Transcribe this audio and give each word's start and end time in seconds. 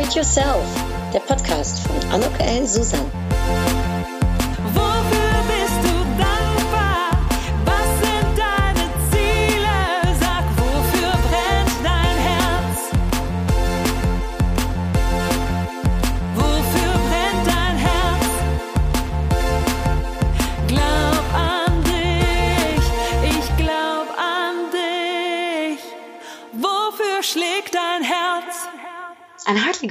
Upgrade 0.00 0.16
Yourself, 0.16 0.64
der 1.12 1.20
Podcast 1.20 1.80
von 1.80 2.10
Anok 2.10 2.32
L. 2.40 2.66
Susan. 2.66 3.19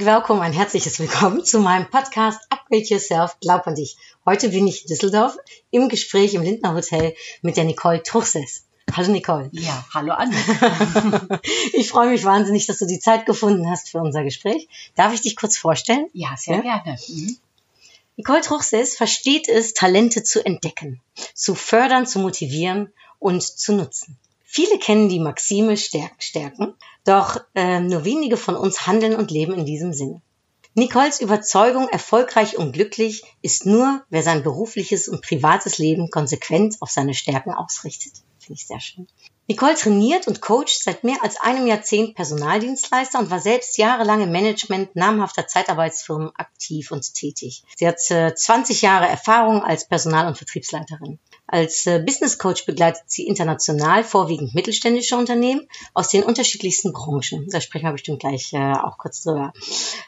Willkommen, 0.02 0.40
ein 0.40 0.54
herzliches 0.54 0.98
Willkommen 0.98 1.44
zu 1.44 1.60
meinem 1.60 1.88
Podcast 1.90 2.40
Upgrade 2.48 2.84
Yourself, 2.84 3.36
Glaub 3.40 3.66
an 3.66 3.74
dich. 3.74 3.98
Heute 4.24 4.48
bin 4.48 4.66
ich 4.66 4.82
in 4.82 4.88
Düsseldorf 4.88 5.36
im 5.70 5.90
Gespräch 5.90 6.32
im 6.32 6.40
Lindner 6.42 6.72
Hotel 6.74 7.14
mit 7.42 7.58
der 7.58 7.64
Nicole 7.64 8.02
Truchses. 8.02 8.64
Hallo 8.96 9.10
Nicole. 9.12 9.50
Ja, 9.52 9.84
hallo 9.92 10.12
Anne. 10.14 10.34
Ich 11.74 11.90
freue 11.90 12.08
mich 12.08 12.24
wahnsinnig, 12.24 12.66
dass 12.66 12.78
du 12.78 12.86
die 12.86 12.98
Zeit 12.98 13.26
gefunden 13.26 13.70
hast 13.70 13.90
für 13.90 13.98
unser 13.98 14.24
Gespräch. 14.24 14.68
Darf 14.96 15.12
ich 15.12 15.20
dich 15.20 15.36
kurz 15.36 15.58
vorstellen? 15.58 16.06
Ja, 16.14 16.34
sehr 16.38 16.56
Ja? 16.64 16.78
gerne. 16.78 16.98
Mhm. 17.08 17.36
Nicole 18.16 18.40
Truchses 18.40 18.96
versteht 18.96 19.48
es, 19.48 19.74
Talente 19.74 20.22
zu 20.22 20.42
entdecken, 20.44 21.00
zu 21.34 21.54
fördern, 21.54 22.06
zu 22.06 22.20
motivieren 22.20 22.90
und 23.18 23.42
zu 23.42 23.74
nutzen. 23.74 24.16
Viele 24.44 24.78
kennen 24.78 25.08
die 25.10 25.20
Maxime 25.20 25.76
Stärken, 25.76 26.16
Stärken, 26.20 26.74
doch 27.04 27.40
äh, 27.54 27.80
nur 27.80 28.04
wenige 28.04 28.36
von 28.36 28.56
uns 28.56 28.86
handeln 28.86 29.14
und 29.14 29.30
leben 29.30 29.54
in 29.54 29.66
diesem 29.66 29.92
Sinne. 29.92 30.20
Nicoles 30.74 31.20
Überzeugung, 31.20 31.88
erfolgreich 31.88 32.56
und 32.56 32.72
glücklich, 32.72 33.24
ist 33.42 33.66
nur, 33.66 34.04
wer 34.08 34.22
sein 34.22 34.44
berufliches 34.44 35.08
und 35.08 35.20
privates 35.20 35.78
Leben 35.78 36.10
konsequent 36.10 36.76
auf 36.80 36.90
seine 36.90 37.14
Stärken 37.14 37.52
ausrichtet. 37.52 38.12
Finde 38.38 38.60
ich 38.60 38.66
sehr 38.66 38.80
schön. 38.80 39.08
Nicole 39.48 39.74
trainiert 39.74 40.28
und 40.28 40.40
coacht 40.40 40.84
seit 40.84 41.02
mehr 41.02 41.16
als 41.22 41.40
einem 41.40 41.66
Jahrzehnt 41.66 42.14
Personaldienstleister 42.14 43.18
und 43.18 43.30
war 43.30 43.40
selbst 43.40 43.78
jahrelang 43.78 44.22
im 44.22 44.30
Management 44.30 44.94
namhafter 44.94 45.48
Zeitarbeitsfirmen 45.48 46.30
aktiv 46.36 46.92
und 46.92 47.14
tätig. 47.14 47.64
Sie 47.76 47.88
hat 47.88 47.98
äh, 48.12 48.32
20 48.32 48.80
Jahre 48.82 49.08
Erfahrung 49.08 49.64
als 49.64 49.88
Personal- 49.88 50.28
und 50.28 50.38
Vertriebsleiterin. 50.38 51.18
Als 51.52 51.84
äh, 51.86 51.98
Business 51.98 52.38
Coach 52.38 52.64
begleitet 52.64 53.02
sie 53.06 53.26
international 53.26 54.04
vorwiegend 54.04 54.54
mittelständische 54.54 55.16
Unternehmen 55.16 55.66
aus 55.94 56.08
den 56.08 56.22
unterschiedlichsten 56.22 56.92
Branchen. 56.92 57.48
Da 57.50 57.60
sprechen 57.60 57.86
wir 57.86 57.92
bestimmt 57.92 58.20
gleich 58.20 58.52
äh, 58.52 58.72
auch 58.72 58.98
kurz 58.98 59.24
drüber. 59.24 59.52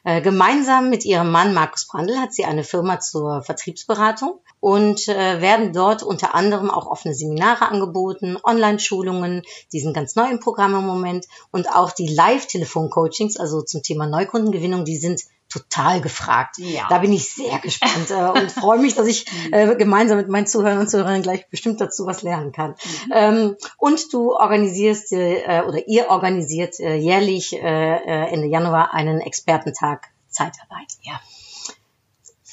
Äh, 0.04 0.20
gemeinsam 0.20 0.88
mit 0.88 1.04
ihrem 1.04 1.32
Mann 1.32 1.52
Markus 1.52 1.88
Brandl 1.88 2.16
hat 2.18 2.32
sie 2.32 2.44
eine 2.44 2.62
Firma 2.62 3.00
zur 3.00 3.42
Vertriebsberatung 3.42 4.38
und 4.60 5.08
äh, 5.08 5.40
werden 5.40 5.72
dort 5.72 6.04
unter 6.04 6.36
anderem 6.36 6.70
auch 6.70 6.86
offene 6.86 7.12
Seminare 7.12 7.68
angeboten, 7.68 8.38
Online-Schulungen, 8.44 9.42
die 9.72 9.80
sind 9.80 9.94
ganz 9.94 10.14
neu 10.14 10.30
im 10.30 10.38
Programm 10.38 10.76
im 10.76 10.86
Moment 10.86 11.26
und 11.50 11.68
auch 11.68 11.90
die 11.90 12.06
Live-Telefon-Coachings, 12.06 13.36
also 13.36 13.62
zum 13.62 13.82
Thema 13.82 14.06
Neukundengewinnung, 14.06 14.84
die 14.84 14.96
sind 14.96 15.22
total 15.52 16.00
gefragt. 16.00 16.56
Ja. 16.58 16.86
Da 16.88 16.98
bin 16.98 17.12
ich 17.12 17.32
sehr 17.32 17.58
gespannt 17.58 18.10
äh, 18.10 18.40
und 18.40 18.50
freue 18.50 18.78
mich, 18.78 18.94
dass 18.94 19.06
ich 19.06 19.26
äh, 19.52 19.74
gemeinsam 19.76 20.16
mit 20.16 20.28
meinen 20.28 20.46
Zuhörern 20.46 20.78
und 20.78 20.90
Zuhörern 20.90 21.22
gleich 21.22 21.48
bestimmt 21.50 21.80
dazu 21.80 22.06
was 22.06 22.22
lernen 22.22 22.52
kann. 22.52 22.74
Ähm, 23.12 23.56
und 23.76 24.12
du 24.12 24.32
organisierst 24.32 25.12
äh, 25.12 25.62
oder 25.66 25.86
ihr 25.86 26.08
organisiert 26.08 26.80
äh, 26.80 26.96
jährlich 26.96 27.52
äh, 27.52 27.58
äh, 27.58 28.32
Ende 28.32 28.46
Januar 28.46 28.94
einen 28.94 29.20
Expertentag 29.20 30.08
Zeitarbeit. 30.28 30.88
Ja. 31.02 31.20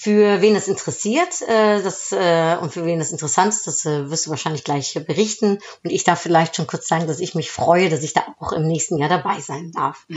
Für 0.02 0.42
wen 0.42 0.55
es 0.55 0.69
interessiert 0.69 1.42
äh, 1.42 1.83
das, 1.83 2.14
äh, 2.14 2.55
und 2.61 2.71
für 2.71 2.86
wen 2.86 3.02
es 3.02 3.11
interessant 3.11 3.54
ist, 3.54 3.67
das 3.67 3.86
äh, 3.86 4.10
wirst 4.10 4.27
du 4.27 4.30
wahrscheinlich 4.30 4.64
gleich 4.64 4.95
äh, 4.95 5.02
berichten. 5.02 5.60
Und 5.83 5.89
ich 5.89 6.05
darf 6.05 6.21
vielleicht 6.21 6.55
schon 6.55 6.67
kurz 6.67 6.87
sagen, 6.87 7.05
dass 7.05 7.20
ich 7.20 7.36
mich 7.36 7.52
freue, 7.52 7.89
dass 7.89 8.02
ich 8.02 8.14
da 8.14 8.23
auch 8.39 8.54
im 8.54 8.65
nächsten 8.65 8.98
Jahr 8.98 9.09
dabei 9.09 9.42
sein 9.42 9.73
darf. 9.73 10.08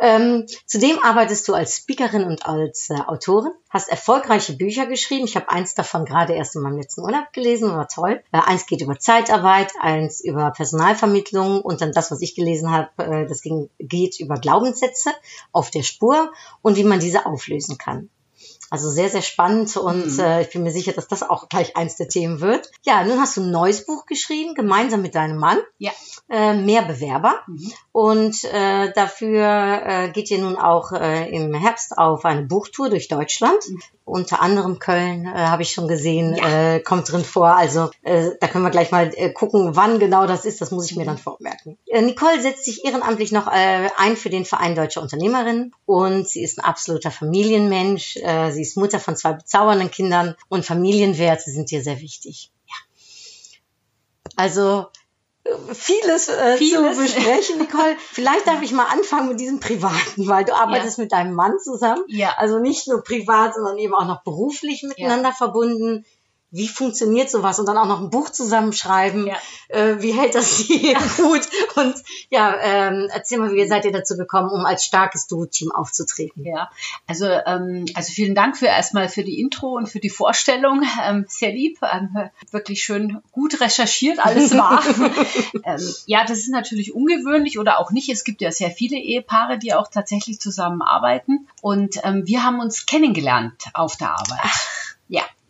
Ähm, 0.00 0.46
zudem 0.66 1.00
arbeitest 1.02 1.48
du 1.48 1.54
als 1.54 1.74
Speakerin 1.74 2.22
und 2.22 2.46
als 2.46 2.88
äh, 2.88 3.00
Autorin, 3.04 3.50
hast 3.68 3.88
erfolgreiche 3.88 4.52
Bücher 4.52 4.86
geschrieben. 4.86 5.24
Ich 5.24 5.34
habe 5.34 5.48
eins 5.48 5.74
davon 5.74 6.04
gerade 6.04 6.34
erst 6.34 6.54
in 6.54 6.62
meinem 6.62 6.78
letzten 6.78 7.00
Urlaub 7.00 7.32
gelesen, 7.32 7.70
war 7.74 7.88
toll. 7.88 8.22
Äh, 8.30 8.38
eins 8.46 8.66
geht 8.66 8.80
über 8.80 8.96
Zeitarbeit, 9.00 9.72
eins 9.80 10.20
über 10.20 10.52
Personalvermittlung 10.52 11.62
und 11.62 11.80
dann 11.80 11.90
das, 11.90 12.12
was 12.12 12.20
ich 12.22 12.36
gelesen 12.36 12.70
habe, 12.70 12.90
äh, 13.02 13.26
das 13.26 13.42
ging, 13.42 13.70
geht 13.80 14.20
über 14.20 14.36
Glaubenssätze 14.36 15.10
auf 15.50 15.72
der 15.72 15.82
Spur 15.82 16.30
und 16.62 16.76
wie 16.76 16.84
man 16.84 17.00
diese 17.00 17.26
auflösen 17.26 17.76
kann. 17.76 18.08
Also 18.70 18.90
sehr, 18.90 19.08
sehr 19.08 19.22
spannend 19.22 19.76
und 19.76 20.18
äh, 20.18 20.42
ich 20.42 20.50
bin 20.50 20.62
mir 20.64 20.72
sicher, 20.72 20.92
dass 20.92 21.06
das 21.08 21.22
auch 21.22 21.48
gleich 21.48 21.76
eins 21.76 21.96
der 21.96 22.08
Themen 22.08 22.40
wird. 22.40 22.70
Ja, 22.84 23.04
nun 23.04 23.20
hast 23.20 23.36
du 23.36 23.42
ein 23.42 23.50
neues 23.50 23.86
Buch 23.86 24.06
geschrieben, 24.06 24.54
gemeinsam 24.54 25.02
mit 25.02 25.14
deinem 25.14 25.38
Mann, 25.38 25.58
Ja. 25.78 25.92
äh, 26.28 26.54
Mehr 26.54 26.82
Bewerber. 26.82 27.42
Und 27.92 28.42
äh, 28.44 28.92
dafür 28.92 29.82
äh, 29.86 30.08
geht 30.10 30.30
ihr 30.30 30.38
nun 30.38 30.56
auch 30.56 30.92
äh, 30.92 31.28
im 31.30 31.54
Herbst 31.54 31.96
auf 31.96 32.24
eine 32.24 32.42
Buchtour 32.42 32.90
durch 32.90 33.08
Deutschland. 33.08 33.62
Unter 34.06 34.40
anderem 34.40 34.78
Köln 34.78 35.26
äh, 35.26 35.30
habe 35.30 35.62
ich 35.62 35.72
schon 35.72 35.88
gesehen, 35.88 36.34
äh, 36.34 36.78
kommt 36.78 37.10
drin 37.10 37.24
vor. 37.24 37.48
Also 37.48 37.90
äh, 38.02 38.30
da 38.40 38.46
können 38.46 38.62
wir 38.62 38.70
gleich 38.70 38.92
mal 38.92 39.10
äh, 39.12 39.32
gucken, 39.32 39.74
wann 39.74 39.98
genau 39.98 40.28
das 40.28 40.44
ist. 40.44 40.60
Das 40.60 40.70
muss 40.70 40.88
ich 40.88 40.96
mir 40.96 41.04
dann 41.04 41.18
vormerken. 41.18 41.76
Äh, 41.86 42.02
Nicole 42.02 42.40
setzt 42.40 42.64
sich 42.64 42.84
ehrenamtlich 42.84 43.32
noch 43.32 43.48
äh, 43.48 43.88
ein 43.96 44.16
für 44.16 44.30
den 44.30 44.44
Verein 44.44 44.76
Deutscher 44.76 45.02
Unternehmerinnen 45.02 45.74
und 45.86 46.28
sie 46.28 46.44
ist 46.44 46.60
ein 46.60 46.64
absoluter 46.64 47.10
Familienmensch. 47.10 48.16
Äh, 48.18 48.52
sie 48.52 48.62
ist 48.62 48.76
Mutter 48.76 49.00
von 49.00 49.16
zwei 49.16 49.32
bezaubernden 49.32 49.90
Kindern 49.90 50.36
und 50.48 50.64
Familienwerte 50.64 51.50
sind 51.50 51.72
ihr 51.72 51.82
sehr 51.82 52.00
wichtig. 52.00 52.52
Ja. 52.68 52.74
Also 54.36 54.86
vieles, 55.72 56.28
äh, 56.28 56.56
Vieles. 56.56 56.96
zu 56.96 57.02
besprechen, 57.02 57.58
Nicole. 57.58 57.96
Vielleicht 58.12 58.46
darf 58.46 58.62
ich 58.62 58.72
mal 58.72 58.86
anfangen 58.86 59.28
mit 59.28 59.40
diesem 59.40 59.60
Privaten, 59.60 60.26
weil 60.28 60.44
du 60.44 60.54
arbeitest 60.54 60.98
mit 60.98 61.12
deinem 61.12 61.34
Mann 61.34 61.58
zusammen. 61.58 62.02
Ja. 62.08 62.34
Also 62.36 62.58
nicht 62.58 62.88
nur 62.88 63.02
privat, 63.02 63.54
sondern 63.54 63.78
eben 63.78 63.94
auch 63.94 64.06
noch 64.06 64.22
beruflich 64.22 64.82
miteinander 64.82 65.32
verbunden. 65.32 66.04
Wie 66.56 66.68
funktioniert 66.68 67.30
sowas? 67.30 67.58
Und 67.58 67.66
dann 67.66 67.76
auch 67.76 67.86
noch 67.86 68.00
ein 68.00 68.10
Buch 68.10 68.30
zusammenschreiben. 68.30 69.26
Ja. 69.26 69.36
Äh, 69.68 70.00
wie 70.00 70.12
hält 70.12 70.34
das 70.34 70.56
die 70.66 70.96
gut? 71.16 71.42
Und 71.76 71.94
ja, 72.30 72.56
ähm, 72.60 73.08
erzähl 73.12 73.38
mal, 73.38 73.52
wie 73.52 73.66
seid 73.66 73.84
ihr 73.84 73.92
dazu 73.92 74.16
gekommen, 74.16 74.50
um 74.50 74.64
als 74.64 74.84
starkes 74.84 75.26
Duo-Team 75.26 75.70
aufzutreten? 75.72 76.44
Ja, 76.44 76.70
also, 77.06 77.26
ähm, 77.26 77.84
also 77.94 78.12
vielen 78.12 78.34
Dank 78.34 78.56
für 78.56 78.66
erstmal 78.66 79.08
für 79.08 79.22
die 79.22 79.38
Intro 79.40 79.76
und 79.76 79.88
für 79.88 80.00
die 80.00 80.10
Vorstellung. 80.10 80.82
Ähm, 81.06 81.26
sehr 81.28 81.52
lieb, 81.52 81.78
ähm, 81.82 82.30
wirklich 82.50 82.82
schön 82.82 83.20
gut 83.30 83.60
recherchiert, 83.60 84.18
alles 84.18 84.56
wahr. 84.56 84.82
ähm, 85.64 85.94
ja, 86.06 86.24
das 86.24 86.38
ist 86.38 86.48
natürlich 86.48 86.94
ungewöhnlich 86.94 87.58
oder 87.58 87.78
auch 87.78 87.90
nicht. 87.90 88.08
Es 88.08 88.24
gibt 88.24 88.40
ja 88.40 88.50
sehr 88.50 88.70
viele 88.70 88.96
Ehepaare, 88.96 89.58
die 89.58 89.74
auch 89.74 89.88
tatsächlich 89.88 90.40
zusammenarbeiten. 90.40 91.48
Und 91.60 92.00
ähm, 92.02 92.26
wir 92.26 92.42
haben 92.42 92.60
uns 92.60 92.86
kennengelernt 92.86 93.66
auf 93.74 93.96
der 93.96 94.12
Arbeit. 94.12 94.40
Ja, 94.42 94.50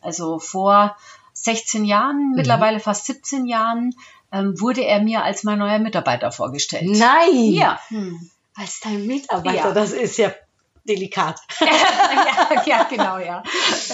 also 0.06 0.38
vor 0.38 0.96
16 1.34 1.84
Jahren, 1.84 2.32
mittlerweile 2.34 2.80
fast 2.80 3.04
17 3.06 3.44
Jahren, 3.46 3.94
ähm, 4.32 4.58
wurde 4.60 4.84
er 4.84 5.02
mir 5.02 5.22
als 5.22 5.44
mein 5.44 5.58
neuer 5.58 5.78
Mitarbeiter 5.78 6.32
vorgestellt. 6.32 6.86
Nein! 6.86 7.52
Ja. 7.52 7.78
Als 8.54 8.80
dein 8.80 9.06
Mitarbeiter, 9.06 9.56
Ja. 9.68 9.72
das 9.72 9.92
ist 9.92 10.16
ja 10.16 10.32
delikat. 10.88 11.40
ja, 11.60 12.62
ja, 12.64 12.82
genau, 12.84 13.18
ja. 13.18 13.42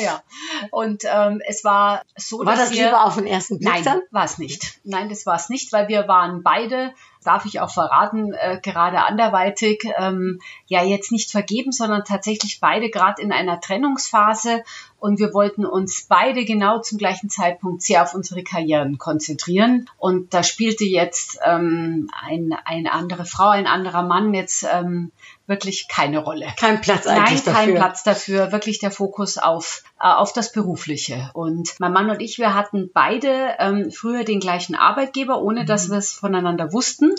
ja. 0.01 0.23
Und 0.71 1.05
ähm, 1.05 1.41
es 1.47 1.65
war 1.65 2.03
so, 2.17 2.45
War 2.45 2.57
das 2.57 2.73
wir, 2.73 2.87
lieber 2.87 3.05
auf 3.05 3.17
den 3.17 3.27
ersten 3.27 3.59
Blick 3.59 3.85
Nein, 3.85 4.03
war 4.11 4.25
es 4.25 4.39
nicht. 4.39 4.81
Nein, 4.85 5.09
das 5.09 5.27
war 5.27 5.37
es 5.37 5.49
nicht, 5.49 5.73
weil 5.73 5.89
wir 5.89 6.09
waren 6.09 6.43
beide, 6.43 6.93
darf 7.25 7.45
ich 7.45 7.61
auch 7.61 7.71
verraten, 7.71 8.33
äh, 8.33 8.61
gerade 8.63 9.05
anderweitig, 9.05 9.85
ähm, 9.97 10.41
ja 10.67 10.83
jetzt 10.83 11.13
nicht 11.13 11.31
vergeben, 11.31 11.73
sondern 11.73 12.05
tatsächlich 12.05 12.61
beide 12.61 12.91
gerade 12.91 13.23
in 13.23 13.33
einer 13.33 13.61
Trennungsphase 13.61 14.65
und 15.03 15.19
wir 15.19 15.35
wollten 15.35 15.67
uns 15.67 16.07
beide 16.09 16.45
genau 16.45 16.81
zum 16.81 16.97
gleichen 16.97 17.29
Zeitpunkt 17.29 17.83
sehr 17.83 18.05
auf 18.05 18.15
unsere 18.15 18.45
Karrieren 18.45 18.99
konzentrieren. 18.99 19.91
Und 19.99 20.33
da 20.33 20.45
spielte 20.45 20.85
jetzt 20.85 21.41
ähm, 21.45 22.09
ein, 22.25 22.55
eine 22.65 22.93
andere 22.93 23.25
Frau, 23.25 23.49
ein 23.49 23.67
anderer 23.67 24.05
Mann 24.05 24.33
jetzt 24.33 24.65
ähm, 24.73 25.11
wirklich 25.47 25.89
keine 25.89 26.19
Rolle. 26.19 26.47
Kein 26.59 26.81
Platz 26.81 27.05
Nein, 27.05 27.19
eigentlich 27.19 27.45
kein 27.45 27.55
dafür. 27.55 27.75
Platz 27.75 28.03
dafür. 28.03 28.53
Wirklich 28.53 28.79
der 28.79 28.91
Fokus 28.91 29.39
auf, 29.39 29.83
äh, 30.01 30.07
auf 30.07 30.33
das 30.33 30.53
Berufliche. 30.53 31.31
Und 31.35 31.75
mein 31.79 31.93
Mann 31.93 32.11
und 32.11 32.21
ich, 32.23 32.39
wir 32.39 32.55
hatten 32.55 32.91
beide 32.95 33.57
ähm, 33.59 33.91
früher 33.91 34.25
den 34.25 34.41
gleichen 34.41 34.75
Arbeitgeber, 34.75 35.43
ohne 35.43 35.65
dass 35.65 35.89
Mhm. 35.89 35.93
wir 35.93 35.99
es 35.99 36.13
voneinander 36.13 36.73
wussten. 36.73 37.13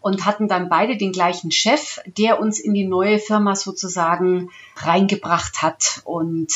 Und 0.00 0.24
hatten 0.26 0.48
dann 0.48 0.68
beide 0.68 0.96
den 0.96 1.12
gleichen 1.12 1.50
Chef, 1.50 1.98
der 2.06 2.38
uns 2.40 2.58
in 2.58 2.74
die 2.74 2.86
neue 2.86 3.18
Firma 3.18 3.54
sozusagen 3.56 4.50
reingebracht 4.76 5.62
hat. 5.62 6.02
Und 6.04 6.52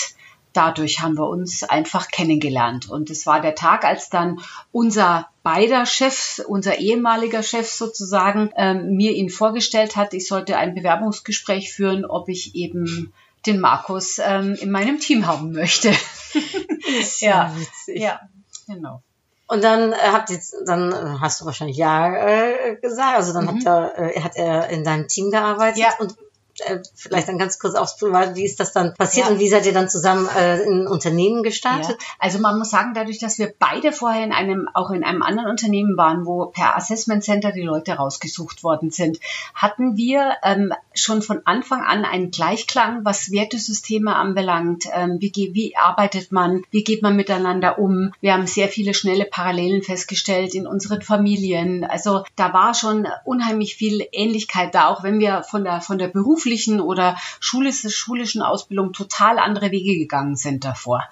dadurch 0.53 1.01
haben 1.01 1.17
wir 1.17 1.29
uns 1.29 1.63
einfach 1.63 2.09
kennengelernt. 2.09 2.89
Und 2.89 3.11
es 3.11 3.27
war 3.27 3.41
der 3.41 3.55
Tag, 3.55 3.85
als 3.85 4.11
dann 4.11 4.41
unser 4.73 5.29
beider 5.49 5.87
Chefs, 5.87 6.41
unser 6.41 6.79
ehemaliger 6.79 7.43
Chef 7.43 7.71
sozusagen, 7.71 8.51
ähm, 8.57 8.97
mir 8.97 9.13
ihn 9.13 9.31
vorgestellt 9.31 9.97
hat, 9.97 10.13
ich 10.13 10.27
sollte 10.29 10.57
ein 10.59 10.75
Bewerbungsgespräch 10.75 11.73
führen, 11.73 12.05
ob 12.05 12.29
ich 12.29 12.55
eben 12.55 13.13
den 13.47 13.59
Markus 13.61 14.19
ähm, 14.23 14.57
in 14.61 14.71
meinem 14.71 14.99
Team 15.01 15.27
haben 15.27 15.53
möchte. 15.53 15.89
Ist 17.01 17.23
Ja. 17.23 17.55
witzig. 17.57 18.01
ja, 18.03 18.21
genau. 18.67 19.03
Und 19.47 19.65
dann 19.65 19.93
äh, 19.93 19.97
habt 20.13 20.29
ihr, 20.29 20.39
dann 20.67 21.21
hast 21.23 21.41
du 21.41 21.47
wahrscheinlich 21.47 21.79
ja 21.79 22.15
äh, 22.15 22.77
gesagt. 22.83 23.17
Also 23.17 23.33
dann 23.33 23.49
hat 23.49 23.65
er, 23.65 23.99
äh, 24.17 24.21
hat 24.21 24.37
er 24.37 24.69
in 24.69 24.85
deinem 24.85 25.09
Team 25.09 25.31
gearbeitet 25.31 25.77
Mhm. 25.79 25.83
Ja. 25.83 25.95
und 25.99 26.15
äh, 26.61 26.83
vielleicht 26.95 27.29
dann 27.29 27.39
ganz 27.39 27.59
kurz 27.59 27.75
aufs 27.75 28.01
wie 28.01 28.45
ist 28.45 28.61
das 28.61 28.73
dann 28.73 28.95
passiert 28.95 29.27
Ja. 29.27 29.33
und 29.33 29.39
wie 29.39 29.49
seid 29.49 29.67
ihr 29.67 29.73
dann 29.73 29.89
zusammen 29.89 30.29
äh, 30.37 30.63
in 30.63 30.83
ein 30.83 30.87
Unternehmen 30.87 31.43
gestartet? 31.43 31.97
Ja. 32.01 32.07
Also 32.19 32.39
man 32.39 32.59
muss 32.59 32.71
sagen, 32.71 32.93
dadurch, 32.95 33.19
dass 33.19 33.39
wir 33.39 33.53
beide 33.59 33.93
vorher 33.93 34.25
in 34.25 34.33
einem, 34.33 34.69
auch 34.75 34.91
in 34.91 35.05
einem 35.05 35.23
anderen 35.23 35.51
Unternehmen 35.51 35.97
waren, 35.97 36.27
wo 36.27 36.47
per 36.47 36.77
Assessment 36.77 37.25
Center 37.25 37.53
die 37.53 37.63
Leute 37.63 37.93
rausgesucht 37.93 38.63
worden 38.63 38.91
sind, 38.91 39.19
hatten 39.55 39.97
wir 39.97 40.33
ähm, 40.43 40.73
schon 40.95 41.23
von 41.23 41.43
Anfang 41.45 41.83
an 41.83 42.05
einen 42.05 42.31
Gleichklang, 42.31 43.05
was 43.05 43.31
Wertesysteme 43.31 44.15
anbelangt. 44.17 44.85
Ähm, 44.93 45.19
wie, 45.21 45.33
wie 45.35 45.77
arbeitet 45.77 46.33
man? 46.33 46.63
Wie 46.71 46.85
geht 46.85 47.03
man 47.03 47.17
miteinander 47.17 47.79
um? 47.79 48.13
Wir 48.21 48.35
haben 48.35 48.47
sehr 48.47 48.69
viele 48.69 48.95
schnelle 48.95 49.25
Parallelen 49.25 49.83
festgestellt 49.83 50.55
in 50.55 50.67
unseren 50.67 51.03
Familien. 51.03 51.85
Also 51.85 52.25
da 52.37 52.53
war 52.53 52.75
schon 52.75 53.07
unheimlich 53.25 53.77
viel 53.77 54.07
Ähnlichkeit 54.13 54.75
da, 54.75 54.89
auch 54.89 55.03
wenn 55.03 55.21
wir 55.21 55.43
von 55.43 55.65
der, 55.65 55.81
von 55.81 55.99
der 55.99 56.09
beruflichen 56.09 56.48
oder 56.81 57.17
schulisch, 57.41 57.87
schulischen 57.89 58.43
Ausbildung 58.43 58.93
total 58.93 59.39
andere 59.39 59.71
Wege 59.71 59.99
gegangen 59.99 60.37
sind 60.37 60.65
davor. 60.65 61.05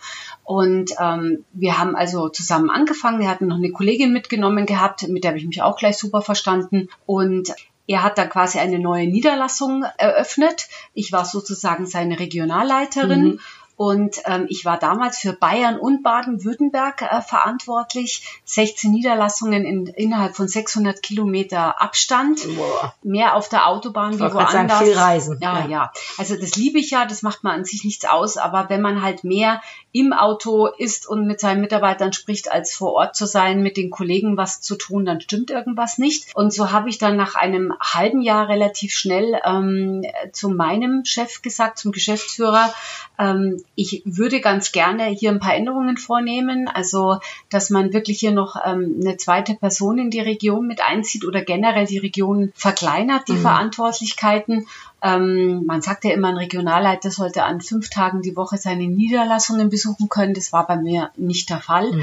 Und 0.44 0.92
ähm, 1.00 1.44
wir 1.52 1.78
haben 1.78 1.96
also 1.96 2.28
zusammen 2.28 2.70
angefangen. 2.70 3.20
Wir 3.20 3.28
hatten 3.28 3.48
noch 3.48 3.56
eine 3.56 3.72
Kollegin 3.72 4.12
mitgenommen 4.12 4.66
gehabt, 4.66 5.06
mit 5.08 5.24
der 5.24 5.30
habe 5.30 5.38
ich 5.38 5.46
mich 5.46 5.62
auch 5.62 5.76
gleich 5.76 5.98
super 5.98 6.22
verstanden. 6.22 6.88
Und 7.04 7.54
er 7.86 8.02
hat 8.02 8.18
dann 8.18 8.30
quasi 8.30 8.58
eine 8.58 8.78
neue 8.78 9.06
Niederlassung 9.06 9.84
eröffnet. 9.96 10.68
Ich 10.94 11.12
war 11.12 11.24
sozusagen 11.24 11.86
seine 11.86 12.18
Regionalleiterin. 12.18 13.24
Mhm. 13.24 13.40
Und 13.76 14.16
ähm, 14.24 14.46
ich 14.48 14.64
war 14.64 14.78
damals 14.78 15.18
für 15.18 15.34
Bayern 15.34 15.78
und 15.78 16.02
Baden-Württemberg 16.02 17.02
äh, 17.02 17.20
verantwortlich. 17.20 18.40
16 18.44 18.90
Niederlassungen 18.90 19.64
in, 19.64 19.86
innerhalb 19.86 20.34
von 20.34 20.48
600 20.48 21.02
Kilometer 21.02 21.80
Abstand. 21.80 22.40
Boah. 22.56 22.94
Mehr 23.02 23.34
auf 23.34 23.48
der 23.50 23.66
Autobahn 23.68 24.12
Ich 24.14 24.18
wie 24.18 24.28
gerade 24.28 24.52
sagen, 24.52 24.68
woanders. 24.70 24.82
viel 24.82 24.96
reisen. 24.96 25.38
Ja, 25.42 25.60
Ja. 25.60 25.66
ja, 25.66 25.92
Also 26.16 26.36
das 26.36 26.56
liebe 26.56 26.78
ich 26.78 26.90
ja, 26.90 27.04
das 27.04 27.22
macht 27.22 27.44
man 27.44 27.56
an 27.56 27.64
sich 27.64 27.84
nichts 27.84 28.04
aus, 28.06 28.36
aber 28.38 28.70
wenn 28.70 28.80
man 28.80 29.02
halt 29.02 29.24
mehr 29.24 29.60
im 29.98 30.12
Auto 30.12 30.66
ist 30.66 31.06
und 31.08 31.26
mit 31.26 31.40
seinen 31.40 31.60
Mitarbeitern 31.60 32.12
spricht, 32.12 32.50
als 32.52 32.74
vor 32.74 32.92
Ort 32.92 33.16
zu 33.16 33.26
sein, 33.26 33.62
mit 33.62 33.76
den 33.76 33.90
Kollegen 33.90 34.36
was 34.36 34.60
zu 34.60 34.76
tun, 34.76 35.06
dann 35.06 35.20
stimmt 35.20 35.50
irgendwas 35.50 35.96
nicht. 35.96 36.34
Und 36.36 36.52
so 36.52 36.70
habe 36.70 36.88
ich 36.90 36.98
dann 36.98 37.16
nach 37.16 37.34
einem 37.34 37.72
halben 37.80 38.20
Jahr 38.20 38.48
relativ 38.48 38.92
schnell 38.92 39.40
ähm, 39.44 40.04
zu 40.32 40.50
meinem 40.50 41.04
Chef 41.04 41.40
gesagt, 41.40 41.78
zum 41.78 41.92
Geschäftsführer, 41.92 42.74
ähm, 43.18 43.62
ich 43.74 44.02
würde 44.04 44.40
ganz 44.40 44.72
gerne 44.72 45.04
hier 45.06 45.30
ein 45.30 45.40
paar 45.40 45.54
Änderungen 45.54 45.96
vornehmen, 45.96 46.68
also 46.68 47.18
dass 47.48 47.70
man 47.70 47.92
wirklich 47.94 48.20
hier 48.20 48.32
noch 48.32 48.56
ähm, 48.66 48.98
eine 49.00 49.16
zweite 49.16 49.54
Person 49.54 49.98
in 49.98 50.10
die 50.10 50.20
Region 50.20 50.66
mit 50.66 50.82
einzieht 50.82 51.24
oder 51.24 51.42
generell 51.42 51.86
die 51.86 51.98
Region 51.98 52.52
verkleinert, 52.54 53.28
die 53.28 53.32
Mhm. 53.32 53.42
Verantwortlichkeiten. 53.42 54.66
Ähm, 55.06 55.64
man 55.66 55.82
sagt 55.82 56.04
ja 56.04 56.12
immer, 56.12 56.28
ein 56.28 56.36
Regionalleiter 56.36 57.12
sollte 57.12 57.44
an 57.44 57.60
fünf 57.60 57.90
Tagen 57.90 58.22
die 58.22 58.34
Woche 58.34 58.58
seine 58.58 58.88
Niederlassungen 58.88 59.70
besuchen 59.70 60.08
können. 60.08 60.34
Das 60.34 60.52
war 60.52 60.66
bei 60.66 60.76
mir 60.76 61.10
nicht 61.16 61.48
der 61.48 61.60
Fall. 61.60 61.92
Mhm. 61.92 62.02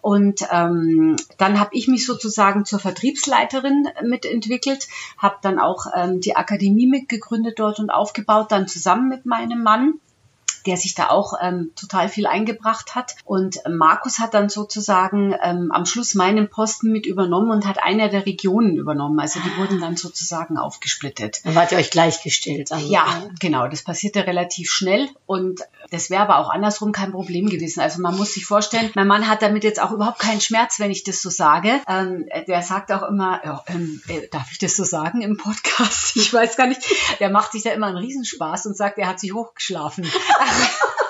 Und 0.00 0.46
ähm, 0.52 1.16
dann 1.36 1.58
habe 1.58 1.70
ich 1.72 1.88
mich 1.88 2.06
sozusagen 2.06 2.64
zur 2.64 2.78
Vertriebsleiterin 2.78 3.88
mitentwickelt, 4.04 4.86
habe 5.18 5.36
dann 5.42 5.58
auch 5.58 5.86
ähm, 5.96 6.20
die 6.20 6.36
Akademie 6.36 6.86
mitgegründet 6.86 7.58
dort 7.58 7.80
und 7.80 7.90
aufgebaut, 7.90 8.52
dann 8.52 8.68
zusammen 8.68 9.08
mit 9.08 9.26
meinem 9.26 9.62
Mann 9.64 9.94
der 10.66 10.76
sich 10.76 10.94
da 10.94 11.10
auch 11.10 11.34
ähm, 11.40 11.72
total 11.76 12.08
viel 12.08 12.26
eingebracht 12.26 12.94
hat. 12.94 13.16
Und 13.24 13.58
Markus 13.68 14.18
hat 14.18 14.34
dann 14.34 14.48
sozusagen 14.48 15.34
ähm, 15.42 15.70
am 15.72 15.86
Schluss 15.86 16.14
meinen 16.14 16.48
Posten 16.48 16.92
mit 16.92 17.06
übernommen 17.06 17.50
und 17.50 17.66
hat 17.66 17.82
einer 17.82 18.08
der 18.08 18.26
Regionen 18.26 18.76
übernommen. 18.76 19.18
Also 19.20 19.40
die 19.40 19.56
wurden 19.60 19.80
dann 19.80 19.96
sozusagen 19.96 20.56
aufgesplittet. 20.56 21.40
Dann 21.44 21.54
wart 21.54 21.72
ihr 21.72 21.78
euch 21.78 21.90
gleichgestellt. 21.90 22.72
Also, 22.72 22.92
Ja, 22.92 23.22
genau, 23.40 23.68
das 23.68 23.82
passierte 23.82 24.26
relativ 24.26 24.70
schnell 24.70 25.08
und 25.26 25.60
das 25.90 26.10
wäre 26.10 26.22
aber 26.22 26.38
auch 26.38 26.50
andersrum 26.50 26.92
kein 26.92 27.12
Problem 27.12 27.48
gewesen. 27.48 27.80
Also 27.80 28.00
man 28.00 28.16
muss 28.16 28.34
sich 28.34 28.46
vorstellen, 28.46 28.90
mein 28.94 29.06
Mann 29.06 29.28
hat 29.28 29.42
damit 29.42 29.64
jetzt 29.64 29.80
auch 29.80 29.92
überhaupt 29.92 30.18
keinen 30.18 30.40
Schmerz, 30.40 30.80
wenn 30.80 30.90
ich 30.90 31.04
das 31.04 31.22
so 31.22 31.30
sage. 31.30 31.80
Ähm, 31.88 32.26
der 32.48 32.62
sagt 32.62 32.90
auch 32.92 33.02
immer, 33.02 33.40
ja, 33.44 33.62
ähm, 33.68 34.02
äh, 34.08 34.26
darf 34.28 34.50
ich 34.50 34.58
das 34.58 34.76
so 34.76 34.84
sagen 34.84 35.22
im 35.22 35.36
Podcast? 35.36 36.12
Ich 36.24 36.32
weiß 36.32 36.56
gar 36.56 36.66
nicht. 36.66 36.80
Der 37.20 37.28
macht 37.28 37.52
sich 37.52 37.64
da 37.64 37.70
immer 37.70 37.88
einen 37.88 37.98
Riesenspaß 37.98 38.66
und 38.66 38.76
sagt, 38.76 38.98
er 38.98 39.08
hat 39.08 39.20
sich 39.20 39.34
hochgeschlafen. 39.34 40.04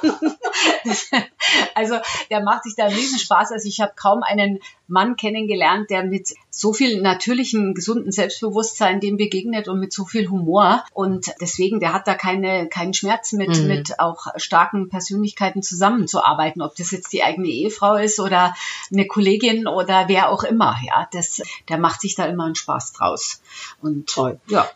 also 1.75 1.97
der 2.31 2.43
macht 2.43 2.65
sich 2.65 2.75
da 2.77 2.85
einen 2.85 2.95
Riesenspaß. 2.95 3.53
Also 3.53 3.69
ich 3.69 3.81
habe 3.81 3.93
kaum 3.97 4.23
einen 4.23 4.61
Mann 4.87 5.17
kennengelernt, 5.17 5.89
der 5.91 6.05
mit 6.05 6.35
so 6.51 6.73
viel 6.73 7.01
natürlichem, 7.01 7.75
gesunden 7.75 8.13
Selbstbewusstsein 8.13 9.01
dem 9.01 9.17
begegnet 9.17 9.67
und 9.69 9.81
mit 9.81 9.93
so 9.93 10.05
viel 10.05 10.29
Humor. 10.29 10.85
Und 10.93 11.33
deswegen, 11.41 11.81
der 11.81 11.93
hat 11.93 12.07
da 12.07 12.15
keine, 12.15 12.69
keinen 12.69 12.93
Schmerz 12.95 13.33
mit, 13.33 13.49
Mhm. 13.49 13.67
mit 13.67 13.99
auch 13.99 14.27
starken 14.37 14.89
Persönlichkeiten 14.89 15.63
zusammenzuarbeiten, 15.63 16.61
ob 16.63 16.77
das 16.77 16.91
jetzt 16.91 17.13
die 17.13 17.23
eigene 17.23 17.49
Ehefrau 17.49 17.97
ist 17.97 18.21
oder 18.21 18.55
eine 18.93 19.07
Kollegin 19.07 19.67
oder 19.67 20.05
wer 20.09 20.29
auch 20.31 20.45
immer. 20.45 20.77
Ja, 20.87 21.09
das, 21.13 21.41
der 21.69 21.79
macht 21.79 22.01
sich 22.03 22.15
da 22.15 22.27
immer 22.27 22.45
einen 22.45 22.55
Spaß 22.55 22.93
draus. 22.93 23.41
Und 23.81 24.09
Toll. 24.09 24.39
ja, 24.49 24.69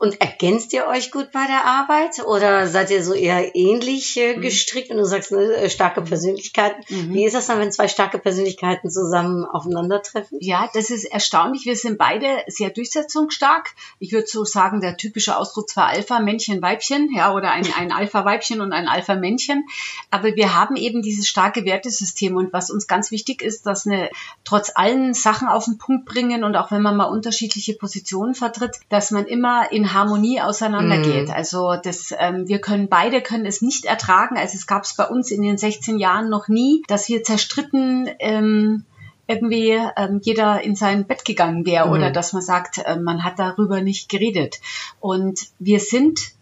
Und 0.00 0.18
ergänzt 0.20 0.72
ihr 0.72 0.86
euch 0.86 1.10
gut 1.10 1.30
bei 1.30 1.46
der 1.46 1.66
Arbeit 1.66 2.24
oder 2.24 2.66
seid 2.66 2.90
ihr 2.90 3.04
so 3.04 3.12
eher 3.12 3.54
ähnlich 3.54 4.16
äh, 4.16 4.34
Mhm. 4.36 4.40
gestrickt, 4.40 4.88
wenn 4.88 4.96
du 4.96 5.04
sagst, 5.04 5.30
ne, 5.30 5.42
äh, 5.56 5.68
starke 5.68 6.00
Persönlichkeiten? 6.00 6.82
Wie 6.88 7.26
ist 7.26 7.34
das 7.34 7.46
dann, 7.48 7.58
wenn 7.60 7.70
zwei 7.70 7.86
starke 7.86 8.18
Persönlichkeiten 8.18 8.90
zusammen 8.90 9.44
aufeinandertreffen? 9.44 10.38
Ja, 10.40 10.70
das 10.72 10.88
ist 10.88 11.04
erstaunlich. 11.04 11.66
Wir 11.66 11.76
sind 11.76 11.98
beide 11.98 12.26
sehr 12.46 12.70
durchsetzungsstark. 12.70 13.74
Ich 13.98 14.12
würde 14.12 14.26
so 14.26 14.44
sagen, 14.44 14.80
der 14.80 14.96
typische 14.96 15.36
Ausdruck 15.36 15.68
zwar 15.68 15.88
Alpha, 15.88 16.18
Männchen, 16.20 16.62
Weibchen, 16.62 17.10
ja, 17.14 17.34
oder 17.34 17.50
ein, 17.52 17.66
ein 17.78 17.92
Alpha-Weibchen 17.92 18.62
und 18.62 18.72
ein 18.72 18.88
Alpha-Männchen. 18.88 19.66
Aber 20.10 20.34
wir 20.34 20.54
haben 20.54 20.76
eben 20.76 21.02
dieses 21.02 21.28
starke 21.28 21.66
Wertesystem. 21.66 22.36
Und 22.36 22.54
was 22.54 22.70
uns 22.70 22.86
ganz 22.86 23.10
wichtig 23.10 23.42
ist, 23.42 23.66
dass 23.66 23.86
eine, 23.86 24.08
trotz 24.44 24.72
allen 24.74 25.12
Sachen 25.12 25.46
auf 25.46 25.66
den 25.66 25.76
Punkt 25.76 26.06
bringen 26.06 26.42
und 26.42 26.56
auch 26.56 26.70
wenn 26.70 26.80
man 26.80 26.96
mal 26.96 27.04
unterschiedliche 27.04 27.74
Positionen 27.74 28.34
vertritt, 28.34 28.76
dass 28.88 29.10
man 29.10 29.26
immer 29.26 29.70
in 29.70 29.89
Harmonie 29.92 30.40
auseinandergeht. 30.40 31.30
Also 31.30 31.76
das, 31.82 32.12
ähm, 32.18 32.48
wir 32.48 32.60
können 32.60 32.88
beide 32.88 33.20
können 33.22 33.46
es 33.46 33.62
nicht 33.62 33.84
ertragen. 33.84 34.36
Also 34.36 34.56
es 34.56 34.66
gab 34.66 34.84
es 34.84 34.94
bei 34.94 35.06
uns 35.06 35.30
in 35.30 35.42
den 35.42 35.58
16 35.58 35.98
Jahren 35.98 36.28
noch 36.28 36.48
nie, 36.48 36.82
dass 36.88 37.08
wir 37.08 37.22
zerstritten 37.22 38.08
ähm, 38.18 38.84
irgendwie 39.26 39.78
ähm, 39.96 40.20
jeder 40.22 40.60
in 40.62 40.74
sein 40.74 41.06
Bett 41.06 41.24
gegangen 41.24 41.64
wäre 41.64 41.86
Mhm. 41.86 41.92
oder 41.92 42.10
dass 42.10 42.32
man 42.32 42.42
sagt, 42.42 42.78
äh, 42.78 42.96
man 42.98 43.22
hat 43.24 43.38
darüber 43.38 43.80
nicht 43.80 44.08
geredet. 44.08 44.60
Und 44.98 45.48
wir 45.60 45.78
sind 45.78 46.32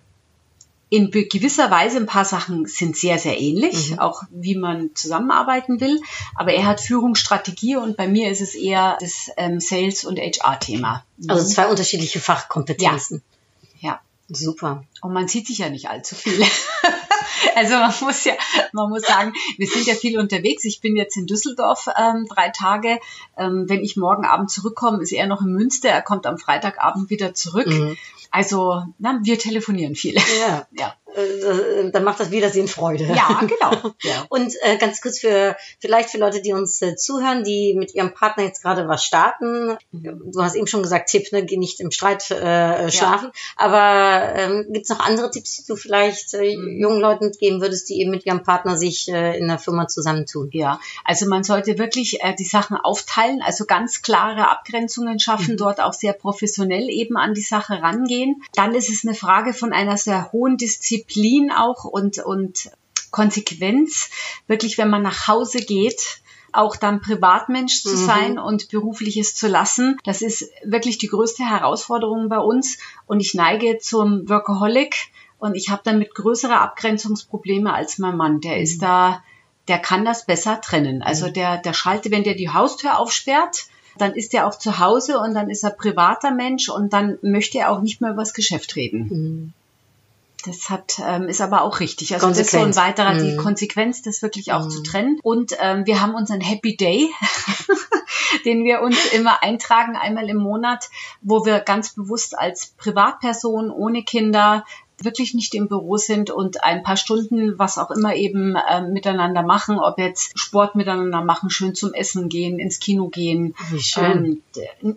in 0.91 1.11
gewisser 1.11 1.71
Weise 1.71 1.99
ein 1.99 2.07
paar 2.07 2.25
Sachen 2.25 2.65
sind 2.65 2.97
sehr, 2.97 3.19
sehr 3.19 3.39
ähnlich, 3.39 3.91
Mhm. 3.91 3.99
auch 3.99 4.23
wie 4.31 4.55
man 4.57 4.89
zusammenarbeiten 4.95 5.83
will. 5.83 6.01
Aber 6.35 6.55
er 6.55 6.65
hat 6.65 6.81
Führungsstrategie 6.81 7.77
und 7.77 7.99
bei 7.99 8.09
mir 8.09 8.31
ist 8.31 8.41
es 8.41 8.55
eher 8.55 8.97
das 8.99 9.29
ähm, 9.37 9.61
Sales- 9.61 10.07
und 10.07 10.19
HR-Thema. 10.19 11.05
Also 11.29 11.45
zwei 11.47 11.67
unterschiedliche 11.67 12.21
Fachkompetenzen. 12.21 13.19
Ja. 13.19 13.38
Super. 14.29 14.85
Und 15.01 15.13
man 15.13 15.27
sieht 15.27 15.47
sich 15.47 15.59
ja 15.59 15.71
nicht 15.71 15.89
allzu 15.89 16.15
viel. 16.15 16.45
Also 17.55 17.75
man 17.75 17.93
muss 18.01 18.25
ja, 18.25 18.35
man 18.73 18.89
muss 18.89 19.03
sagen, 19.03 19.33
wir 19.57 19.67
sind 19.67 19.87
ja 19.87 19.95
viel 19.95 20.19
unterwegs. 20.19 20.65
Ich 20.65 20.81
bin 20.81 20.97
jetzt 20.97 21.17
in 21.17 21.27
Düsseldorf 21.27 21.89
ähm, 21.97 22.27
drei 22.29 22.51
Tage. 22.51 22.99
Ähm, 23.37 23.69
wenn 23.69 23.83
ich 23.83 23.97
morgen 23.97 24.25
Abend 24.25 24.51
zurückkomme, 24.51 25.03
ist 25.03 25.13
er 25.13 25.27
noch 25.27 25.41
in 25.41 25.53
Münster. 25.53 25.89
Er 25.89 26.03
kommt 26.03 26.27
am 26.27 26.39
Freitagabend 26.39 27.11
wieder 27.11 27.35
zurück. 27.35 27.67
Mhm. 27.67 27.97
Also 28.31 28.85
na, 28.99 29.21
wir 29.23 29.39
telefonieren 29.39 29.95
viel. 29.95 30.17
Ja. 30.41 30.67
Ja, 30.79 30.95
Äh, 31.15 31.91
Dann 31.91 32.05
macht 32.05 32.21
das 32.21 32.31
Wiedersehen 32.31 32.69
Freude. 32.69 33.05
ja 33.05 33.41
genau. 33.41 33.93
Ja. 34.03 34.27
Und 34.29 34.53
äh, 34.63 34.77
ganz 34.79 35.01
kurz 35.01 35.19
für 35.19 35.57
vielleicht 35.81 36.11
für 36.11 36.19
Leute, 36.19 36.41
die 36.41 36.53
uns 36.53 36.81
äh, 36.83 36.95
zuhören, 36.97 37.43
die 37.45 37.75
mit 37.77 37.95
ihrem 37.95 38.15
Partner 38.15 38.45
jetzt 38.45 38.63
gerade 38.63 38.87
was 38.89 39.05
starten. 39.05 39.77
Du 39.93 40.43
hast 40.43 40.55
eben 40.55 40.67
schon 40.67 40.83
gesagt, 40.83 41.09
Tipp, 41.11 41.33
ne, 41.33 41.45
geh 41.45 41.57
nicht 41.57 41.81
im 41.81 41.91
Streit 41.91 42.31
äh, 42.31 42.91
schlafen. 42.91 43.31
Aber 43.57 44.35
ähm, 44.37 44.67
gibt's 44.71 44.89
noch 44.91 45.01
andere 45.01 45.31
Tipps, 45.31 45.57
die 45.57 45.67
du 45.67 45.77
vielleicht 45.77 46.35
äh, 46.35 46.57
Mhm. 46.57 46.81
jungen 46.81 47.01
Leuten 47.01 47.33
geben 47.33 47.61
würdest, 47.61 47.89
die 47.89 48.01
eben 48.01 48.11
mit 48.11 48.25
ihrem 48.27 48.43
Partner 48.43 48.77
sich 48.79 49.09
äh, 49.09 49.37
in 49.39 49.49
der 49.49 49.59
Firma 49.59 49.87
zusammentun? 49.89 50.51
Ja, 50.53 50.81
also 51.05 51.27
man 51.27 51.43
sollte 51.45 51.79
wirklich 51.79 52.23
äh, 52.23 52.35
die 52.35 52.45
Sachen 52.45 52.77
aufteilen, 52.77 53.43
also 53.43 53.65
ganz 53.65 54.03
klare 54.03 54.51
Abgrenzungen 54.51 55.19
schaffen, 55.19 55.57
dort 55.57 55.81
auch 55.81 55.93
sehr 55.93 56.13
professionell 56.13 56.89
eben 56.89 57.17
an 57.17 57.35
die 57.35 57.41
Sache 57.43 57.83
rangehen. 57.83 58.43
Dann 58.55 58.75
ist 58.75 58.89
es 58.91 59.05
eine 59.05 59.15
Frage 59.15 59.53
von 59.55 59.73
einer 59.73 59.97
sehr 59.97 60.31
hohen 60.33 60.57
Disziplin 60.57 60.98
auch 61.55 61.85
und, 61.85 62.19
und 62.19 62.71
Konsequenz. 63.11 64.11
Wirklich, 64.47 64.79
wenn 64.79 64.91
man 64.91 65.03
nach 65.03 65.29
Hause 65.29 65.59
geht, 65.61 66.21
auch 66.53 66.77
dann 66.77 67.01
Privatmensch 67.01 67.83
zu 67.83 67.91
Mhm. 67.91 68.07
sein 68.07 68.39
und 68.39 68.69
berufliches 68.71 69.35
zu 69.35 69.49
lassen. 69.49 69.99
Das 70.05 70.23
ist 70.23 70.51
wirklich 70.65 70.99
die 70.99 71.09
größte 71.09 71.45
Herausforderung 71.45 72.29
bei 72.29 72.39
uns 72.39 72.79
und 73.07 73.21
ich 73.21 73.35
neige 73.35 73.79
zum 73.79 74.29
Workaholic 74.29 74.97
und 75.39 75.55
ich 75.55 75.69
habe 75.69 75.83
damit 75.85 76.15
größere 76.15 76.59
Abgrenzungsprobleme 76.59 77.73
als 77.73 77.99
mein 77.99 78.17
Mann. 78.17 78.41
Der 78.41 78.61
ist 78.61 78.83
da, 78.83 79.23
der 79.69 79.79
kann 79.79 80.05
das 80.05 80.27
besser 80.27 80.61
trennen. 80.61 81.03
Also 81.03 81.29
der, 81.29 81.59
der 81.59 81.75
schaltet, 81.75 82.13
wenn 82.13 82.25
der 82.25 82.35
die 82.35 82.51
Haustür 82.51 82.99
aufsperrt, 82.99 83.67
dann 83.99 84.15
ist 84.15 84.33
er 84.33 84.47
auch 84.47 84.57
zu 84.59 84.79
Hause 84.79 85.19
und 85.19 85.35
dann 85.35 85.51
ist 85.51 85.65
er 85.65 85.71
privater 85.71 86.31
Mensch 86.31 86.69
und 86.69 86.93
dann 86.93 87.19
möchte 87.21 87.59
er 87.59 87.71
auch 87.71 87.81
nicht 87.83 88.01
mehr 88.01 88.13
über 88.13 88.23
das 88.23 88.33
Geschäft 88.33 88.77
reden. 88.77 89.09
Mhm. 89.09 89.53
Das 90.45 90.71
hat, 90.71 91.01
ähm, 91.05 91.25
ist 91.29 91.41
aber 91.41 91.63
auch 91.63 91.81
richtig. 91.81 92.15
Also 92.15 92.29
das 92.29 92.39
ist 92.39 92.51
so 92.53 92.59
ein 92.59 92.65
Konsequenz. 92.67 92.99
weiterer, 92.99 93.15
die 93.21 93.33
Mhm. 93.33 93.37
Konsequenz, 93.39 94.03
das 94.03 94.23
wirklich 94.23 94.53
auch 94.53 94.65
Mhm. 94.67 94.71
zu 94.71 94.83
trennen. 94.85 95.19
Und 95.23 95.53
ähm, 95.61 95.85
wir 95.85 96.01
haben 96.01 96.15
unseren 96.15 96.41
Happy 96.41 96.77
Day, 96.77 97.11
den 98.45 98.65
wir 98.65 98.81
uns 98.83 98.97
immer 99.13 99.43
eintragen, 99.43 99.97
einmal 99.97 100.29
im 100.29 100.37
Monat, 100.37 100.89
wo 101.23 101.45
wir 101.45 101.61
ganz 101.61 101.95
bewusst 101.95 102.39
als 102.39 102.69
Privatperson 102.79 103.71
ohne 103.71 104.05
Kinder 104.05 104.65
wirklich 105.01 105.33
nicht 105.35 105.55
im 105.55 105.69
Büro 105.69 105.97
sind 105.97 106.31
und 106.31 106.65
ein 106.65 106.83
paar 106.83 106.97
Stunden, 106.97 107.57
was 107.59 107.79
auch 107.79 107.93
immer 107.93 108.17
eben 108.17 108.57
ähm, 108.69 108.93
miteinander 108.93 109.43
machen, 109.45 109.79
ob 109.79 109.99
jetzt 109.99 110.37
Sport 110.39 110.75
miteinander 110.75 111.23
machen, 111.23 111.51
schön 111.51 111.75
zum 111.77 111.95
Essen 111.95 112.29
gehen, 112.29 112.59
ins 112.59 112.81
Kino 112.81 113.07
gehen, 113.09 113.55
ähm, 113.97 114.43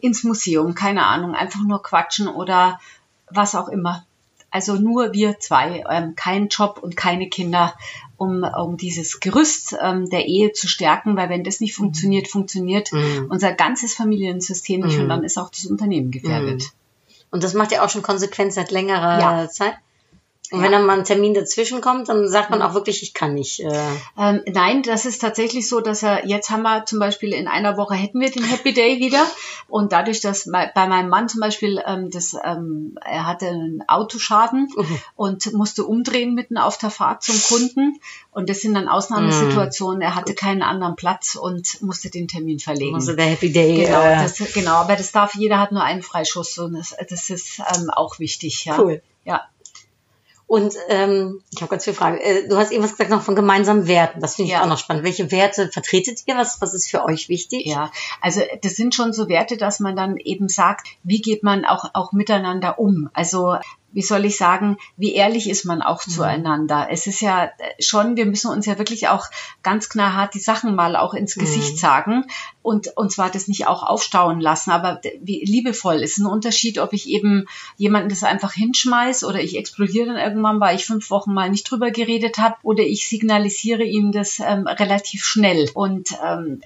ins 0.01 0.23
Museum, 0.23 0.73
keine 0.73 1.05
Ahnung, 1.05 1.35
einfach 1.35 1.61
nur 1.61 1.83
quatschen 1.83 2.27
oder 2.27 2.79
was 3.29 3.53
auch 3.53 3.67
immer. 3.67 4.03
Also 4.51 4.75
nur 4.75 5.13
wir 5.13 5.39
zwei, 5.39 5.83
ähm, 5.89 6.13
kein 6.15 6.49
Job 6.49 6.79
und 6.81 6.95
keine 6.95 7.29
Kinder, 7.29 7.73
um, 8.17 8.43
um 8.43 8.77
dieses 8.77 9.19
Gerüst 9.19 9.75
ähm, 9.81 10.09
der 10.09 10.25
Ehe 10.27 10.51
zu 10.51 10.67
stärken, 10.67 11.15
weil 11.17 11.29
wenn 11.29 11.43
das 11.43 11.59
nicht 11.61 11.73
funktioniert, 11.73 12.27
funktioniert 12.27 12.91
Mhm. 12.91 13.27
unser 13.29 13.53
ganzes 13.53 13.95
Familiensystem 13.95 14.81
nicht 14.81 14.97
Mhm. 14.97 15.03
und 15.03 15.09
dann 15.09 15.23
ist 15.23 15.37
auch 15.39 15.49
das 15.49 15.65
Unternehmen 15.65 16.11
gefährdet. 16.11 16.71
Und 17.31 17.43
das 17.43 17.53
macht 17.53 17.71
ja 17.71 17.83
auch 17.83 17.89
schon 17.89 18.01
Konsequenz 18.03 18.55
seit 18.55 18.71
längerer 18.71 19.19
Ja. 19.19 19.49
Zeit. 19.49 19.73
Und 20.51 20.59
Ja. 20.59 20.65
wenn 20.65 20.71
dann 20.73 20.85
mal 20.85 20.97
ein 20.99 21.05
Termin 21.05 21.33
dazwischen 21.33 21.79
kommt, 21.81 22.09
dann 22.09 22.27
sagt 22.27 22.49
man 22.49 22.61
auch 22.61 22.73
wirklich, 22.73 23.03
ich 23.03 23.13
kann 23.13 23.33
nicht. 23.33 23.61
Äh, 23.61 23.71
Ähm, 24.17 24.41
nein, 24.47 24.83
das 24.83 25.05
ist 25.05 25.19
tatsächlich 25.21 25.67
so, 25.69 25.79
dass 25.79 26.03
er, 26.03 26.27
jetzt 26.27 26.49
haben 26.49 26.63
wir 26.63 26.85
zum 26.85 26.99
Beispiel 26.99 27.33
in 27.33 27.47
einer 27.47 27.77
Woche 27.77 27.95
hätten 27.95 28.19
wir 28.19 28.29
den 28.29 28.43
Happy 28.43 28.73
Day 28.73 28.99
wieder. 28.99 29.25
Und 29.69 29.93
dadurch, 29.93 30.19
dass 30.19 30.51
bei 30.51 30.87
meinem 30.87 31.07
Mann 31.09 31.29
zum 31.29 31.39
Beispiel, 31.39 31.81
ähm, 31.85 32.09
das, 32.11 32.35
ähm, 32.43 32.97
er 33.05 33.25
hatte 33.25 33.47
einen 33.47 33.83
Autoschaden 33.87 34.67
Mhm. 34.75 34.99
und 35.15 35.53
musste 35.53 35.85
umdrehen 35.85 36.33
mitten 36.33 36.57
auf 36.57 36.77
der 36.77 36.89
Fahrt 36.89 37.23
zum 37.23 37.41
Kunden. 37.41 37.99
Und 38.31 38.49
das 38.49 38.59
sind 38.59 38.73
dann 38.73 38.89
Ausnahmesituationen. 38.89 40.01
Er 40.01 40.15
hatte 40.15 40.33
keinen 40.35 40.61
anderen 40.63 40.95
Platz 40.97 41.35
und 41.35 41.81
musste 41.81 42.09
den 42.09 42.27
Termin 42.27 42.59
verlegen. 42.59 42.95
also 42.95 43.13
der 43.13 43.25
Happy 43.27 43.51
Day. 43.51 43.85
Genau, 43.85 44.01
äh, 44.01 44.15
das, 44.17 44.37
genau, 44.53 44.73
aber 44.75 44.95
das 44.97 45.11
darf, 45.13 45.35
jeder 45.35 45.59
hat 45.59 45.71
nur 45.71 45.83
einen 45.83 46.01
Freischuss 46.01 46.57
und 46.57 46.73
das, 46.73 46.95
das 47.09 47.29
ist 47.29 47.59
ähm, 47.59 47.89
auch 47.89 48.19
wichtig. 48.19 48.65
Ja. 48.65 48.77
Cool. 48.79 49.01
Ja. 49.23 49.41
Und 50.51 50.75
ähm, 50.89 51.41
ich 51.53 51.61
habe 51.61 51.69
ganz 51.69 51.85
viele 51.85 51.95
Fragen. 51.95 52.17
Äh, 52.17 52.45
du 52.49 52.57
hast 52.57 52.73
eben 52.73 52.83
was 52.83 52.91
gesagt 52.91 53.09
noch 53.09 53.21
von 53.21 53.37
gemeinsamen 53.37 53.87
Werten. 53.87 54.19
Das 54.19 54.35
finde 54.35 54.47
ich 54.47 54.51
Ja. 54.51 54.63
auch 54.63 54.67
noch 54.67 54.77
spannend. 54.77 55.05
Welche 55.05 55.31
Werte 55.31 55.69
vertretet 55.71 56.23
ihr? 56.25 56.35
Was, 56.35 56.59
was 56.59 56.73
ist 56.73 56.91
für 56.91 57.05
euch 57.05 57.29
wichtig? 57.29 57.67
Ja, 57.67 57.89
also 58.19 58.41
das 58.61 58.75
sind 58.75 58.93
schon 58.93 59.13
so 59.13 59.29
Werte, 59.29 59.55
dass 59.55 59.79
man 59.79 59.95
dann 59.95 60.17
eben 60.17 60.49
sagt, 60.49 60.87
wie 61.03 61.21
geht 61.21 61.41
man 61.43 61.63
auch, 61.63 61.85
auch 61.93 62.11
miteinander 62.11 62.79
um? 62.79 63.09
Also 63.13 63.59
wie 63.93 64.01
soll 64.01 64.25
ich 64.25 64.37
sagen, 64.37 64.77
wie 64.97 65.13
ehrlich 65.13 65.49
ist 65.49 65.65
man 65.65 65.81
auch 65.81 66.01
zueinander? 66.01 66.87
Es 66.91 67.07
ist 67.07 67.21
ja 67.21 67.45
äh, 67.45 67.49
schon, 67.79 68.15
wir 68.15 68.25
müssen 68.25 68.51
uns 68.51 68.65
ja 68.65 68.77
wirklich 68.77 69.07
auch 69.07 69.27
ganz 69.63 69.89
knallhart 69.89 70.33
die 70.33 70.39
Sachen 70.39 70.75
mal 70.75 70.95
auch 70.95 71.13
ins 71.13 71.35
Gesicht 71.35 71.77
sagen 71.77 72.25
und, 72.61 72.95
und 72.95 73.11
zwar 73.11 73.29
das 73.29 73.47
nicht 73.47 73.67
auch 73.67 73.83
aufstauen 73.83 74.39
lassen, 74.39 74.71
aber 74.71 75.01
wie 75.21 75.43
liebevoll 75.43 75.97
ist 75.97 76.17
ein 76.17 76.25
Unterschied, 76.25 76.79
ob 76.79 76.93
ich 76.93 77.09
eben 77.09 77.47
jemanden 77.77 78.09
das 78.09 78.23
einfach 78.23 78.53
hinschmeiß 78.53 79.23
oder 79.23 79.41
ich 79.41 79.57
explodiere 79.57 80.07
dann 80.07 80.17
irgendwann, 80.17 80.59
weil 80.59 80.75
ich 80.75 80.85
fünf 80.85 81.09
Wochen 81.09 81.33
mal 81.33 81.49
nicht 81.49 81.69
drüber 81.69 81.91
geredet 81.91 82.37
habe 82.37 82.55
oder 82.63 82.83
ich 82.83 83.07
signalisiere 83.07 83.83
ihm 83.83 84.11
das 84.11 84.39
ähm, 84.39 84.67
relativ 84.67 85.23
schnell. 85.23 85.69
Und 85.73 86.15
ähm, 86.23 86.61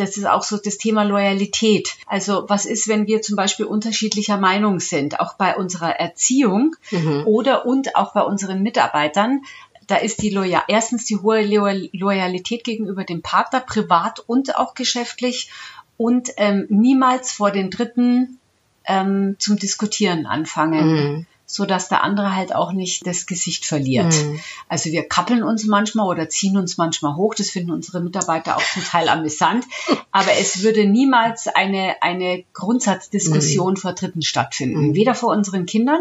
das 0.00 0.16
ist 0.16 0.26
auch 0.26 0.42
so 0.42 0.56
das 0.56 0.78
Thema 0.78 1.04
Loyalität. 1.04 1.96
Also 2.06 2.44
was 2.48 2.66
ist, 2.66 2.88
wenn 2.88 3.06
wir 3.06 3.22
zum 3.22 3.36
Beispiel 3.36 3.66
unterschiedlicher 3.66 4.36
Meinung 4.38 4.80
sind, 4.80 5.20
auch 5.20 5.34
bei 5.34 5.56
unserer 5.56 5.90
Erziehung 6.00 6.74
Mhm. 6.90 7.22
oder 7.26 7.66
und 7.66 7.94
auch 7.96 8.12
bei 8.12 8.22
unseren 8.22 8.62
Mitarbeitern? 8.62 9.42
Da 9.86 9.96
ist 9.96 10.22
die 10.22 10.30
Loyal 10.30 10.62
erstens 10.68 11.04
die 11.04 11.16
hohe 11.16 11.42
Loyal 11.44 11.88
Loyalität 11.92 12.64
gegenüber 12.64 13.04
dem 13.04 13.22
Partner, 13.22 13.60
privat 13.60 14.20
und 14.20 14.56
auch 14.56 14.74
geschäftlich 14.74 15.50
und 15.96 16.30
ähm, 16.36 16.66
niemals 16.68 17.32
vor 17.32 17.50
den 17.50 17.70
Dritten 17.70 18.38
ähm, 18.86 19.36
zum 19.38 19.56
Diskutieren 19.58 20.26
anfangen, 20.26 20.86
Mhm. 20.94 21.26
So 21.50 21.66
dass 21.66 21.88
der 21.88 22.04
andere 22.04 22.36
halt 22.36 22.54
auch 22.54 22.70
nicht 22.70 23.04
das 23.04 23.26
Gesicht 23.26 23.66
verliert. 23.66 24.14
Mhm. 24.14 24.38
Also 24.68 24.90
wir 24.90 25.08
kappeln 25.08 25.42
uns 25.42 25.66
manchmal 25.66 26.06
oder 26.06 26.28
ziehen 26.28 26.56
uns 26.56 26.78
manchmal 26.78 27.16
hoch. 27.16 27.34
Das 27.34 27.50
finden 27.50 27.72
unsere 27.72 28.00
Mitarbeiter 28.00 28.56
auch 28.56 28.62
zum 28.62 28.84
Teil 28.84 29.08
amüsant. 29.08 29.64
Aber 30.12 30.30
es 30.38 30.62
würde 30.62 30.86
niemals 30.86 31.48
eine, 31.48 31.96
eine 32.02 32.44
Grundsatzdiskussion 32.52 33.76
vor 33.76 33.94
Dritten 33.94 34.22
stattfinden. 34.22 34.94
Weder 34.94 35.16
vor 35.16 35.32
unseren 35.32 35.66
Kindern 35.66 36.00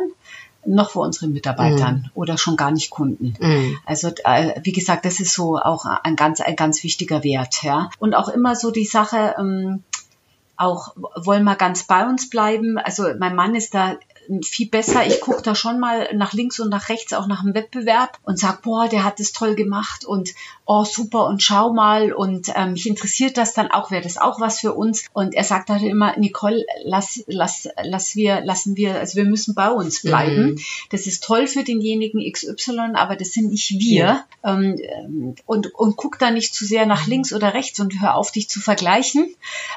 noch 0.66 0.92
vor 0.92 1.04
unseren 1.04 1.32
Mitarbeitern 1.32 2.12
oder 2.14 2.38
schon 2.38 2.56
gar 2.56 2.70
nicht 2.70 2.92
Kunden. 2.92 3.34
Mhm. 3.40 3.80
Also 3.86 4.10
äh, 4.26 4.60
wie 4.62 4.74
gesagt, 4.74 5.06
das 5.06 5.20
ist 5.20 5.34
so 5.34 5.58
auch 5.58 5.86
ein 5.86 6.16
ganz, 6.16 6.42
ein 6.42 6.58
ganz 6.58 6.84
wichtiger 6.84 7.24
Wert. 7.24 7.64
Ja. 7.64 7.90
Und 7.98 8.14
auch 8.14 8.30
immer 8.30 8.56
so 8.56 8.70
die 8.70 8.86
Sache, 8.86 9.34
ähm, 9.40 9.84
auch 10.58 10.94
wollen 11.16 11.46
wir 11.46 11.56
ganz 11.56 11.86
bei 11.86 12.06
uns 12.06 12.30
bleiben. 12.30 12.78
Also 12.78 13.08
mein 13.18 13.36
Mann 13.36 13.56
ist 13.56 13.74
da 13.74 13.96
viel 14.44 14.70
besser. 14.70 15.06
Ich 15.06 15.22
gucke 15.22 15.42
da 15.42 15.56
schon 15.56 15.80
mal 15.80 16.14
nach 16.16 16.34
links 16.34 16.60
und 16.60 16.70
nach 16.70 16.90
rechts, 16.90 17.14
auch 17.14 17.28
nach 17.28 17.44
dem 17.44 17.54
Wettbewerb 17.54 18.20
und 18.24 18.38
sag, 18.38 18.62
boah, 18.62 18.88
der 18.88 19.04
hat 19.04 19.20
das 19.20 19.32
toll 19.32 19.56
gemacht 19.56 20.06
und 20.06 20.34
oh, 20.66 20.84
super 20.84 21.26
und 21.26 21.42
schau 21.42 21.74
mal 21.74 22.14
und 22.14 22.52
ähm, 22.56 22.74
mich 22.74 22.88
interessiert 22.88 23.38
das 23.38 23.56
dann 23.56 23.72
auch, 23.72 23.90
wäre 23.90 24.04
das 24.04 24.18
auch 24.18 24.40
was 24.40 24.60
für 24.60 24.74
uns. 24.74 25.06
Und 25.14 25.34
er 25.34 25.44
sagt 25.44 25.70
halt 25.70 25.82
immer, 25.82 26.16
Nicole, 26.18 26.64
lass, 26.84 27.24
lass, 27.26 27.68
lass 27.84 28.16
wir, 28.16 28.42
lassen 28.42 28.78
wir, 28.78 29.00
also 29.00 29.16
wir 29.16 29.26
müssen 29.26 29.56
bei 29.56 29.72
uns 29.72 30.04
bleiben. 30.04 30.52
Mhm. 30.52 30.60
Das 30.92 31.08
ist 31.08 31.24
toll 31.24 31.48
für 31.48 31.64
denjenigen 31.64 32.22
XY, 32.32 32.92
aber 32.94 33.16
das 33.16 33.32
sind 33.32 33.50
nicht 33.50 33.72
wir. 33.72 34.26
Ähm, 34.44 34.78
ähm, 34.80 35.36
und, 35.48 35.74
und 35.74 35.96
guck 35.96 36.20
da 36.20 36.30
nicht 36.30 36.54
zu 36.54 36.66
sehr 36.66 36.86
nach 36.86 37.08
links 37.08 37.34
oder 37.34 37.56
rechts 37.56 37.80
und 37.80 38.00
hör 38.00 38.16
auf, 38.16 38.32
dich 38.32 38.48
zu 38.48 38.60
vergleichen. 38.60 39.34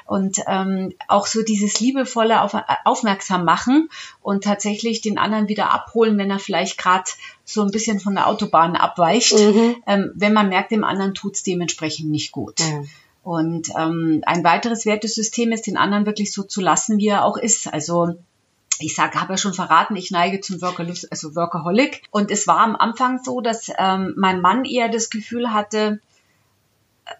Und 0.06 0.40
ähm, 0.46 0.92
auch 1.08 1.26
so 1.26 1.42
dieses 1.42 1.80
liebevolle 1.80 2.42
auf, 2.42 2.54
Aufmerksam 2.84 3.46
machen 3.46 3.88
und 4.20 4.41
tatsächlich 4.42 5.00
den 5.00 5.18
anderen 5.18 5.48
wieder 5.48 5.72
abholen, 5.72 6.18
wenn 6.18 6.30
er 6.30 6.38
vielleicht 6.38 6.76
gerade 6.78 7.10
so 7.44 7.62
ein 7.62 7.70
bisschen 7.70 8.00
von 8.00 8.14
der 8.14 8.26
Autobahn 8.28 8.76
abweicht, 8.76 9.38
Mhm. 9.38 9.76
ähm, 9.86 10.12
wenn 10.14 10.32
man 10.34 10.48
merkt, 10.48 10.70
dem 10.70 10.84
anderen 10.84 11.14
tut's 11.14 11.42
dementsprechend 11.42 12.10
nicht 12.10 12.32
gut. 12.32 12.60
Ja. 12.60 12.82
Und 13.22 13.68
ähm, 13.78 14.22
ein 14.26 14.44
weiteres 14.44 14.84
Wertesystem 14.84 15.52
ist, 15.52 15.66
den 15.66 15.76
anderen 15.76 16.06
wirklich 16.06 16.32
so 16.32 16.42
zu 16.42 16.60
lassen, 16.60 16.98
wie 16.98 17.08
er 17.08 17.24
auch 17.24 17.36
ist. 17.36 17.72
Also 17.72 18.14
ich 18.80 18.94
sage, 18.96 19.20
habe 19.20 19.34
ja 19.34 19.36
schon 19.36 19.54
verraten, 19.54 19.94
ich 19.96 20.10
neige 20.10 20.40
zum 20.40 20.60
Workaholic, 20.60 21.06
also 21.10 21.36
Workaholic. 21.36 22.02
Und 22.10 22.30
es 22.30 22.46
war 22.46 22.58
am 22.58 22.74
Anfang 22.74 23.22
so, 23.22 23.40
dass 23.40 23.70
ähm, 23.78 24.14
mein 24.16 24.40
Mann 24.40 24.64
eher 24.64 24.88
das 24.88 25.08
Gefühl 25.08 25.52
hatte, 25.52 26.00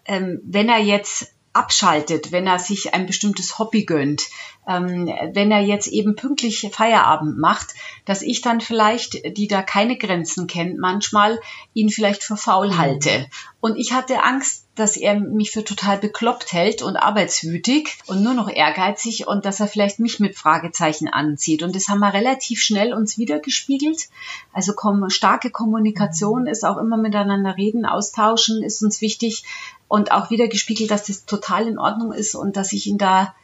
ähm, 0.05 0.41
wenn 0.43 0.69
er 0.69 0.79
jetzt 0.79 1.31
abschaltet, 1.53 2.31
wenn 2.31 2.47
er 2.47 2.59
sich 2.59 2.93
ein 2.93 3.05
bestimmtes 3.05 3.59
Hobby 3.59 3.85
gönnt, 3.85 4.23
ähm, 4.67 5.07
wenn 5.33 5.51
er 5.51 5.61
jetzt 5.61 5.87
eben 5.87 6.15
pünktlich 6.15 6.69
Feierabend 6.71 7.37
macht, 7.37 7.73
dass 8.05 8.21
ich 8.21 8.41
dann 8.41 8.61
vielleicht, 8.61 9.37
die 9.37 9.47
da 9.47 9.61
keine 9.61 9.97
Grenzen 9.97 10.47
kennt, 10.47 10.77
manchmal 10.77 11.39
ihn 11.73 11.89
vielleicht 11.89 12.23
für 12.23 12.37
faul 12.37 12.77
halte. 12.77 13.27
Und 13.59 13.77
ich 13.77 13.93
hatte 13.93 14.23
Angst, 14.23 14.63
dass 14.75 14.97
er 14.97 15.19
mich 15.19 15.51
für 15.51 15.63
total 15.63 15.99
bekloppt 15.99 16.51
hält 16.51 16.81
und 16.81 16.97
arbeitswütig 16.97 17.99
und 18.07 18.23
nur 18.23 18.33
noch 18.33 18.49
ehrgeizig 18.49 19.27
und 19.27 19.45
dass 19.45 19.59
er 19.59 19.67
vielleicht 19.67 19.99
mich 19.99 20.19
mit 20.19 20.35
Fragezeichen 20.35 21.07
anzieht. 21.07 21.61
Und 21.61 21.75
das 21.75 21.89
haben 21.89 21.99
wir 21.99 22.13
relativ 22.13 22.61
schnell 22.61 22.93
uns 22.93 23.17
wiedergespiegelt. 23.17 24.09
Also 24.51 24.73
starke 25.09 25.51
Kommunikation 25.51 26.47
ist 26.47 26.65
auch 26.65 26.77
immer 26.77 26.97
miteinander 26.97 27.55
reden, 27.55 27.85
austauschen 27.85 28.63
ist 28.63 28.81
uns 28.81 29.01
wichtig 29.01 29.43
und 29.87 30.11
auch 30.11 30.31
wieder 30.31 30.47
gespiegelt, 30.47 30.89
dass 30.89 31.05
das 31.05 31.25
total 31.25 31.67
in 31.67 31.77
Ordnung 31.77 32.11
ist 32.11 32.33
und 32.33 32.57
dass 32.57 32.73
ich 32.73 32.87
ihn 32.87 32.97
da 32.97 33.35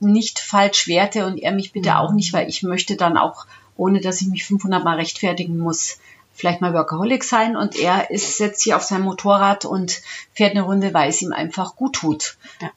nicht 0.00 0.38
falsch 0.38 0.88
werte 0.88 1.26
und 1.26 1.38
er 1.38 1.52
mich 1.52 1.72
bitte 1.72 1.96
auch 1.98 2.12
nicht, 2.12 2.32
weil 2.32 2.48
ich 2.48 2.62
möchte 2.62 2.96
dann 2.96 3.16
auch, 3.16 3.46
ohne 3.76 4.00
dass 4.00 4.20
ich 4.20 4.28
mich 4.28 4.44
500 4.44 4.82
Mal 4.84 4.96
rechtfertigen 4.96 5.58
muss, 5.58 5.98
vielleicht 6.32 6.60
mal 6.60 6.72
Workaholic 6.74 7.22
sein 7.24 7.56
und 7.56 7.76
er 7.76 8.10
ist, 8.10 8.38
setzt 8.38 8.62
sich 8.62 8.72
auf 8.74 8.82
sein 8.82 9.02
Motorrad 9.02 9.64
und 9.66 10.00
fährt 10.32 10.52
eine 10.52 10.62
Runde, 10.62 10.94
weil 10.94 11.10
es 11.10 11.20
ihm 11.22 11.32
einfach 11.32 11.76
gut 11.76 11.94
tut. 11.96 12.36
Ja. 12.60 12.70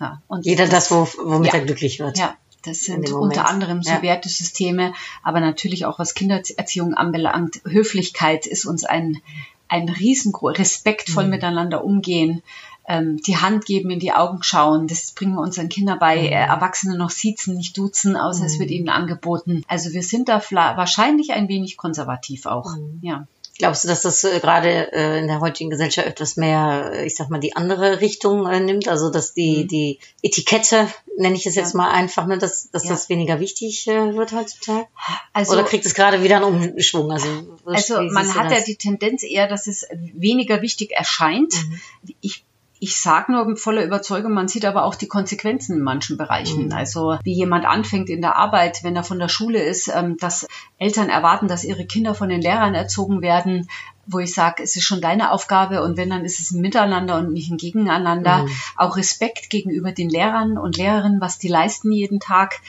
Ja, 0.00 0.20
und 0.26 0.44
Jeder 0.44 0.66
das, 0.66 0.90
wo, 0.90 1.06
womit 1.22 1.52
Ja. 1.52 1.58
er 1.60 1.64
glücklich 1.64 2.00
wird. 2.00 2.18
ja, 2.18 2.34
das 2.64 2.80
sind 2.80 3.12
unter 3.12 3.48
anderem 3.48 3.82
so 3.84 3.90
Ja. 3.90 4.02
Wertesysteme, 4.02 4.92
aber 5.22 5.38
natürlich 5.40 5.86
auch 5.86 6.00
was 6.00 6.14
Kindererziehung 6.14 6.94
anbelangt. 6.94 7.60
Höflichkeit 7.64 8.46
ist 8.46 8.64
uns 8.64 8.84
ein, 8.84 9.20
ein 9.68 9.88
riesengroß, 9.88 10.58
respektvoll 10.58 11.24
Mhm. 11.24 11.30
miteinander 11.30 11.84
umgehen. 11.84 12.42
Ähm, 12.88 13.16
die 13.26 13.36
Hand 13.36 13.64
geben, 13.66 13.90
in 13.90 13.98
die 14.00 14.12
Augen 14.12 14.42
schauen. 14.42 14.86
Das 14.86 15.12
bringen 15.12 15.34
wir 15.34 15.40
unseren 15.42 15.68
Kindern 15.68 15.98
bei. 15.98 16.16
Mhm. 16.16 16.26
Äh, 16.26 16.46
Erwachsene 16.46 16.96
noch 16.96 17.10
siezen, 17.10 17.56
nicht 17.56 17.76
duzen, 17.78 18.16
außer 18.16 18.44
es 18.44 18.58
wird 18.58 18.70
ihnen 18.70 18.88
angeboten. 18.88 19.64
Also 19.68 19.92
wir 19.92 20.02
sind 20.02 20.28
da 20.28 20.42
wahrscheinlich 20.50 21.32
ein 21.32 21.48
wenig 21.48 21.76
konservativ 21.76 22.46
auch. 22.46 22.76
Mhm. 22.76 22.98
Ja. 23.02 23.26
Glaubst 23.56 23.84
du, 23.84 23.88
dass 23.88 24.02
das 24.02 24.24
äh, 24.24 24.40
gerade 24.40 24.92
äh, 24.92 25.20
in 25.20 25.28
der 25.28 25.38
heutigen 25.38 25.70
Gesellschaft 25.70 26.08
etwas 26.08 26.36
mehr, 26.36 27.04
ich 27.04 27.14
sag 27.14 27.30
mal, 27.30 27.38
die 27.38 27.54
andere 27.54 28.00
Richtung 28.00 28.48
äh, 28.48 28.58
nimmt? 28.58 28.88
Also 28.88 29.10
dass 29.10 29.32
die, 29.32 29.68
die 29.68 30.00
Etikette, 30.22 30.88
nenne 31.16 31.36
ich 31.36 31.46
es 31.46 31.54
jetzt 31.54 31.72
Mhm. 31.72 31.80
Ja. 31.80 31.86
mal 31.86 31.92
einfach, 31.92 32.26
ne, 32.26 32.36
dass, 32.36 32.68
dass 32.72 32.82
Ja. 32.82 32.90
das 32.90 33.08
weniger 33.08 33.38
wichtig 33.38 33.86
äh, 33.86 34.16
wird 34.16 34.32
heutzutage? 34.32 34.88
Also, 35.32 35.52
Oder 35.52 35.62
kriegt 35.62 35.86
es 35.86 35.94
gerade 35.94 36.24
wieder 36.24 36.44
einen 36.44 36.72
Umschwung? 36.72 37.12
Also, 37.12 37.28
also 37.64 38.00
man 38.10 38.34
hat 38.34 38.50
ja 38.50 38.56
das? 38.56 38.64
die 38.64 38.74
Tendenz 38.74 39.22
eher, 39.22 39.46
dass 39.46 39.68
es 39.68 39.86
weniger 39.92 40.60
wichtig 40.60 40.90
erscheint. 40.90 41.54
Mhm. 41.54 41.80
Ich 42.20 42.44
ich 42.84 43.00
sage 43.00 43.32
nur 43.32 43.46
mit 43.46 43.58
voller 43.58 43.82
Überzeugung, 43.82 44.34
man 44.34 44.46
sieht 44.46 44.66
aber 44.66 44.84
auch 44.84 44.94
die 44.94 45.08
Konsequenzen 45.08 45.78
in 45.78 45.82
manchen 45.82 46.18
Bereichen. 46.18 46.66
Mhm. 46.66 46.72
Also 46.72 47.16
wie 47.24 47.32
jemand 47.32 47.64
anfängt 47.64 48.10
in 48.10 48.20
der 48.20 48.36
Arbeit, 48.36 48.84
wenn 48.84 48.94
er 48.94 49.04
von 49.04 49.18
der 49.18 49.28
Schule 49.28 49.62
ist, 49.62 49.88
ähm, 49.88 50.18
dass 50.18 50.46
Eltern 50.76 51.08
erwarten, 51.08 51.48
dass 51.48 51.64
ihre 51.64 51.86
Kinder 51.86 52.14
von 52.14 52.28
den 52.28 52.42
Lehrern 52.42 52.74
erzogen 52.74 53.22
werden, 53.22 53.70
wo 54.06 54.18
ich 54.18 54.34
sage, 54.34 54.62
es 54.62 54.76
ist 54.76 54.84
schon 54.84 55.00
deine 55.00 55.30
Aufgabe 55.30 55.82
und 55.82 55.96
wenn, 55.96 56.10
dann 56.10 56.26
ist 56.26 56.40
es 56.40 56.50
ein 56.50 56.60
Miteinander 56.60 57.16
und 57.16 57.32
nicht 57.32 57.50
ein 57.50 57.56
Gegeneinander. 57.56 58.42
Mhm. 58.42 58.50
Auch 58.76 58.98
Respekt 58.98 59.48
gegenüber 59.48 59.92
den 59.92 60.10
Lehrern 60.10 60.58
und 60.58 60.76
Lehrerinnen, 60.76 61.22
was 61.22 61.38
die 61.38 61.48
leisten 61.48 61.90
jeden 61.90 62.20
Tag. 62.20 62.60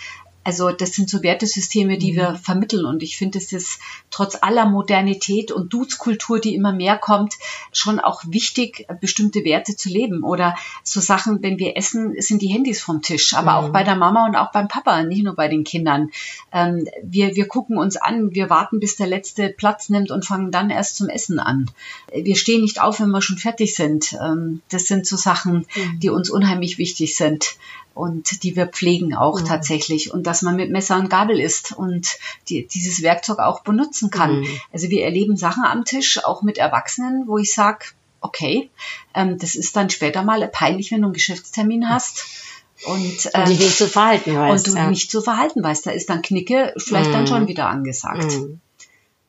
Also 0.45 0.71
das 0.71 0.93
sind 0.93 1.09
so 1.09 1.23
Wertesysteme, 1.23 1.97
die 1.97 2.15
wir 2.15 2.35
vermitteln. 2.35 2.85
Und 2.85 3.01
ich 3.01 3.17
finde, 3.17 3.39
es 3.39 3.51
ist 3.51 3.79
trotz 4.11 4.37
aller 4.39 4.67
Modernität 4.69 5.51
und 5.51 5.73
Duzkultur, 5.73 6.39
die 6.39 6.53
immer 6.53 6.71
mehr 6.71 6.97
kommt, 6.97 7.33
schon 7.73 7.99
auch 7.99 8.21
wichtig, 8.27 8.85
bestimmte 9.01 9.43
Werte 9.43 9.75
zu 9.75 9.89
leben. 9.89 10.23
Oder 10.23 10.55
so 10.83 11.01
Sachen, 11.01 11.41
wenn 11.41 11.57
wir 11.57 11.75
essen, 11.75 12.13
sind 12.21 12.43
die 12.43 12.47
Handys 12.47 12.79
vom 12.79 13.01
Tisch, 13.01 13.33
aber 13.33 13.55
auch 13.57 13.69
bei 13.69 13.83
der 13.83 13.95
Mama 13.95 14.27
und 14.27 14.35
auch 14.35 14.51
beim 14.51 14.67
Papa, 14.67 15.03
nicht 15.03 15.23
nur 15.23 15.35
bei 15.35 15.47
den 15.47 15.63
Kindern. 15.63 16.11
Ähm, 16.51 16.87
wir, 17.03 17.35
wir 17.35 17.47
gucken 17.47 17.79
uns 17.79 17.97
an, 17.97 18.35
wir 18.35 18.51
warten, 18.51 18.79
bis 18.79 18.97
der 18.97 19.07
letzte 19.07 19.49
Platz 19.49 19.89
nimmt 19.89 20.11
und 20.11 20.25
fangen 20.25 20.51
dann 20.51 20.69
erst 20.69 20.97
zum 20.97 21.09
Essen 21.09 21.39
an. 21.39 21.71
Wir 22.13 22.35
stehen 22.35 22.61
nicht 22.61 22.79
auf, 22.79 22.99
wenn 22.99 23.09
wir 23.09 23.23
schon 23.23 23.39
fertig 23.39 23.73
sind. 23.73 24.13
Ähm, 24.13 24.61
das 24.69 24.85
sind 24.85 25.07
so 25.07 25.17
Sachen, 25.17 25.65
die 25.97 26.11
uns 26.11 26.29
unheimlich 26.29 26.77
wichtig 26.77 27.15
sind 27.15 27.57
und 27.95 28.43
die 28.43 28.55
wir 28.55 28.67
pflegen 28.67 29.15
auch 29.15 29.41
Mhm. 29.41 29.45
tatsächlich 29.45 30.13
und 30.13 30.27
dass 30.27 30.43
man 30.43 30.55
mit 30.55 30.69
Messer 30.69 30.97
und 30.97 31.09
Gabel 31.09 31.39
isst 31.39 31.71
und 31.71 32.17
die, 32.49 32.67
dieses 32.67 33.01
Werkzeug 33.01 33.39
auch 33.39 33.61
benutzen 33.61 34.11
kann. 34.11 34.41
Mhm. 34.41 34.47
Also 34.71 34.89
wir 34.89 35.03
erleben 35.03 35.37
Sachen 35.37 35.63
am 35.63 35.83
Tisch, 35.85 36.23
auch 36.23 36.43
mit 36.43 36.57
Erwachsenen, 36.59 37.23
wo 37.27 37.39
ich 37.39 37.53
sage, 37.53 37.85
okay, 38.21 38.69
ähm, 39.15 39.37
das 39.39 39.55
ist 39.55 39.75
dann 39.75 39.89
später 39.89 40.21
mal 40.23 40.47
peinlich, 40.47 40.91
wenn 40.91 41.01
du 41.01 41.07
einen 41.07 41.13
Geschäftstermin 41.13 41.89
hast 41.89 42.25
und, 42.85 43.01
Und 43.03 43.29
ähm, 43.33 43.45
dich 43.45 43.59
nicht 43.59 43.77
zu 43.77 43.87
verhalten 43.87 44.35
weißt. 44.37 44.67
und 44.67 44.75
du 44.75 44.79
ja. 44.79 44.89
nicht 44.89 45.09
zu 45.09 45.21
verhalten 45.21 45.63
weißt. 45.63 45.85
Da 45.87 45.91
ist 45.91 46.09
dann 46.09 46.21
Knicke 46.21 46.73
vielleicht 46.77 47.13
dann 47.13 47.21
Mhm. 47.23 47.27
schon 47.27 47.47
wieder 47.47 47.67
angesagt. 47.69 48.31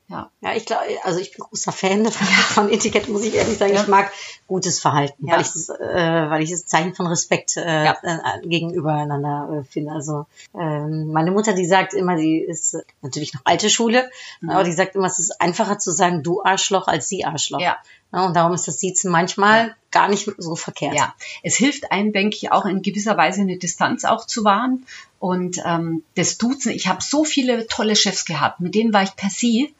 Ja. 0.08 0.30
Ja, 0.40 0.54
ich 0.54 0.66
glaube, 0.66 0.82
also 1.02 1.18
ich 1.18 1.32
bin 1.32 1.40
großer 1.44 1.72
Fan 1.72 2.04
von, 2.10 2.26
von 2.66 2.72
Etikett, 2.72 3.08
muss 3.08 3.24
ich 3.24 3.34
ehrlich 3.34 3.58
sagen. 3.58 3.74
Ja. 3.74 3.82
Ich 3.82 3.88
mag 3.88 4.12
gutes 4.46 4.78
Verhalten, 4.78 5.26
Ja. 5.26 5.34
weil 5.34 5.40
ich 5.42 5.48
es, 5.48 5.68
äh, 5.68 6.30
weil 6.30 6.42
ich 6.42 6.52
es 6.52 6.64
Zeichen 6.66 6.94
von 6.94 7.06
Respekt 7.08 7.56
äh, 7.56 7.84
Ja. 7.86 7.96
äh, 8.02 8.46
gegenübereinander 8.46 9.62
äh, 9.62 9.64
finde. 9.64 9.92
Also 9.92 10.26
ähm, 10.54 11.10
meine 11.12 11.30
Mutter, 11.32 11.52
die 11.54 11.66
sagt 11.66 11.92
immer, 11.94 12.16
die 12.16 12.38
ist 12.38 12.74
äh, 12.74 12.82
natürlich 13.02 13.34
noch 13.34 13.40
alte 13.44 13.68
Schule, 13.70 14.08
Mhm. 14.40 14.50
aber 14.50 14.64
die 14.64 14.72
sagt 14.72 14.94
immer, 14.94 15.06
es 15.06 15.18
ist 15.18 15.40
einfacher 15.40 15.78
zu 15.78 15.90
sagen, 15.90 16.22
du 16.22 16.42
Arschloch 16.42 16.86
als 16.86 17.08
sie 17.08 17.24
Arschloch. 17.24 17.60
Ja. 17.60 17.76
Ja, 18.12 18.26
und 18.26 18.34
darum 18.34 18.54
ist 18.54 18.66
das 18.68 18.80
Siezen 18.80 19.10
manchmal 19.10 19.74
gar 19.90 20.08
nicht 20.08 20.30
so 20.38 20.56
verkehrt. 20.56 20.94
Ja, 20.94 21.14
es 21.42 21.56
hilft 21.56 21.90
einem, 21.90 22.12
denke 22.12 22.36
ich, 22.36 22.52
auch 22.52 22.64
in 22.66 22.82
gewisser 22.82 23.16
Weise 23.16 23.40
eine 23.42 23.58
Distanz 23.58 24.04
auch 24.04 24.26
zu 24.26 24.44
wahren. 24.44 24.86
Und 25.18 25.60
ähm, 25.64 26.02
das 26.14 26.38
Duzen, 26.38 26.70
ich 26.72 26.86
habe 26.86 27.02
so 27.02 27.24
viele 27.24 27.66
tolle 27.66 27.96
Chefs 27.96 28.24
gehabt, 28.24 28.60
mit 28.60 28.74
denen 28.74 28.92
war 28.92 29.02
ich 29.02 29.16
per 29.16 29.30
Sie 29.30 29.74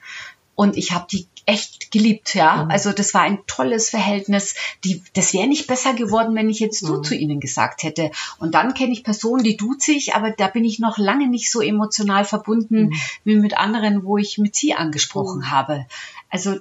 und 0.55 0.77
ich 0.77 0.93
habe 0.93 1.07
die 1.11 1.27
echt 1.49 1.93
geliebt, 1.93 2.35
ja. 2.35 2.65
Mhm. 2.65 2.71
Also 2.73 2.91
das 2.91 3.15
war 3.15 3.21
ein 3.21 3.39
tolles 3.47 3.91
Verhältnis. 3.91 4.57
Die, 4.83 5.01
das 5.15 5.33
wäre 5.33 5.47
nicht 5.47 5.69
besser 5.69 5.95
geworden, 5.95 6.35
wenn 6.35 6.51
ich 6.51 6.59
jetzt 6.59 6.83
du 6.83 6.95
Mhm. 6.97 7.05
zu 7.05 7.15
ihnen 7.15 7.39
gesagt 7.39 7.85
hätte. 7.85 8.11
Und 8.39 8.55
dann 8.57 8.75
kenne 8.75 8.93
ich 8.93 9.05
Personen, 9.05 9.45
die 9.45 9.57
duze 9.57 9.93
ich, 9.93 10.15
aber 10.17 10.33
da 10.33 10.49
bin 10.49 10.65
ich 10.65 10.81
noch 10.81 10.99
lange 10.99 11.29
nicht 11.29 11.53
so 11.53 11.61
emotional 11.61 12.25
verbunden 12.25 12.87
Mhm. 12.87 12.95
wie 13.23 13.37
mit 13.37 13.57
anderen, 13.57 14.03
wo 14.05 14.17
ich 14.19 14.39
mit 14.39 14.57
sie 14.57 14.75
angesprochen 14.75 15.51
habe. 15.53 15.87
Also 16.29 16.59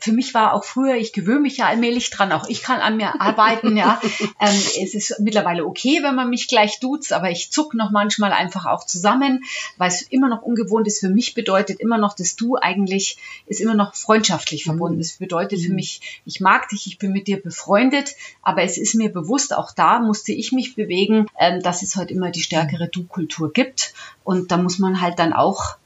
für 0.00 0.12
mich 0.12 0.34
war 0.34 0.52
auch 0.52 0.64
früher, 0.64 0.96
ich 0.96 1.12
gewöhne 1.12 1.40
mich 1.40 1.58
ja 1.58 1.66
allmählich 1.66 2.10
dran, 2.10 2.32
auch 2.32 2.48
ich 2.48 2.62
kann 2.62 2.80
an 2.80 2.96
mir 2.96 3.20
arbeiten, 3.20 3.76
ja. 3.76 4.00
ähm, 4.40 4.62
es 4.82 4.94
ist 4.94 5.20
mittlerweile 5.20 5.64
okay, 5.64 6.00
wenn 6.02 6.16
man 6.16 6.30
mich 6.30 6.48
gleich 6.48 6.80
duzt, 6.80 7.12
aber 7.12 7.30
ich 7.30 7.52
zuck 7.52 7.74
noch 7.74 7.92
manchmal 7.92 8.32
einfach 8.32 8.66
auch 8.66 8.84
zusammen, 8.84 9.44
weil 9.76 9.88
es 9.88 10.02
immer 10.02 10.28
noch 10.28 10.42
ungewohnt 10.42 10.88
ist. 10.88 10.98
Für 10.98 11.10
mich 11.10 11.34
bedeutet 11.34 11.78
immer 11.78 11.96
noch, 11.96 12.14
dass 12.14 12.34
du 12.34 12.56
eigentlich 12.56 13.16
ist 13.46 13.60
immer 13.60 13.74
noch 13.74 13.94
freundschaftlich 13.94 14.64
verbunden. 14.64 15.00
Es 15.00 15.12
bedeutet 15.12 15.60
für 15.60 15.72
mich, 15.72 16.20
ich 16.24 16.40
mag 16.40 16.68
dich, 16.70 16.88
ich 16.88 16.98
bin 16.98 17.12
mit 17.12 17.28
dir 17.28 17.40
befreundet, 17.40 18.16
aber 18.42 18.62
es 18.62 18.78
ist 18.78 18.96
mir 18.96 19.12
bewusst, 19.12 19.54
auch 19.54 19.70
da 19.70 20.00
musste 20.00 20.32
ich 20.32 20.50
mich 20.50 20.74
bewegen, 20.74 21.26
ähm, 21.38 21.62
dass 21.62 21.82
es 21.82 21.94
heute 21.94 22.12
immer 22.12 22.30
die 22.30 22.42
stärkere 22.42 22.88
Du-Kultur 22.88 23.52
gibt. 23.52 23.94
Und 24.24 24.50
da 24.50 24.56
muss 24.56 24.80
man 24.80 25.00
halt 25.00 25.20
dann 25.20 25.32
auch 25.32 25.76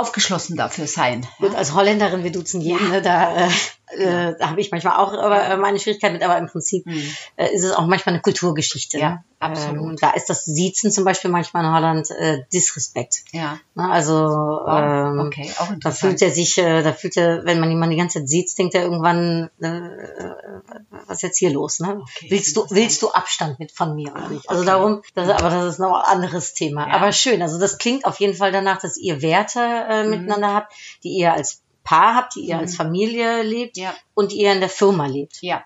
aufgeschlossen 0.00 0.56
dafür 0.56 0.86
sein. 0.86 1.26
Gut, 1.38 1.54
als 1.54 1.74
Holländerin, 1.74 2.24
wir 2.24 2.32
duzen 2.32 2.60
jeden, 2.60 2.90
ne, 2.90 3.02
da, 3.02 3.46
äh, 3.46 3.50
äh, 3.96 4.34
da 4.38 4.50
habe 4.50 4.60
ich 4.60 4.70
manchmal 4.70 4.96
auch 4.98 5.12
äh, 5.12 5.56
meine 5.56 5.78
Schwierigkeiten 5.78 6.14
mit, 6.14 6.22
aber 6.22 6.38
im 6.38 6.46
Prinzip 6.46 6.86
Mhm. 6.86 7.14
äh, 7.36 7.52
ist 7.54 7.64
es 7.64 7.72
auch 7.72 7.86
manchmal 7.86 8.14
eine 8.14 8.22
Kulturgeschichte. 8.22 8.98
Ja, 8.98 9.10
ne? 9.10 9.24
absolut. 9.38 9.90
Ähm, 9.90 9.96
da 10.00 10.10
ist 10.10 10.26
das 10.30 10.44
Siezen 10.44 10.90
zum 10.92 11.04
Beispiel 11.04 11.30
manchmal 11.30 11.64
in 11.64 11.72
Holland 11.72 12.10
äh, 12.10 12.42
Disrespekt. 12.52 13.22
Ja. 13.32 13.58
Ne? 13.74 13.90
Also 13.90 14.14
ähm, 14.68 15.20
okay, 15.26 15.50
auch 15.58 15.68
da 15.80 15.90
fühlt 15.90 16.20
er 16.22 16.30
sich, 16.30 16.58
äh, 16.58 16.82
da 16.82 16.92
fühlt 16.92 17.16
er, 17.16 17.44
wenn 17.44 17.60
man 17.60 17.70
jemanden 17.70 17.92
die 17.92 17.98
ganze 18.00 18.20
Zeit 18.20 18.28
sieht, 18.28 18.58
denkt 18.58 18.74
er 18.74 18.82
irgendwann, 18.82 19.50
äh, 19.60 19.80
was 21.06 21.16
ist 21.18 21.22
jetzt 21.22 21.38
hier 21.38 21.50
los? 21.50 21.80
Ne? 21.80 22.00
Okay, 22.00 22.26
willst 22.30 22.56
du, 22.56 22.66
willst 22.70 23.02
du 23.02 23.10
Abstand 23.10 23.58
mit 23.58 23.72
von 23.72 23.94
mir 23.94 24.12
oder 24.12 24.28
nicht? 24.28 24.48
Also 24.48 24.62
Okay. 24.62 24.70
darum, 24.70 25.02
das, 25.14 25.28
aber 25.28 25.50
das 25.50 25.64
ist 25.74 25.78
noch 25.78 25.94
ein 25.94 26.16
anderes 26.16 26.54
Thema. 26.54 26.88
Ja. 26.88 26.94
Aber 26.94 27.12
schön, 27.12 27.42
also 27.42 27.58
das 27.58 27.78
klingt 27.78 28.04
auf 28.04 28.20
jeden 28.20 28.34
Fall 28.34 28.52
danach, 28.52 28.80
dass 28.80 28.96
ihr 28.96 29.22
Werte 29.22 29.60
äh, 29.60 30.04
Mhm. 30.04 30.10
miteinander 30.10 30.54
habt, 30.54 30.72
die 31.04 31.10
ihr 31.10 31.32
als 31.32 31.59
Paar 31.84 32.14
habt, 32.14 32.34
die 32.36 32.40
ihr 32.40 32.58
als 32.58 32.76
Familie 32.76 33.42
lebt 33.42 33.76
Ja. 33.76 33.94
und 34.14 34.32
die 34.32 34.38
ihr 34.42 34.52
in 34.52 34.60
der 34.60 34.68
Firma 34.68 35.06
lebt. 35.06 35.38
Ja. 35.42 35.64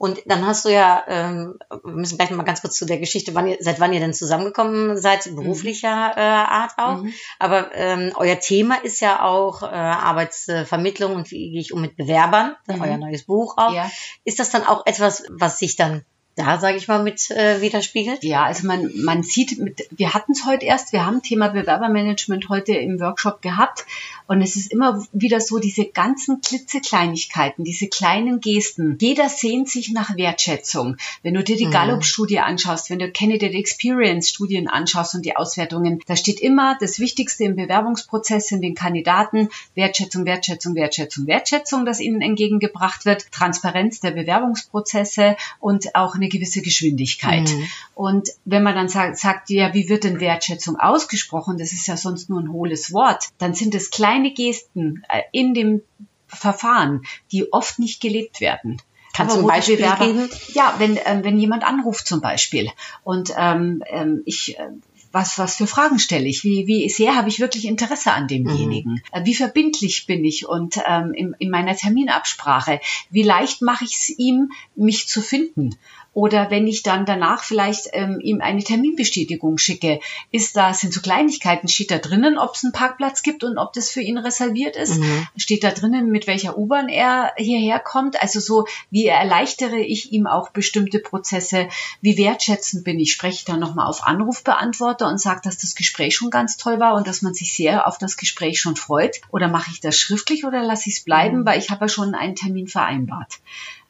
Und 0.00 0.20
dann 0.26 0.46
hast 0.46 0.64
du 0.64 0.68
ja, 0.68 1.02
ähm, 1.08 1.58
wir 1.82 1.92
müssen 1.92 2.16
gleich 2.18 2.30
mal 2.30 2.44
ganz 2.44 2.60
kurz 2.60 2.76
zu 2.78 2.86
der 2.86 2.98
Geschichte, 2.98 3.34
wann 3.34 3.48
ihr, 3.48 3.56
seit 3.58 3.80
wann 3.80 3.92
ihr 3.92 3.98
denn 3.98 4.14
zusammengekommen 4.14 4.96
seid, 4.96 5.24
beruflicher 5.34 6.12
äh, 6.16 6.20
Art 6.20 6.72
auch. 6.76 7.02
Mhm. 7.02 7.12
Aber 7.40 7.74
ähm, 7.74 8.12
euer 8.14 8.38
Thema 8.38 8.76
ist 8.84 9.00
ja 9.00 9.24
auch 9.24 9.64
äh, 9.64 9.66
Arbeitsvermittlung 9.66 11.16
und 11.16 11.30
wie 11.32 11.50
gehe 11.50 11.60
ich 11.60 11.72
um 11.72 11.80
mit 11.80 11.96
Bewerbern, 11.96 12.54
Mhm. 12.68 12.80
euer 12.80 12.96
neues 12.98 13.24
Buch 13.24 13.54
auch. 13.56 13.72
Ja. 13.72 13.90
Ist 14.24 14.38
das 14.38 14.50
dann 14.50 14.64
auch 14.64 14.86
etwas, 14.86 15.24
was 15.30 15.58
sich 15.58 15.74
dann 15.74 16.04
da, 16.38 16.58
sage 16.60 16.76
ich 16.76 16.86
mal, 16.86 17.02
mit 17.02 17.30
äh, 17.32 17.60
widerspiegelt? 17.60 18.22
Ja, 18.22 18.44
also 18.44 18.66
man, 18.66 18.90
man 18.94 19.24
sieht, 19.24 19.58
mit, 19.58 19.88
wir 19.90 20.14
hatten 20.14 20.32
es 20.32 20.46
heute 20.46 20.64
erst, 20.66 20.92
wir 20.92 21.04
haben 21.04 21.20
Thema 21.20 21.48
Bewerbermanagement 21.48 22.48
heute 22.48 22.74
im 22.74 23.00
Workshop 23.00 23.42
gehabt 23.42 23.84
und 24.28 24.40
es 24.40 24.54
ist 24.54 24.70
immer 24.70 25.04
wieder 25.12 25.40
so, 25.40 25.58
diese 25.58 25.86
ganzen 25.86 26.40
klitzekleinigkeiten, 26.40 27.64
diese 27.64 27.88
kleinen 27.88 28.40
Gesten. 28.40 28.98
Jeder 29.00 29.28
sehnt 29.28 29.68
sich 29.68 29.90
nach 29.90 30.16
Wertschätzung. 30.16 30.96
Wenn 31.22 31.34
du 31.34 31.42
dir 31.42 31.56
die 31.56 31.66
Mhm. 31.66 31.72
Gallup-Studie 31.72 32.38
anschaust, 32.38 32.90
wenn 32.90 33.00
du 33.00 33.10
Candidate 33.10 33.56
Experience-Studien 33.56 34.68
anschaust 34.68 35.16
und 35.16 35.24
die 35.24 35.34
Auswertungen, 35.34 36.00
da 36.06 36.14
steht 36.14 36.40
immer, 36.40 36.76
das 36.78 37.00
Wichtigste 37.00 37.44
im 37.44 37.56
Bewerbungsprozess 37.56 38.46
sind 38.48 38.62
den 38.62 38.74
Kandidaten 38.74 39.48
Wertschätzung, 39.74 40.24
Wertschätzung, 40.24 40.76
Wertschätzung, 40.76 41.26
Wertschätzung, 41.26 41.84
das 41.84 41.98
ihnen 41.98 42.20
entgegengebracht 42.20 43.06
wird, 43.06 43.32
Transparenz 43.32 44.00
der 44.00 44.12
Bewerbungsprozesse 44.12 45.36
und 45.58 45.94
auch 45.94 46.14
eine 46.14 46.27
gewisse 46.28 46.62
Geschwindigkeit. 46.62 47.48
Mhm. 47.48 47.68
Und 47.94 48.28
wenn 48.44 48.62
man 48.62 48.74
dann 48.74 48.88
sagt, 48.88 49.18
sagt, 49.18 49.50
ja, 49.50 49.74
wie 49.74 49.88
wird 49.88 50.04
denn 50.04 50.20
Wertschätzung 50.20 50.76
ausgesprochen? 50.76 51.58
Das 51.58 51.72
ist 51.72 51.86
ja 51.86 51.96
sonst 51.96 52.30
nur 52.30 52.40
ein 52.40 52.52
hohles 52.52 52.92
Wort. 52.92 53.24
Dann 53.38 53.54
sind 53.54 53.74
es 53.74 53.90
kleine 53.90 54.32
Gesten 54.32 55.04
äh, 55.08 55.22
in 55.32 55.54
dem 55.54 55.82
Verfahren, 56.26 57.04
die 57.32 57.52
oft 57.52 57.78
nicht 57.78 58.00
gelebt 58.00 58.40
werden. 58.40 58.80
Kannst 59.14 59.36
du 59.36 59.40
ein 59.40 59.46
Beispiel 59.46 59.76
Bewerber- 59.76 60.06
geben? 60.06 60.28
Ja, 60.52 60.74
wenn, 60.78 60.98
ähm, 61.04 61.24
wenn 61.24 61.38
jemand 61.38 61.64
anruft 61.64 62.06
zum 62.06 62.20
Beispiel 62.20 62.70
und 63.02 63.32
ähm, 63.36 63.82
ähm, 63.90 64.22
ich 64.26 64.58
äh, 64.58 64.68
was, 65.12 65.38
was 65.38 65.56
für 65.56 65.66
Fragen 65.66 65.98
stelle 65.98 66.26
ich? 66.28 66.44
Wie, 66.44 66.66
wie 66.66 66.88
sehr 66.88 67.16
habe 67.16 67.28
ich 67.28 67.40
wirklich 67.40 67.64
Interesse 67.64 68.12
an 68.12 68.28
demjenigen? 68.28 69.02
Äh, 69.10 69.24
Wie 69.24 69.34
verbindlich 69.34 70.06
bin 70.06 70.24
ich 70.24 70.46
und 70.46 70.76
ähm, 70.86 71.12
in, 71.14 71.34
in 71.38 71.50
meiner 71.50 71.74
Terminabsprache? 71.74 72.80
Wie 73.10 73.22
leicht 73.22 73.62
mache 73.62 73.84
ich 73.84 73.94
es 73.94 74.08
ihm, 74.10 74.52
mich 74.76 75.08
zu 75.08 75.22
finden? 75.22 75.76
Oder 76.18 76.50
wenn 76.50 76.66
ich 76.66 76.82
dann 76.82 77.06
danach 77.06 77.44
vielleicht 77.44 77.90
ähm, 77.92 78.18
ihm 78.20 78.40
eine 78.40 78.64
Terminbestätigung 78.64 79.56
schicke, 79.56 80.00
ist 80.32 80.56
da, 80.56 80.74
sind 80.74 80.92
so 80.92 81.00
Kleinigkeiten, 81.00 81.68
steht 81.68 81.92
da 81.92 81.98
drinnen, 81.98 82.38
ob 82.38 82.56
es 82.56 82.64
einen 82.64 82.72
Parkplatz 82.72 83.22
gibt 83.22 83.44
und 83.44 83.56
ob 83.56 83.72
das 83.72 83.92
für 83.92 84.00
ihn 84.00 84.18
reserviert 84.18 84.74
ist. 84.74 85.00
Steht 85.36 85.62
da 85.62 85.70
drinnen, 85.70 86.10
mit 86.10 86.26
welcher 86.26 86.58
U-Bahn 86.58 86.88
er 86.88 87.34
hierher 87.36 87.78
kommt. 87.78 88.20
Also 88.20 88.40
so, 88.40 88.66
wie 88.90 89.06
erleichtere 89.06 89.78
ich 89.78 90.10
ihm 90.10 90.26
auch 90.26 90.50
bestimmte 90.50 90.98
Prozesse, 90.98 91.68
wie 92.00 92.18
wertschätzend 92.18 92.82
bin 92.82 92.98
ich, 92.98 93.12
spreche 93.12 93.36
ich 93.36 93.44
dann 93.44 93.60
nochmal 93.60 93.86
auf 93.86 94.04
Anrufbeantworter 94.04 95.06
und 95.06 95.20
sage, 95.20 95.42
dass 95.44 95.58
das 95.58 95.76
Gespräch 95.76 96.16
schon 96.16 96.30
ganz 96.30 96.56
toll 96.56 96.80
war 96.80 96.96
und 96.96 97.06
dass 97.06 97.22
man 97.22 97.32
sich 97.32 97.52
sehr 97.52 97.86
auf 97.86 97.96
das 97.96 98.16
Gespräch 98.16 98.60
schon 98.60 98.74
freut. 98.74 99.20
Oder 99.30 99.46
mache 99.46 99.70
ich 99.70 99.78
das 99.78 99.96
schriftlich 99.96 100.44
oder 100.44 100.64
lasse 100.64 100.90
ich 100.90 100.96
es 100.96 101.04
bleiben, 101.04 101.46
weil 101.46 101.60
ich 101.60 101.70
habe 101.70 101.84
ja 101.84 101.88
schon 101.88 102.16
einen 102.16 102.34
Termin 102.34 102.66
vereinbart. 102.66 103.38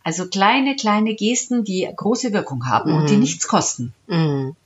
Also 0.09 0.27
kleine, 0.27 0.75
kleine 0.75 1.15
Gesten, 1.15 1.65
die 1.65 1.87
große 1.95 2.33
Wirkung 2.33 2.67
haben 2.67 2.95
und 2.95 3.11
die 3.11 3.19
nichts 3.19 3.47
kosten. 3.47 3.93
Mhm. 4.07 4.57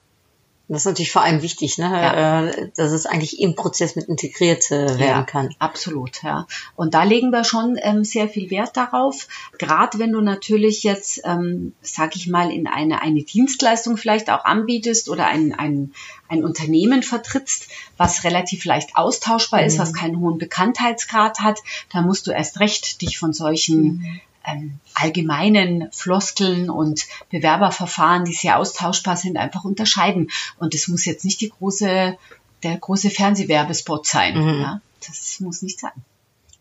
Das 0.68 0.82
ist 0.82 0.86
natürlich 0.86 1.10
vor 1.10 1.22
allem 1.22 1.42
wichtig, 1.42 1.78
ne? 1.78 1.90
Ja. 1.90 2.46
äh, 2.46 2.70
dass 2.76 2.92
es 2.92 3.06
eigentlich 3.06 3.40
im 3.40 3.56
Prozess 3.56 3.96
mit 3.96 4.08
integriert 4.08 4.70
äh, 4.70 5.00
werden 5.00 5.26
kann. 5.26 5.52
Absolut, 5.58 6.22
ja. 6.22 6.46
Und 6.76 6.94
da 6.94 7.02
legen 7.02 7.30
wir 7.30 7.42
schon 7.42 7.76
ähm, 7.82 8.04
sehr 8.04 8.28
viel 8.28 8.50
Wert 8.50 8.76
darauf. 8.76 9.26
Gerade 9.58 9.98
wenn 9.98 10.12
du 10.12 10.20
natürlich 10.20 10.84
jetzt, 10.84 11.22
ähm, 11.24 11.74
sag 11.82 12.14
ich 12.14 12.28
mal, 12.28 12.52
in 12.52 12.68
eine, 12.68 13.02
eine 13.02 13.24
Dienstleistung 13.24 13.96
vielleicht 13.96 14.30
auch 14.30 14.44
anbietest 14.44 15.08
oder 15.08 15.26
ein, 15.26 15.52
ein, 15.52 15.92
ein 16.28 16.44
Unternehmen 16.44 17.02
vertrittst, 17.02 17.66
was 17.96 18.22
relativ 18.22 18.64
leicht 18.64 18.90
austauschbar 18.94 19.64
ist, 19.64 19.80
was 19.80 19.92
keinen 19.92 20.20
hohen 20.20 20.38
Bekanntheitsgrad 20.38 21.40
hat, 21.40 21.58
da 21.92 22.00
musst 22.00 22.28
du 22.28 22.30
erst 22.30 22.60
recht 22.60 23.02
dich 23.02 23.18
von 23.18 23.32
solchen 23.32 24.22
ähm, 24.44 24.78
allgemeinen 24.94 25.90
Floskeln 25.92 26.70
und 26.70 27.06
Bewerberverfahren, 27.30 28.24
die 28.24 28.32
sehr 28.32 28.58
austauschbar 28.58 29.16
sind, 29.16 29.36
einfach 29.36 29.64
unterscheiden. 29.64 30.30
Und 30.58 30.74
es 30.74 30.88
muss 30.88 31.04
jetzt 31.04 31.24
nicht 31.24 31.40
die 31.40 31.50
große, 31.50 32.16
der 32.62 32.76
große 32.76 33.10
Fernsehwerbespot 33.10 34.06
sein. 34.06 34.36
Ja? 34.60 34.80
Das 35.06 35.40
muss 35.40 35.62
nicht 35.62 35.80
sein. 35.80 35.92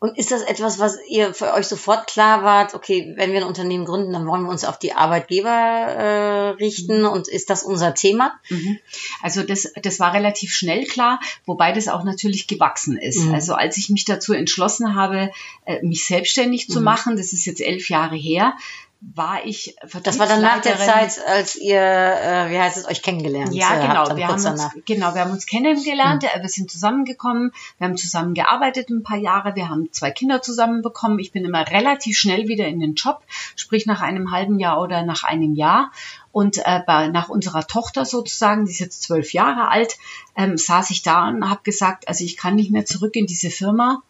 Und 0.04 0.18
ist 0.18 0.32
das 0.32 0.42
etwas, 0.42 0.80
was 0.80 0.98
ihr 1.08 1.36
für 1.36 1.54
euch 1.54 1.68
sofort 1.68 2.08
klar 2.08 2.44
wart, 2.44 2.74
okay, 2.74 3.14
wenn 3.18 3.34
wir 3.34 3.42
ein 3.42 3.48
Unternehmen 3.48 3.86
gründen, 3.86 4.12
dann 4.12 4.26
wollen 4.26 4.42
wir 4.42 4.50
uns 4.50 4.66
auf 4.66 4.80
die 4.80 4.94
Arbeitgeber 4.94 5.52
äh, 5.52 6.50
richten 6.58 7.06
und 7.06 7.28
ist 7.28 7.52
das 7.52 7.62
unser 7.62 7.94
Thema? 7.94 8.34
Mhm. 8.50 8.80
Also 9.22 9.44
das, 9.44 9.72
das 9.80 10.00
war 10.00 10.12
relativ 10.16 10.56
schnell 10.56 10.86
klar, 10.86 11.20
wobei 11.46 11.72
das 11.72 11.88
auch 11.88 12.04
natürlich 12.04 12.48
gewachsen 12.48 12.98
ist. 12.98 13.26
Mhm. 13.26 13.36
Also 13.36 13.54
als 13.54 13.78
ich 13.78 13.90
mich 13.90 14.04
dazu 14.04 14.34
entschlossen 14.34 14.96
habe, 14.96 15.32
äh, 15.66 15.84
mich 15.84 16.04
selbstständig 16.04 16.68
Mhm. 16.68 16.74
zu 16.74 16.82
machen, 16.82 17.16
das 17.16 17.32
ist 17.32 17.46
jetzt 17.46 17.62
elf 17.62 17.88
Jahre 17.92 18.16
her, 18.16 18.56
war 19.02 19.46
ich 19.46 19.76
Das 20.04 20.20
war 20.20 20.28
dann 20.28 20.42
nach 20.42 20.62
der. 20.62 20.78
Zeit, 20.78 21.20
als 21.28 21.56
ihr, 21.56 21.80
äh, 21.80 22.52
wie 22.52 22.60
heißt 22.60 22.78
es, 22.78 22.88
euch 22.88 23.02
kennengelernt 23.02 23.54
Ja, 23.54 23.76
genau. 23.76 24.16
Wir 24.16 24.28
haben, 24.28 24.46
uns, 24.46 24.70
genau, 24.86 25.16
wir 25.16 25.22
haben 25.22 25.32
uns 25.32 25.48
kennengelernt, 25.48 26.24
äh, 26.24 26.42
wir 26.42 26.50
sind 26.50 26.70
zusammengekommen, 26.70 27.52
wir 27.80 27.88
haben 27.88 27.98
zusammen 27.98 28.36
gearbeitet 28.36 28.90
ein 28.90 29.02
paar 29.02 29.18
Jahre, 29.18 29.56
wir 29.56 29.70
haben 29.70 29.92
zwei 29.92 30.12
Kinder 30.12 30.44
zusammen 30.44 30.84
bekommen. 30.84 31.18
Ich 31.18 31.32
bin 31.32 31.44
immer 31.44 31.68
relativ 31.68 32.16
schnell 32.18 32.48
wieder 32.48 32.68
in 32.68 32.80
den 32.80 32.94
Job, 32.94 33.24
sprich 33.56 33.88
nach 33.88 34.02
einem 34.02 34.32
halben 34.32 34.60
Jahr 34.60 34.80
oder 34.80 35.04
nach 35.04 35.24
einem 35.24 35.56
Jahr. 35.56 35.92
Und 36.32 36.60
äh, 36.60 36.82
bei, 36.86 37.08
nach 37.08 37.30
unserer 37.30 37.66
Tochter 37.66 38.06
sozusagen, 38.06 38.66
die 38.66 38.72
ist 38.72 38.80
jetzt 38.80 39.02
zwölf 39.02 39.34
Jahre 39.34 39.70
alt, 39.70 39.98
ähm, 40.38 40.58
saß 40.58 40.92
ich 40.92 41.02
da 41.02 41.28
und 41.28 41.50
habe 41.50 41.62
gesagt, 41.64 42.08
also 42.08 42.24
ich 42.24 42.38
kann 42.38 42.56
nicht 42.56 42.72
mehr 42.72 42.86
zurück 42.86 43.16
in 43.16 43.26
diese 43.26 43.50
Firma. 43.50 44.04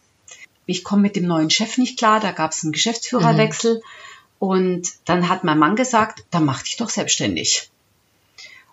Ich 0.66 0.84
komme 0.84 1.02
mit 1.02 1.16
dem 1.16 1.26
neuen 1.26 1.50
Chef 1.50 1.78
nicht 1.78 1.98
klar, 1.98 2.20
da 2.20 2.32
gab 2.32 2.52
es 2.52 2.64
einen 2.64 2.74
Geschäftsführerwechsel. 2.74 3.82
Und 4.42 4.94
dann 5.06 5.30
hat 5.30 5.44
mein 5.44 5.60
Mann 5.60 5.76
gesagt, 5.76 6.26
dann 6.32 6.46
mach 6.46 6.64
dich 6.64 6.76
doch 6.76 6.90
selbstständig. 6.90 7.70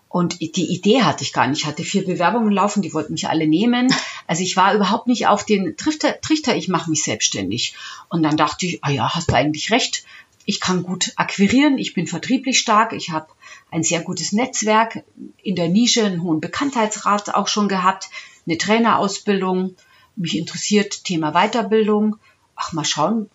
Und 0.07 0.39
die 0.41 0.73
Idee 0.73 1.03
hatte 1.03 1.23
ich 1.23 1.31
gar 1.31 1.45
nicht. 1.45 1.59
Ich 1.59 1.65
hatte 1.67 1.83
vier 1.83 2.03
Bewerbungen 2.03 2.51
laufen, 2.51 2.81
die 2.81 2.91
wollten 2.91 3.13
mich 3.13 3.29
alle 3.29 3.45
nehmen. 3.45 3.93
Also 4.25 4.41
ich 4.41 4.57
war 4.57 4.73
überhaupt 4.73 5.05
nicht 5.05 5.27
auf 5.27 5.45
den 5.45 5.77
Trichter, 5.77 6.19
Trichter 6.21 6.55
ich 6.55 6.69
mache 6.69 6.89
mich 6.89 7.03
selbstständig. 7.03 7.75
Und 8.09 8.23
dann 8.23 8.35
dachte 8.35 8.65
ich, 8.65 8.83
ah 8.83 8.89
ja, 8.89 9.13
hast 9.13 9.29
du 9.29 9.35
eigentlich 9.35 9.69
recht. 9.69 10.05
Ich 10.45 10.59
kann 10.59 10.81
gut 10.81 11.13
akquirieren, 11.17 11.77
ich 11.77 11.93
bin 11.93 12.07
vertrieblich 12.07 12.57
stark, 12.57 12.93
ich 12.93 13.11
habe 13.11 13.27
ein 13.69 13.83
sehr 13.83 14.01
gutes 14.01 14.31
Netzwerk, 14.31 15.03
in 15.43 15.55
der 15.55 15.69
Nische 15.69 16.03
einen 16.03 16.23
hohen 16.23 16.41
Bekanntheitsrat 16.41 17.35
auch 17.35 17.47
schon 17.47 17.67
gehabt, 17.67 18.09
eine 18.47 18.57
Trainerausbildung, 18.57 19.75
mich 20.15 20.35
interessiert 20.35 21.03
Thema 21.03 21.33
Weiterbildung. 21.33 22.15
Ach, 22.55 22.73
mal 22.73 22.85
schauen, 22.85 23.29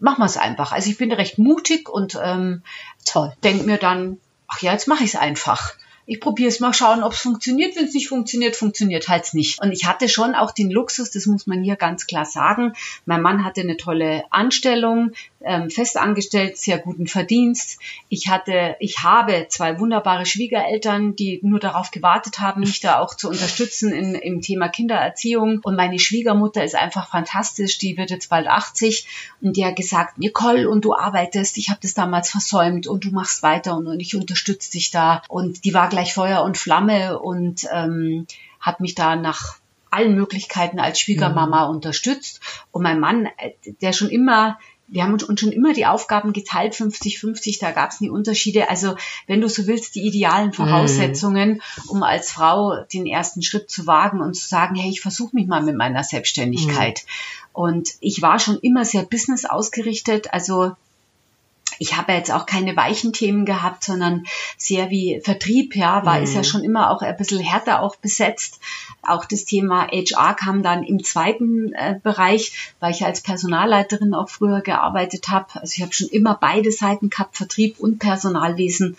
machen 0.00 0.20
wir 0.20 0.26
es 0.26 0.36
einfach. 0.36 0.72
Also 0.72 0.90
ich 0.90 0.98
bin 0.98 1.12
recht 1.12 1.38
mutig 1.38 1.88
und 1.88 2.18
ähm, 2.22 2.62
Toll. 3.04 3.32
denke 3.44 3.64
mir 3.64 3.78
dann, 3.78 4.18
ach 4.48 4.60
ja, 4.62 4.72
jetzt 4.72 4.88
mache 4.88 5.04
ich 5.04 5.14
es 5.14 5.20
einfach. 5.20 5.74
Ich 6.10 6.20
probiere 6.20 6.48
es 6.48 6.58
mal 6.58 6.74
schauen, 6.74 7.04
ob 7.04 7.12
es 7.12 7.20
funktioniert. 7.20 7.76
Wenn 7.76 7.84
es 7.84 7.94
nicht 7.94 8.08
funktioniert, 8.08 8.56
funktioniert 8.56 9.08
halt 9.08 9.32
nicht. 9.32 9.62
Und 9.62 9.70
ich 9.70 9.86
hatte 9.86 10.08
schon 10.08 10.34
auch 10.34 10.50
den 10.50 10.68
Luxus, 10.68 11.12
das 11.12 11.26
muss 11.26 11.46
man 11.46 11.62
hier 11.62 11.76
ganz 11.76 12.08
klar 12.08 12.24
sagen. 12.24 12.72
Mein 13.06 13.22
Mann 13.22 13.44
hatte 13.44 13.60
eine 13.60 13.76
tolle 13.76 14.24
Anstellung, 14.30 15.12
ähm, 15.42 15.70
festangestellt, 15.70 16.58
sehr 16.58 16.78
guten 16.78 17.06
Verdienst. 17.06 17.78
Ich 18.08 18.28
hatte, 18.28 18.74
ich 18.80 19.04
habe 19.04 19.46
zwei 19.50 19.78
wunderbare 19.78 20.26
Schwiegereltern, 20.26 21.14
die 21.14 21.38
nur 21.42 21.60
darauf 21.60 21.92
gewartet 21.92 22.40
haben, 22.40 22.62
mich 22.62 22.80
da 22.80 22.98
auch 22.98 23.14
zu 23.14 23.28
unterstützen 23.28 23.92
in, 23.92 24.16
im 24.16 24.40
Thema 24.40 24.68
Kindererziehung. 24.68 25.60
Und 25.62 25.76
meine 25.76 26.00
Schwiegermutter 26.00 26.64
ist 26.64 26.74
einfach 26.74 27.08
fantastisch. 27.08 27.78
Die 27.78 27.96
wird 27.96 28.10
jetzt 28.10 28.28
bald 28.28 28.48
80 28.48 29.06
und 29.42 29.56
die 29.56 29.64
hat 29.64 29.76
gesagt, 29.76 30.18
Nicole, 30.18 30.68
und 30.68 30.84
du 30.84 30.92
arbeitest. 30.92 31.56
Ich 31.56 31.70
habe 31.70 31.78
das 31.80 31.94
damals 31.94 32.30
versäumt 32.30 32.88
und 32.88 33.04
du 33.04 33.10
machst 33.10 33.44
weiter 33.44 33.76
und, 33.76 33.86
und 33.86 34.00
ich 34.00 34.16
unterstütze 34.16 34.72
dich 34.72 34.90
da. 34.90 35.22
Und 35.28 35.64
die 35.64 35.72
war 35.72 35.88
gleich 35.88 35.99
Feuer 36.04 36.42
und 36.42 36.58
Flamme 36.58 37.18
und 37.18 37.66
ähm, 37.72 38.26
hat 38.60 38.80
mich 38.80 38.94
da 38.94 39.16
nach 39.16 39.56
allen 39.90 40.14
Möglichkeiten 40.14 40.78
als 40.78 41.00
Schwiegermama 41.00 41.64
unterstützt. 41.64 42.40
Und 42.70 42.82
mein 42.82 43.00
Mann, 43.00 43.26
äh, 43.26 43.52
der 43.80 43.92
schon 43.92 44.08
immer 44.08 44.58
wir 44.90 45.04
haben 45.04 45.12
uns 45.12 45.22
uns 45.22 45.40
schon 45.40 45.52
immer 45.52 45.72
die 45.72 45.86
Aufgaben 45.86 46.32
geteilt, 46.32 46.74
50-50, 46.74 47.60
da 47.60 47.70
gab 47.70 47.90
es 47.90 48.00
nie 48.00 48.10
Unterschiede. 48.10 48.68
Also 48.68 48.96
wenn 49.26 49.40
du 49.40 49.48
so 49.48 49.66
willst, 49.66 49.94
die 49.94 50.04
idealen 50.06 50.52
Voraussetzungen, 50.52 51.62
um 51.86 52.02
als 52.02 52.32
Frau 52.32 52.82
den 52.92 53.06
ersten 53.06 53.42
Schritt 53.42 53.70
zu 53.70 53.86
wagen 53.86 54.20
und 54.20 54.34
zu 54.34 54.46
sagen, 54.48 54.74
hey, 54.74 54.90
ich 54.90 55.00
versuche 55.00 55.36
mich 55.36 55.46
mal 55.46 55.62
mit 55.62 55.76
meiner 55.76 56.02
Selbstständigkeit. 56.02 57.04
Und 57.52 57.90
ich 58.00 58.20
war 58.20 58.38
schon 58.38 58.58
immer 58.58 58.84
sehr 58.84 59.04
business 59.04 59.44
ausgerichtet, 59.44 60.32
also 60.32 60.72
ich 61.80 61.96
habe 61.96 62.12
jetzt 62.12 62.30
auch 62.30 62.44
keine 62.44 62.76
weichen 62.76 63.14
Themen 63.14 63.46
gehabt, 63.46 63.84
sondern 63.84 64.26
sehr 64.58 64.90
wie 64.90 65.18
Vertrieb, 65.24 65.74
ja, 65.74 66.04
war 66.04 66.20
ist 66.20 66.34
ja 66.34 66.44
schon 66.44 66.62
immer 66.62 66.90
auch 66.90 67.00
ein 67.00 67.16
bisschen 67.16 67.40
härter 67.40 67.80
auch 67.80 67.96
besetzt. 67.96 68.60
Auch 69.02 69.24
das 69.24 69.46
Thema 69.46 69.88
HR 69.90 70.34
kam 70.34 70.62
dann 70.62 70.82
im 70.82 71.02
zweiten 71.02 71.72
äh, 71.72 71.98
Bereich, 72.02 72.74
weil 72.80 72.92
ich 72.92 73.06
als 73.06 73.22
Personalleiterin 73.22 74.12
auch 74.12 74.28
früher 74.28 74.60
gearbeitet 74.60 75.30
habe. 75.30 75.46
Also 75.54 75.72
ich 75.74 75.82
habe 75.82 75.94
schon 75.94 76.08
immer 76.08 76.36
beide 76.38 76.70
Seiten 76.70 77.08
gehabt, 77.08 77.38
Vertrieb 77.38 77.80
und 77.80 77.98
Personalwesen. 77.98 78.98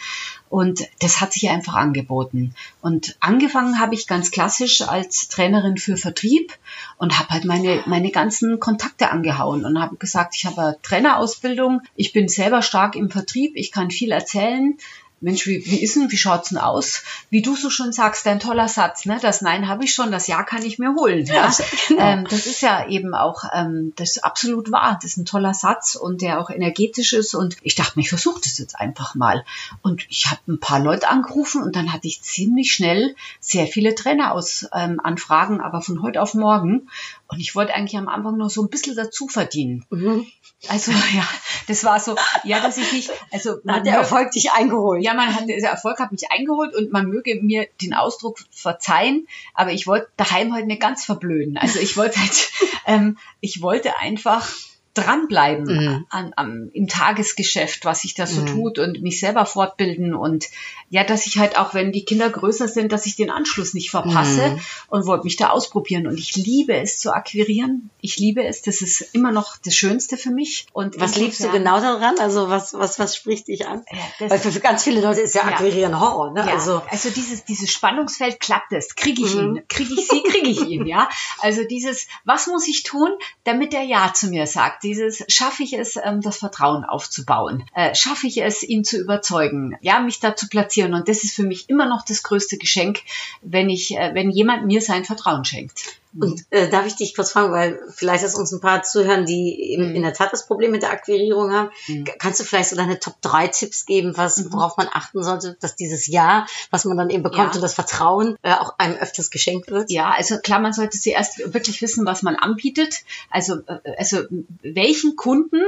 Und 0.52 0.86
das 1.00 1.22
hat 1.22 1.32
sich 1.32 1.50
einfach 1.50 1.76
angeboten. 1.76 2.54
Und 2.82 3.16
angefangen 3.22 3.80
habe 3.80 3.96
ich 3.96 4.06
ganz 4.06 4.32
klassisch 4.32 4.82
als 4.82 5.30
Trainerin 5.30 5.78
für 5.78 5.96
Vertrieb 5.96 6.52
und 6.98 7.18
habe 7.18 7.30
halt 7.30 7.46
meine, 7.46 7.82
meine 7.86 8.12
ganzen 8.12 8.60
Kontakte 8.60 9.12
angehauen 9.12 9.64
und 9.64 9.80
habe 9.80 9.96
gesagt, 9.96 10.36
ich 10.36 10.46
habe 10.46 10.62
eine 10.62 10.82
Trainerausbildung, 10.82 11.84
ich 11.96 12.12
bin 12.12 12.28
selber 12.28 12.62
stark 12.62 12.98
im 12.98 13.10
Vertrieb, 13.10 13.54
ich 13.56 13.72
kann 13.72 13.92
viel 13.92 14.12
erzählen. 14.12 14.78
Mensch, 15.22 15.46
wie, 15.46 15.64
wie 15.66 15.82
ist 15.82 15.96
denn, 15.96 16.12
wie 16.12 16.18
schaut's 16.18 16.50
denn 16.50 16.58
aus? 16.58 17.04
Wie 17.30 17.42
du 17.42 17.56
so 17.56 17.70
schon 17.70 17.94
sagst, 17.94 18.26
dein 18.26 18.40
toller 18.40 18.68
Satz, 18.68 19.06
ne? 19.06 19.20
Das 19.22 19.42
Nein 19.42 19.68
habe 19.68 19.86
ich 19.86 19.94
schon, 19.94 20.12
das 20.12 20.28
Ja 20.28 20.44
kann 20.44 20.64
ich 20.64 20.80
mir 20.80 20.96
holen. 20.96 21.26
Ja, 21.26 21.52
ähm, 21.98 22.26
das 22.30 22.48
ist 22.48 22.62
ja 22.62 22.88
eben 22.88 23.14
auch 23.14 23.44
ähm, 23.54 23.94
das 23.96 24.18
ist 24.18 24.24
absolut 24.24 24.72
wahr. 24.72 25.00
Das 25.02 25.12
ist 25.12 25.18
ein 25.18 25.26
toller 25.26 25.54
Satz 25.54 25.96
und 25.96 26.22
der 26.22 26.40
auch 26.40 26.50
energetisch 26.50 27.14
ist. 27.14 27.36
Und 27.36 27.58
ich 27.62 27.76
dachte 27.76 27.94
mir, 27.96 28.02
ich 28.02 28.10
versuche 28.10 28.42
das 28.44 28.58
jetzt 28.58 28.80
einfach 28.80 29.16
mal. 29.16 29.46
Und 29.82 30.06
ich 30.10 30.30
habe 30.30 30.42
ein 30.48 30.60
paar 30.60 30.80
Leute 30.80 31.08
angerufen 31.10 31.62
und 31.62 31.76
dann 31.76 31.94
hatte 31.94 32.08
ich 32.08 32.22
ziemlich 32.22 32.74
schnell 32.74 33.16
sehr 33.40 33.68
viele 33.68 33.96
Trainer 33.96 34.34
aus 34.34 34.68
ähm, 34.74 35.00
Anfragen, 35.02 35.62
aber 35.62 35.82
von 35.82 36.02
heute 36.02 36.22
auf 36.22 36.34
morgen. 36.34 36.90
Und 37.32 37.40
ich 37.40 37.56
wollte 37.56 37.74
eigentlich 37.74 37.98
am 37.98 38.10
Anfang 38.10 38.38
noch 38.38 38.50
so 38.50 38.62
ein 38.62 38.70
bisschen 38.70 38.96
dazu 38.96 39.28
verdienen. 39.28 39.86
Mhm. 39.90 40.28
Also 40.68 40.92
ja, 41.16 41.28
das 41.68 41.84
war 41.84 42.00
so, 42.00 42.16
ja, 42.44 42.60
dass 42.60 42.78
ich 42.78 42.92
nicht, 42.92 43.10
also 43.32 43.56
Dann 43.64 43.78
hat 43.78 43.86
der 43.86 43.96
Erfolg 43.96 44.32
dich 44.32 44.52
eingeholt. 44.52 45.04
ja, 45.04 45.14
man 45.14 45.34
hat, 45.34 45.48
der 45.48 45.70
Erfolg 45.70 46.00
hat 46.00 46.12
mich 46.12 46.32
eingeholt 46.32 46.76
und 46.76 46.92
man 46.92 47.08
möge 47.08 47.42
mir 47.42 47.68
den 47.82 47.94
Ausdruck 47.94 48.40
verzeihen, 48.52 49.28
aber 49.54 49.72
ich 49.72 49.88
wollte 49.88 50.08
daheim 50.18 50.54
halt 50.54 50.68
nicht 50.68 50.82
ganz 50.82 51.06
verblöden. 51.06 51.58
Also 51.58 51.80
ich 51.80 51.96
wollte 51.98 52.20
halt, 52.20 52.52
ähm, 52.86 53.18
ich 53.40 53.62
wollte 53.62 53.98
einfach 53.98 54.48
dranbleiben 54.94 55.66
Mhm. 55.66 56.06
an, 56.10 56.34
am, 56.36 56.70
im 56.74 56.88
Tagesgeschäft, 56.88 57.86
was 57.86 58.02
sich 58.02 58.14
da 58.14 58.28
so 58.28 58.44
tut 58.46 58.78
und 58.80 59.02
mich 59.02 59.20
selber 59.20 59.46
fortbilden 59.46 60.14
und 60.14 60.46
ja, 60.90 61.06
dass 61.06 61.26
ich 61.26 61.38
halt 61.38 61.58
auch, 61.58 61.74
wenn 61.74 61.94
die 61.94 62.04
Kinder 62.04 62.30
größer 62.30 62.68
sind, 62.68 62.92
dass 62.92 63.06
ich 63.06 63.16
den 63.16 63.30
Anschluss 63.30 63.74
nicht 63.74 63.90
verpasse 63.92 64.50
Mhm. 64.50 64.60
und 64.90 65.06
wollte 65.06 65.24
mich 65.24 65.38
da 65.38 65.50
ausprobieren 65.52 66.08
und 66.08 66.18
ich 66.18 66.36
liebe 66.36 66.74
es 66.76 67.00
zu 67.00 67.14
akquirieren. 67.14 67.90
Ich 68.02 68.18
liebe 68.18 68.44
es, 68.44 68.62
das 68.62 68.82
ist 68.82 69.02
immer 69.14 69.32
noch 69.32 69.56
das 69.64 69.74
Schönste 69.76 70.18
für 70.18 70.32
mich. 70.32 70.66
Und 70.74 71.00
Was 71.00 71.16
liebst 71.16 71.40
du 71.40 71.46
insofern- 71.46 71.64
genau 71.64 71.80
daran? 71.80 72.16
Also 72.20 72.50
was, 72.50 72.74
was, 72.74 73.00
was 73.00 73.16
spricht 73.16 73.48
dich 73.48 73.68
an? 73.68 73.84
Ja, 74.20 74.30
Weil 74.30 74.40
für, 74.40 74.60
ganz 74.60 74.84
viele 74.84 75.00
Leute 75.00 75.22
ist 75.22 75.34
ja 75.36 75.44
Ja. 75.44 75.48
Akquirieren 75.54 75.98
Horror, 76.00 76.32
ne? 76.34 76.42
Ja, 76.46 76.54
Also, 76.54 76.82
also, 76.90 77.10
dieses, 77.10 77.46
dieses 77.46 77.72
Spannungsfeld 77.72 78.40
klappt 78.42 78.74
es. 78.74 78.96
Kriege 78.96 79.24
ich 79.26 79.34
Mhm. 79.36 79.56
ihn? 79.58 79.64
Kriege 79.70 79.94
ich 79.94 80.08
sie? 80.10 80.22
Kriege 80.24 80.50
ich 80.50 80.62
ihn? 80.62 80.86
Ja. 80.86 81.08
Also 81.40 81.64
dieses, 81.64 82.08
was 82.26 82.48
muss 82.48 82.68
ich 82.68 82.84
tun, 82.84 83.10
damit 83.46 83.74
er 83.74 83.84
Ja 83.84 84.12
zu 84.14 84.28
mir 84.28 84.46
sagt? 84.46 84.81
Dieses, 84.84 85.24
schaffe 85.28 85.64
ich 85.64 85.74
es, 85.74 85.98
ähm, 85.98 86.22
das 86.22 86.38
Vertrauen 86.38 86.84
aufzubauen? 86.84 87.64
Äh, 87.74 87.96
schaffe 87.96 88.28
ich 88.28 88.42
es, 88.42 88.64
ihn 88.64 88.84
zu 88.84 88.98
überzeugen? 88.98 89.78
Ja, 89.82 90.00
mich 90.00 90.20
da 90.20 90.36
zu 90.36 90.48
platzieren. 90.48 90.94
Und 90.94 91.08
das 91.08 91.24
ist 91.24 91.36
für 91.36 91.44
mich 91.44 91.70
immer 91.70 91.88
noch 91.88 92.04
das 92.04 92.24
größte 92.24 92.58
Geschenk, 92.58 93.00
wenn 93.42 93.70
ich, 93.70 93.96
äh, 93.96 94.12
wenn 94.14 94.32
jemand 94.32 94.66
mir 94.66 94.82
sein 94.82 95.06
Vertrauen 95.06 95.46
schenkt. 95.46 96.01
Und 96.20 96.42
äh, 96.50 96.70
darf 96.70 96.86
ich 96.86 96.96
dich 96.96 97.16
kurz 97.16 97.32
fragen, 97.32 97.52
weil 97.54 97.80
vielleicht 97.90 98.24
ist 98.24 98.36
uns 98.36 98.52
ein 98.52 98.60
paar 98.60 98.84
zuhören, 98.84 99.26
die 99.26 99.76
Mhm. 99.80 99.96
in, 99.96 100.02
der 100.04 100.14
Tat 100.14 100.34
das 100.34 100.46
Problem 100.46 100.72
mit 100.72 100.82
der 100.82 100.92
Akquirierung 100.92 101.52
haben. 101.54 101.70
K- 101.88 102.16
Kannst 102.20 102.40
du 102.40 102.44
vielleicht 102.44 102.70
so 102.70 102.76
deine 102.76 103.00
Top 103.00 103.16
3 103.22 103.48
Tipps 103.48 103.86
geben, 103.86 104.14
was, 104.18 104.38
Mhm. 104.38 104.54
worauf 104.54 104.76
man 104.78 104.88
achten 104.92 105.24
sollte, 105.24 105.56
dass 105.62 105.76
dieses 105.76 106.08
Ja, 106.08 106.46
was 106.70 106.84
man 106.86 106.98
dann 106.98 107.10
eben 107.10 107.24
bekommt 107.24 107.50
Ja. 107.52 107.56
und 107.56 107.62
das 107.62 107.74
Vertrauen 107.76 108.36
äh, 108.42 108.52
auch 108.54 108.78
einem 108.78 108.98
öfters 108.98 109.32
geschenkt 109.32 109.72
wird? 109.72 109.90
Ja, 109.90 110.10
also 110.12 110.38
klar, 110.40 110.60
man 110.60 110.74
sollte 110.74 111.00
zuerst 111.00 111.54
wirklich 111.54 111.82
wissen, 111.82 112.06
was 112.06 112.24
man 112.24 112.36
anbietet. 112.36 113.04
Also, 113.30 113.60
äh, 113.68 113.80
also 113.98 114.20
welchen 114.64 115.16
Kunden, 115.16 115.62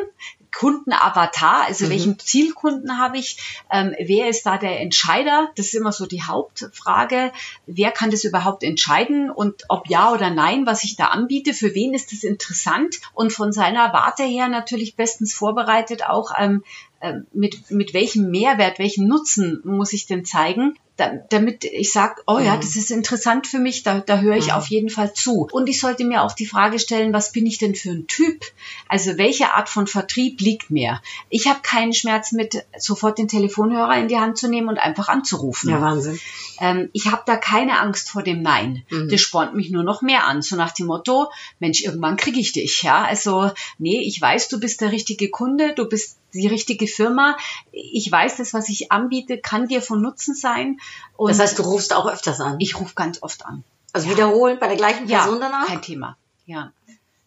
Kundenavatar, 0.53 1.65
also 1.65 1.89
welchen 1.89 2.19
Zielkunden 2.19 2.99
habe 2.99 3.17
ich, 3.17 3.63
ähm, 3.71 3.95
wer 3.99 4.29
ist 4.29 4.45
da 4.45 4.57
der 4.57 4.79
Entscheider? 4.79 5.49
Das 5.55 5.67
ist 5.67 5.75
immer 5.75 5.91
so 5.91 6.05
die 6.05 6.23
Hauptfrage. 6.23 7.31
Wer 7.65 7.91
kann 7.91 8.11
das 8.11 8.23
überhaupt 8.23 8.63
entscheiden? 8.63 9.29
Und 9.29 9.63
ob 9.69 9.89
ja 9.89 10.11
oder 10.11 10.29
nein, 10.29 10.65
was 10.65 10.83
ich 10.83 10.95
da 10.95 11.07
anbiete, 11.07 11.53
für 11.53 11.73
wen 11.75 11.93
ist 11.93 12.11
das 12.11 12.23
interessant? 12.23 13.01
Und 13.13 13.33
von 13.33 13.51
seiner 13.51 13.93
Warte 13.93 14.23
her 14.23 14.47
natürlich 14.47 14.95
bestens 14.95 15.33
vorbereitet 15.33 16.05
auch 16.05 16.31
ähm, 16.37 16.63
ähm, 17.01 17.27
mit, 17.33 17.69
mit 17.69 17.93
welchem 17.93 18.31
Mehrwert, 18.31 18.79
welchen 18.79 19.07
Nutzen 19.07 19.61
muss 19.65 19.91
ich 19.91 20.05
denn 20.05 20.23
zeigen, 20.23 20.77
da, 20.95 21.11
damit 21.29 21.63
ich 21.63 21.91
sage, 21.91 22.21
oh 22.27 22.37
ja, 22.37 22.55
Mhm. 22.55 22.61
das 22.61 22.75
ist 22.75 22.91
interessant 22.91 23.47
für 23.47 23.57
mich, 23.57 23.81
da, 23.81 23.99
da 23.99 24.19
höre 24.19 24.35
ich 24.37 24.47
Mhm. 24.47 24.53
auf 24.53 24.67
jeden 24.67 24.89
Fall 24.89 25.11
zu. 25.13 25.47
Und 25.51 25.67
ich 25.67 25.79
sollte 25.79 26.05
mir 26.05 26.21
auch 26.21 26.33
die 26.33 26.45
Frage 26.45 26.77
stellen, 26.77 27.13
was 27.13 27.31
bin 27.31 27.47
ich 27.47 27.57
denn 27.57 27.73
für 27.73 27.89
ein 27.89 28.05
Typ? 28.05 28.45
Also 28.87 29.17
welche 29.17 29.53
Art 29.53 29.69
von 29.69 29.87
Vertrieb 29.87 30.39
liegt 30.39 30.69
mir? 30.69 31.01
Ich 31.29 31.47
habe 31.47 31.61
keinen 31.63 31.93
Schmerz 31.93 32.31
mit, 32.31 32.63
sofort 32.77 33.17
den 33.17 33.27
Telefonhörer 33.27 33.97
in 33.97 34.07
die 34.07 34.19
Hand 34.19 34.37
zu 34.37 34.47
nehmen 34.47 34.69
und 34.69 34.77
einfach 34.77 35.07
anzurufen. 35.09 35.71
Ja, 35.71 35.81
Wahnsinn. 35.81 36.19
Ähm, 36.59 36.89
ich 36.93 37.07
habe 37.07 37.23
da 37.25 37.37
keine 37.37 37.79
Angst 37.79 38.11
vor 38.11 38.21
dem 38.21 38.43
Nein. 38.43 38.83
Mhm. 38.91 39.09
Das 39.09 39.19
spornt 39.19 39.55
mich 39.55 39.71
nur 39.71 39.83
noch 39.83 40.03
mehr 40.03 40.27
an. 40.27 40.43
So 40.43 40.55
nach 40.55 40.73
dem 40.73 40.85
Motto, 40.85 41.31
Mensch, 41.59 41.81
irgendwann 41.83 42.17
kriege 42.17 42.39
ich 42.39 42.51
dich. 42.51 42.83
Ja, 42.83 43.03
also 43.03 43.51
nee, 43.79 43.99
ich 44.01 44.21
weiß, 44.21 44.47
du 44.49 44.59
bist 44.59 44.81
der 44.81 44.91
richtige 44.91 45.29
Kunde, 45.31 45.73
du 45.73 45.85
bist 45.89 46.17
die 46.35 46.47
richtige 46.47 46.87
Firma. 46.87 47.37
Ich 47.71 48.11
weiß, 48.11 48.37
das, 48.37 48.53
was 48.55 48.67
ich 48.69 48.91
anbiete, 48.91 49.37
kann 49.37 49.67
dir 49.67 49.81
von 49.83 50.01
Nutzen 50.01 50.33
sein. 50.33 50.79
Und 51.17 51.29
Das 51.29 51.39
heißt, 51.39 51.59
du 51.59 51.63
rufst 51.63 51.93
auch 51.95 52.05
öfters 52.07 52.39
an. 52.41 52.55
ich 52.59 52.79
rufe 52.79 52.95
ganz 52.95 53.21
oft 53.21 53.45
an. 53.45 53.63
also 53.93 54.09
wiederholen 54.09 54.57
bei 54.59 54.67
der 54.67 54.77
gleichen 54.77 55.07
Ja, 55.07 55.19
Person 55.23 55.39
danach? 55.39 55.67
kein 55.67 55.81
Thema. 55.81 56.17
Ja. 56.45 56.71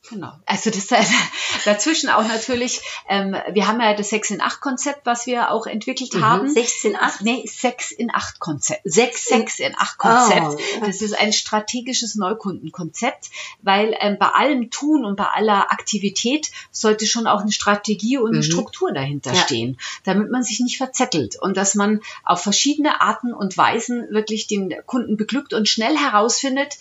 Genau. 0.08 0.32
Also 0.46 0.70
das 0.70 0.86
dazwischen 1.64 2.08
auch 2.10 2.26
natürlich, 2.26 2.80
ähm, 3.08 3.36
wir 3.52 3.66
haben 3.66 3.80
ja 3.80 3.94
das 3.94 4.10
6 4.10 4.30
in 4.30 4.40
8 4.40 4.60
Konzept, 4.60 5.00
was 5.04 5.26
wir 5.26 5.50
auch 5.50 5.66
entwickelt 5.66 6.14
Mhm. 6.14 6.24
haben. 6.24 6.48
16, 6.48 6.96
8? 6.96 7.22
Nee, 7.22 7.44
6 7.46 7.90
in 7.92 8.10
8 8.14 8.38
Konzept. 8.38 8.80
6 8.84 9.26
in 9.30 9.38
6 9.38 9.58
in 9.60 9.74
8 9.76 9.98
Konzept. 9.98 10.46
Oh. 10.46 10.86
Das 10.86 11.00
ist 11.02 11.18
ein 11.18 11.32
strategisches 11.32 12.14
Neukundenkonzept, 12.14 13.30
weil 13.62 13.96
ähm, 14.00 14.16
bei 14.18 14.28
allem 14.28 14.70
Tun 14.70 15.04
und 15.04 15.16
bei 15.16 15.24
aller 15.26 15.70
Aktivität 15.72 16.50
sollte 16.70 17.06
schon 17.06 17.26
auch 17.26 17.40
eine 17.40 17.52
Strategie 17.52 18.18
und 18.18 18.28
eine 18.30 18.38
Mhm. 18.38 18.42
Struktur 18.42 18.92
dahinter 18.92 19.32
Ja. 19.32 19.40
stehen, 19.42 19.78
damit 20.04 20.30
man 20.30 20.42
sich 20.42 20.60
nicht 20.60 20.76
verzettelt 20.78 21.36
und 21.40 21.56
dass 21.56 21.74
man 21.74 22.00
auf 22.24 22.42
verschiedene 22.42 23.00
Arten 23.00 23.32
und 23.34 23.56
Weisen 23.56 24.06
wirklich 24.10 24.46
den 24.46 24.74
Kunden 24.86 25.16
beglückt 25.16 25.52
und 25.52 25.68
schnell 25.68 25.96
herausfindet, 25.96 26.76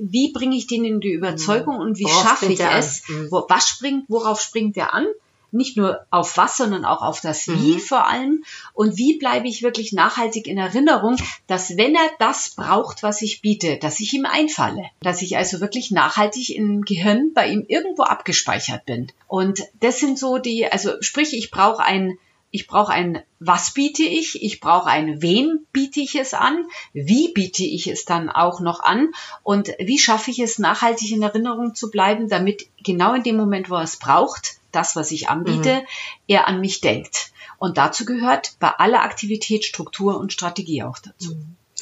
wie 0.00 0.32
bringe 0.32 0.56
ich 0.56 0.66
den 0.66 0.84
in 0.84 1.00
die 1.00 1.12
Überzeugung 1.12 1.76
und 1.76 1.98
wie 1.98 2.08
schaffe 2.08 2.52
ich 2.52 2.60
es? 2.60 3.08
Mhm. 3.08 3.28
Wo, 3.30 3.44
was 3.48 3.68
springt, 3.68 4.04
worauf 4.08 4.40
springt 4.40 4.76
der 4.76 4.94
an? 4.94 5.06
Nicht 5.50 5.76
nur 5.76 6.04
auf 6.10 6.36
was, 6.36 6.56
sondern 6.56 6.84
auch 6.84 7.00
auf 7.00 7.20
das 7.20 7.46
Wie 7.46 7.74
Mhm. 7.74 7.78
vor 7.78 8.08
allem. 8.08 8.44
Und 8.72 8.96
wie 8.96 9.18
bleibe 9.18 9.46
ich 9.46 9.62
wirklich 9.62 9.92
nachhaltig 9.92 10.48
in 10.48 10.58
Erinnerung, 10.58 11.16
dass 11.46 11.76
wenn 11.76 11.94
er 11.94 12.10
das 12.18 12.54
braucht, 12.56 13.04
was 13.04 13.22
ich 13.22 13.40
biete, 13.40 13.76
dass 13.78 14.00
ich 14.00 14.12
ihm 14.14 14.26
einfalle. 14.26 14.82
Dass 15.00 15.22
ich 15.22 15.36
also 15.36 15.60
wirklich 15.60 15.92
nachhaltig 15.92 16.50
im 16.50 16.82
Gehirn 16.82 17.30
bei 17.34 17.48
ihm 17.48 17.64
irgendwo 17.68 18.02
abgespeichert 18.02 18.84
bin. 18.84 19.12
Und 19.28 19.60
das 19.78 20.00
sind 20.00 20.18
so 20.18 20.38
die, 20.38 20.66
also 20.66 20.90
sprich, 21.00 21.32
ich 21.34 21.52
brauche 21.52 21.84
ein 21.84 22.18
ich 22.54 22.68
brauche 22.68 22.92
ein, 22.92 23.20
was 23.40 23.74
biete 23.74 24.04
ich? 24.04 24.40
Ich 24.40 24.60
brauche 24.60 24.86
ein, 24.86 25.20
wem 25.20 25.66
biete 25.72 25.98
ich 25.98 26.14
es 26.14 26.34
an? 26.34 26.64
Wie 26.92 27.32
biete 27.32 27.64
ich 27.64 27.88
es 27.88 28.04
dann 28.04 28.30
auch 28.30 28.60
noch 28.60 28.78
an? 28.78 29.08
Und 29.42 29.74
wie 29.80 29.98
schaffe 29.98 30.30
ich 30.30 30.38
es, 30.38 30.60
nachhaltig 30.60 31.10
in 31.10 31.22
Erinnerung 31.22 31.74
zu 31.74 31.90
bleiben, 31.90 32.28
damit 32.28 32.68
genau 32.84 33.12
in 33.14 33.24
dem 33.24 33.36
Moment, 33.36 33.70
wo 33.70 33.74
er 33.74 33.82
es 33.82 33.96
braucht, 33.96 34.60
das, 34.70 34.94
was 34.94 35.10
ich 35.10 35.28
anbiete, 35.28 35.84
er 36.28 36.46
an 36.46 36.60
mich 36.60 36.80
denkt. 36.80 37.32
Und 37.58 37.76
dazu 37.76 38.04
gehört 38.04 38.52
bei 38.60 38.68
aller 38.68 39.02
Aktivität 39.02 39.64
Struktur 39.64 40.16
und 40.16 40.32
Strategie 40.32 40.84
auch 40.84 41.00
dazu. 41.00 41.36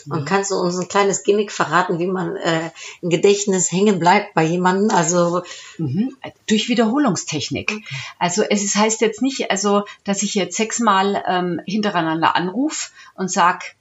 Und 0.06 0.24
kannst 0.24 0.50
du 0.50 0.56
uns 0.56 0.78
ein 0.78 0.88
kleines 0.88 1.22
Gimmick 1.22 1.52
verraten, 1.52 1.98
wie 1.98 2.06
man 2.06 2.36
äh, 2.36 2.70
im 3.00 3.10
Gedächtnis 3.10 3.70
hängen 3.70 3.98
bleibt 3.98 4.34
bei 4.34 4.44
jemandem? 4.44 4.90
Also 4.90 5.42
Mhm. 5.78 6.16
Durch 6.46 6.68
Wiederholungstechnik. 6.68 7.72
Also 8.18 8.42
es 8.42 8.62
ist, 8.62 8.76
heißt 8.76 9.00
jetzt 9.00 9.22
nicht, 9.22 9.50
also 9.50 9.84
dass 10.04 10.22
ich 10.22 10.34
jetzt 10.34 10.56
sechsmal 10.56 11.22
ähm, 11.26 11.60
hintereinander 11.66 12.36
anrufe 12.36 12.90
und 13.14 13.30
sag, 13.30 13.74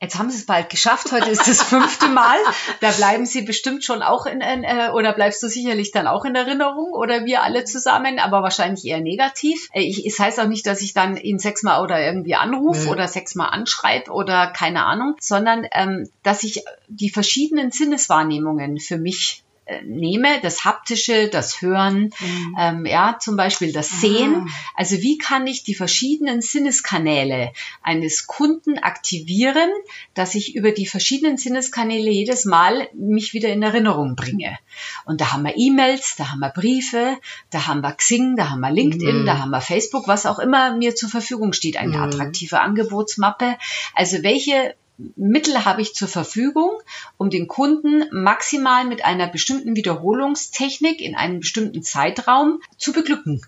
jetzt 0.00 0.18
haben 0.18 0.30
Sie 0.30 0.38
es 0.38 0.46
bald 0.46 0.70
geschafft, 0.70 1.10
heute 1.12 1.30
ist 1.30 1.46
das 1.48 1.62
fünfte 1.62 2.08
Mal. 2.08 2.36
Da 2.80 2.90
bleiben 2.92 3.26
Sie 3.26 3.42
bestimmt 3.42 3.84
schon 3.84 4.02
auch 4.02 4.26
in, 4.26 4.40
äh, 4.40 4.90
oder 4.94 5.12
bleibst 5.12 5.42
du 5.42 5.48
sicherlich 5.48 5.90
dann 5.90 6.06
auch 6.06 6.24
in 6.24 6.34
Erinnerung 6.34 6.92
oder 6.92 7.24
wir 7.24 7.42
alle 7.42 7.64
zusammen, 7.64 8.18
aber 8.18 8.42
wahrscheinlich 8.42 8.84
eher 8.84 9.00
negativ. 9.00 9.68
Äh, 9.72 9.82
ich, 9.82 10.06
es 10.06 10.18
heißt 10.18 10.38
auch 10.40 10.46
nicht, 10.48 10.66
dass 10.66 10.80
ich 10.82 10.94
dann 10.94 11.16
ihn 11.16 11.38
sechsmal 11.38 11.82
oder 11.82 12.00
irgendwie 12.00 12.34
anrufe 12.34 12.84
Mhm. 12.84 12.88
oder 12.90 13.08
sechsmal 13.08 13.50
anschreibe 13.50 14.10
oder 14.12 14.46
keine 14.48 14.84
Ahnung, 14.84 15.16
sondern 15.20 15.66
ähm, 15.72 16.08
dass 16.22 16.44
ich 16.44 16.64
die 16.88 17.10
verschiedenen 17.10 17.70
Sinneswahrnehmungen 17.72 18.78
für 18.78 18.98
mich 18.98 19.42
nehme, 19.84 20.28
das 20.42 20.64
Haptische, 20.64 21.28
das 21.28 21.60
Hören, 21.62 22.10
ähm, 22.58 22.86
ja, 22.86 23.16
zum 23.20 23.36
Beispiel 23.36 23.72
das 23.72 24.00
Sehen. 24.00 24.48
Also 24.74 24.96
wie 24.96 25.18
kann 25.18 25.46
ich 25.46 25.64
die 25.64 25.74
verschiedenen 25.74 26.40
Sinneskanäle 26.42 27.52
eines 27.82 28.26
Kunden 28.26 28.78
aktivieren, 28.78 29.70
dass 30.14 30.34
ich 30.34 30.54
über 30.54 30.72
die 30.72 30.86
verschiedenen 30.86 31.36
Sinneskanäle 31.36 32.10
jedes 32.10 32.44
Mal 32.44 32.88
mich 32.94 33.32
wieder 33.32 33.48
in 33.50 33.62
Erinnerung 33.62 34.16
bringe. 34.16 34.58
Und 35.04 35.20
da 35.20 35.32
haben 35.32 35.42
wir 35.44 35.56
E-Mails, 35.56 36.16
da 36.16 36.30
haben 36.30 36.40
wir 36.40 36.50
Briefe, 36.50 37.16
da 37.50 37.66
haben 37.66 37.80
wir 37.80 37.92
Xing, 37.92 38.36
da 38.36 38.50
haben 38.50 38.60
wir 38.60 38.70
LinkedIn, 38.70 39.22
Mhm. 39.22 39.26
da 39.26 39.38
haben 39.38 39.50
wir 39.50 39.60
Facebook, 39.60 40.08
was 40.08 40.26
auch 40.26 40.38
immer 40.38 40.76
mir 40.76 40.94
zur 40.94 41.08
Verfügung 41.08 41.52
steht, 41.52 41.76
eine 41.76 41.96
Mhm. 41.96 42.02
attraktive 42.02 42.60
Angebotsmappe. 42.60 43.56
Also 43.94 44.22
welche 44.22 44.74
Mittel 45.16 45.64
habe 45.64 45.80
ich 45.82 45.94
zur 45.94 46.08
Verfügung, 46.08 46.70
um 47.16 47.30
den 47.30 47.46
Kunden 47.48 48.04
maximal 48.10 48.84
mit 48.84 49.04
einer 49.04 49.28
bestimmten 49.28 49.76
Wiederholungstechnik 49.76 51.00
in 51.00 51.14
einem 51.14 51.40
bestimmten 51.40 51.82
Zeitraum 51.82 52.60
zu 52.76 52.92
beglücken. 52.92 53.40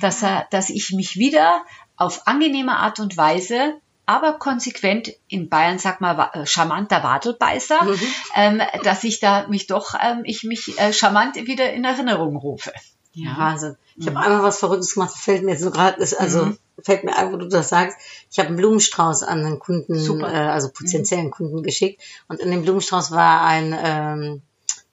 Dass, 0.00 0.22
er, 0.22 0.46
dass 0.50 0.70
ich 0.70 0.92
mich 0.92 1.16
wieder 1.16 1.64
auf 1.96 2.26
angenehme 2.26 2.76
Art 2.76 3.00
und 3.00 3.16
Weise, 3.16 3.74
aber 4.06 4.34
konsequent, 4.38 5.12
in 5.28 5.48
Bayern 5.48 5.78
sagt 5.78 6.00
man 6.00 6.16
wa- 6.16 6.30
äh, 6.34 6.46
charmanter 6.46 7.02
Wadelbeißer, 7.02 7.84
Mhm. 7.84 8.00
ähm, 8.36 8.62
dass 8.84 9.02
ich 9.04 9.18
da 9.20 9.48
mich 9.48 9.66
doch, 9.66 9.94
ähm, 10.00 10.20
ich 10.24 10.44
mich 10.44 10.78
äh, 10.78 10.92
charmant 10.92 11.36
wieder 11.36 11.72
in 11.72 11.84
Erinnerung 11.84 12.36
rufe. 12.36 12.72
Wahnsinn. 13.26 13.76
Ich 13.96 14.06
habe 14.06 14.18
einmal 14.20 14.42
was 14.42 14.58
Verrücktes 14.58 14.94
gemacht, 14.94 15.14
fällt 15.16 15.42
mir 15.44 15.58
so 15.58 15.70
gerade, 15.70 16.00
ist 16.00 16.14
also 16.18 16.46
Mhm. 16.46 16.58
fällt 16.82 17.04
mir 17.04 17.16
ein, 17.16 17.32
wo 17.32 17.36
du 17.36 17.48
das 17.48 17.68
sagst. 17.68 17.96
Ich 18.30 18.38
habe 18.38 18.48
einen 18.48 18.56
Blumenstrauß 18.56 19.22
an 19.24 19.44
einen 19.44 19.58
Kunden, 19.58 19.98
Super. 19.98 20.28
Mhm. 20.28 20.34
äh, 20.34 20.38
also 20.48 20.68
potenziellen 20.70 21.30
Kunden 21.30 21.62
geschickt 21.62 22.00
und 22.28 22.38
in 22.40 22.50
dem 22.50 22.62
Blumenstrauß 22.62 23.10
war 23.10 23.42
ein 23.42 23.76
ähm, 23.76 24.42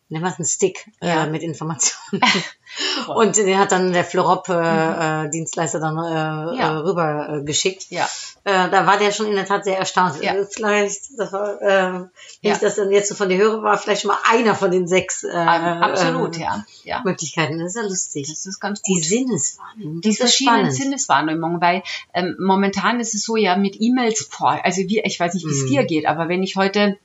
nennt 0.10 0.24
man 0.24 0.32
es 0.34 0.40
ein 0.40 0.46
Stick 0.46 0.86
Ja. 1.02 1.26
äh, 1.26 1.30
mit 1.30 1.42
Informationen. 1.44 2.22
Und 3.08 3.38
den 3.38 3.58
hat 3.58 3.72
dann 3.72 3.94
der 3.94 4.04
Florop-Dienstleister 4.04 5.80
dann 5.80 5.98
äh, 5.98 6.58
Ja. 6.60 6.74
äh, 6.74 6.78
rüber 6.78 7.30
äh, 7.40 7.44
geschickt. 7.44 7.86
ja. 7.90 8.08
Äh, 8.48 8.70
da 8.70 8.86
war 8.86 8.98
der 9.00 9.12
schon 9.12 9.26
in 9.26 9.36
der 9.36 9.46
Tat 9.48 9.64
sehr 9.66 9.78
erstaunt. 9.80 10.22
Ja. 10.22 10.36
Vielleicht, 10.50 11.18
das 11.18 11.34
war, 11.34 11.60
äh, 11.62 11.66
wenn 11.94 12.10
Ja. 12.42 12.54
ich 12.54 12.60
das 12.60 12.76
dann 12.76 12.92
jetzt 12.92 13.10
so 13.10 13.16
von 13.16 13.28
dir 13.28 13.38
höre, 13.40 13.64
war 13.64 13.76
vielleicht 13.78 14.04
schon 14.04 14.10
mal 14.10 14.20
einer 14.30 14.54
von 14.54 14.70
den 14.70 14.88
sechs 14.88 15.24
äh, 15.24 15.32
Absolut, 15.36 16.38
äh, 16.38 16.42
ja. 16.42 16.64
ja. 16.84 17.02
Möglichkeiten. 17.04 17.58
Das 17.58 17.70
ist 17.70 17.82
ja 17.82 17.82
lustig. 17.88 18.28
Das 18.30 18.46
ist 18.46 18.60
ganz 18.60 18.84
Die 18.84 18.94
gut. 18.94 19.04
Sinneswahrnehmung. 19.04 20.02
die 20.02 20.10
das 20.10 20.12
ist 20.12 20.18
verschiedenen. 20.20 20.72
Sinneswahrnehmungen, 20.72 21.60
weil 21.60 21.82
ähm, 22.14 22.36
momentan 22.40 23.00
ist 23.00 23.16
es 23.16 23.24
so 23.24 23.36
ja 23.36 23.56
mit 23.58 23.82
E-Mails, 23.82 24.30
boah, 24.38 24.60
also 24.64 24.82
wie, 24.82 25.02
ich 25.04 25.20
weiß 25.20 25.34
nicht, 25.34 25.48
wie 25.48 25.52
es 25.52 25.64
Mhm. 25.64 25.68
dir 25.68 25.84
geht, 25.86 26.06
aber 26.06 26.30
wenn 26.30 26.44
ich 26.44 26.56
heute 26.56 26.98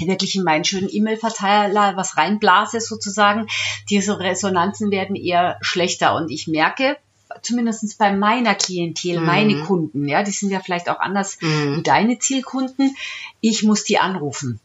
wirklich 0.00 0.34
in 0.34 0.42
meinen 0.42 0.64
schönen 0.64 0.88
E-Mail-Verteiler 0.90 1.92
was 1.96 2.16
reinblase 2.16 2.80
sozusagen, 2.80 3.46
diese 3.88 4.18
Resonanzen 4.18 4.90
werden 4.90 5.14
eher 5.14 5.58
schlechter 5.60 6.16
und 6.16 6.28
ich 6.32 6.48
merke, 6.48 6.96
zumindest 7.42 7.98
bei 7.98 8.12
meiner 8.12 8.54
Klientel, 8.54 9.20
Mhm. 9.20 9.26
meine 9.26 9.60
Kunden, 9.62 10.08
ja, 10.08 10.22
die 10.22 10.30
sind 10.30 10.50
ja 10.50 10.60
vielleicht 10.60 10.88
auch 10.88 11.00
anders 11.00 11.38
Mhm. 11.40 11.76
wie 11.78 11.82
deine 11.82 12.18
Zielkunden, 12.18 12.96
ich 13.40 13.62
muss 13.62 13.84
die 13.84 13.98
anrufen. 13.98 14.60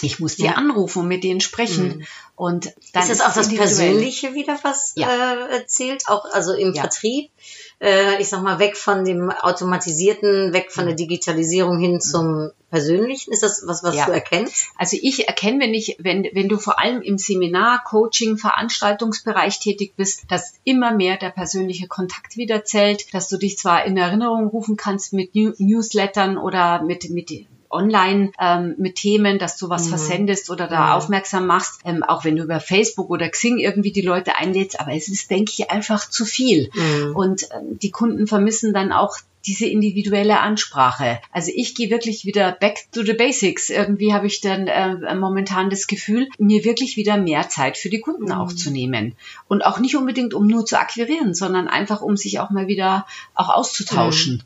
Ich 0.00 0.20
muss 0.20 0.36
die 0.36 0.44
Ja. 0.44 0.52
anrufen 0.52 1.00
und 1.02 1.08
mit 1.08 1.24
denen 1.24 1.40
sprechen. 1.40 1.98
Mhm. 1.98 2.06
Und 2.36 2.72
dann 2.92 3.02
ist 3.02 3.10
das 3.10 3.20
auch 3.20 3.36
es 3.36 3.48
das. 3.48 3.54
Persönliche 3.56 4.32
wieder, 4.34 4.56
was 4.62 4.92
Ja. 4.94 5.48
äh, 5.48 5.66
zählt? 5.66 6.08
Auch 6.08 6.24
also 6.32 6.52
im 6.52 6.72
Ja. 6.72 6.82
Vertrieb? 6.82 7.30
Äh, 7.80 8.20
ich 8.20 8.28
sag 8.28 8.42
mal, 8.42 8.58
weg 8.58 8.76
von 8.76 9.04
dem 9.04 9.30
Automatisierten, 9.30 10.52
weg 10.52 10.72
von 10.72 10.86
der 10.86 10.96
Digitalisierung 10.96 11.78
hin 11.78 12.00
zum 12.00 12.50
Persönlichen? 12.70 13.32
Ist 13.32 13.42
das 13.42 13.62
was, 13.66 13.82
was 13.84 13.94
Ja. 13.94 14.06
du 14.06 14.12
erkennst? 14.12 14.66
Also 14.76 14.96
ich 15.00 15.28
erkenne, 15.28 15.60
wenn 15.60 15.74
ich, 15.74 15.96
wenn, 16.00 16.24
wenn 16.32 16.48
du 16.48 16.58
vor 16.58 16.80
allem 16.80 17.02
im 17.02 17.18
Seminar, 17.18 17.84
Coaching, 17.84 18.36
Veranstaltungsbereich 18.36 19.60
tätig 19.60 19.94
bist, 19.96 20.24
dass 20.28 20.54
immer 20.64 20.92
mehr 20.92 21.16
der 21.16 21.30
persönliche 21.30 21.86
Kontakt 21.86 22.36
wieder 22.36 22.64
zählt, 22.64 23.14
dass 23.14 23.28
du 23.28 23.36
dich 23.36 23.58
zwar 23.58 23.84
in 23.84 23.96
Erinnerung 23.96 24.48
rufen 24.48 24.76
kannst 24.76 25.12
mit 25.12 25.34
New 25.34 25.52
Newslettern 25.58 26.36
oder 26.36 26.82
mit, 26.82 27.10
mit 27.10 27.30
online 27.70 28.32
ähm, 28.40 28.74
mit 28.78 28.96
Themen, 28.96 29.38
dass 29.38 29.56
du 29.56 29.68
was 29.68 29.84
Mhm. 29.86 29.88
versendest 29.90 30.50
oder 30.50 30.66
da 30.68 30.86
Mhm. 30.86 30.92
aufmerksam 30.92 31.46
machst, 31.46 31.80
ähm, 31.84 32.02
auch 32.02 32.24
wenn 32.24 32.36
du 32.36 32.42
über 32.44 32.60
Facebook 32.60 33.10
oder 33.10 33.28
Xing 33.28 33.58
irgendwie 33.58 33.92
die 33.92 34.02
Leute 34.02 34.36
einlädst, 34.36 34.80
aber 34.80 34.92
es 34.94 35.08
ist, 35.08 35.30
denke 35.30 35.52
ich, 35.56 35.70
einfach 35.70 36.08
zu 36.08 36.24
viel. 36.24 36.70
Mhm. 36.74 37.16
Und 37.16 37.42
ähm, 37.54 37.78
die 37.78 37.90
Kunden 37.90 38.26
vermissen 38.26 38.72
dann 38.72 38.92
auch 38.92 39.16
diese 39.46 39.66
individuelle 39.66 40.40
Ansprache. 40.40 41.20
Also 41.32 41.52
ich 41.54 41.74
gehe 41.74 41.88
wirklich 41.90 42.26
wieder 42.26 42.52
back 42.52 42.88
to 42.92 43.02
the 43.02 43.14
basics. 43.14 43.70
Irgendwie 43.70 44.12
habe 44.12 44.26
ich 44.26 44.40
dann 44.42 44.66
äh, 44.66 45.14
momentan 45.14 45.70
das 45.70 45.86
Gefühl, 45.86 46.28
mir 46.38 46.64
wirklich 46.64 46.96
wieder 46.96 47.16
mehr 47.16 47.48
Zeit 47.48 47.78
für 47.78 47.88
die 47.88 48.00
Kunden 48.00 48.30
auch 48.32 48.52
zu 48.52 48.70
nehmen. 48.70 49.14
Und 49.46 49.64
auch 49.64 49.78
nicht 49.78 49.96
unbedingt, 49.96 50.34
um 50.34 50.48
nur 50.48 50.66
zu 50.66 50.78
akquirieren, 50.78 51.34
sondern 51.34 51.68
einfach, 51.68 52.02
um 52.02 52.16
sich 52.16 52.40
auch 52.40 52.50
mal 52.50 52.66
wieder 52.66 53.06
auch 53.34 53.48
auszutauschen. 53.48 54.42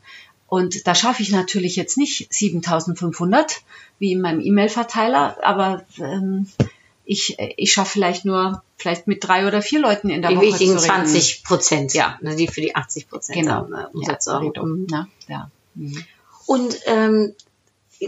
Und 0.53 0.85
da 0.85 0.93
schaffe 0.93 1.23
ich 1.23 1.31
natürlich 1.31 1.75
jetzt 1.77 1.97
nicht 1.97 2.31
7500 2.31 3.61
wie 3.97 4.11
in 4.11 4.21
meinem 4.21 4.39
E-Mail-Verteiler, 4.39 5.37
aber 5.41 5.83
ähm, 5.97 6.47
ich, 7.05 7.39
ich 7.57 7.73
schaffe 7.73 7.93
vielleicht 7.93 8.23
nur 8.23 8.61
vielleicht 8.77 9.07
mit 9.07 9.27
drei 9.27 9.47
oder 9.47 9.63
vier 9.63 9.79
Leuten 9.79 10.11
in 10.11 10.21
der 10.21 10.29
Die 10.29 10.37
Woche 10.37 10.45
wichtigen 10.45 10.77
zu 10.77 10.83
reden. 10.83 11.07
20 11.07 11.43
Prozent, 11.43 11.93
Ja. 11.95 12.19
ne, 12.21 12.35
die 12.35 12.47
für 12.47 12.61
die 12.61 12.75
80 12.75 13.09
Prozent 13.09 13.39
Genau. 13.39 13.51
haben, 13.51 13.73
äh, 13.73 13.85
Umsatz 13.93 14.27
ja, 14.27 14.33
auch. 14.33 14.41
Pareto. 14.41 14.63
Mhm. 14.63 14.87
Ja, 14.91 15.07
ja. 15.27 15.51
Mhm. 15.73 16.03
Und 16.45 16.77
ähm, 16.85 17.33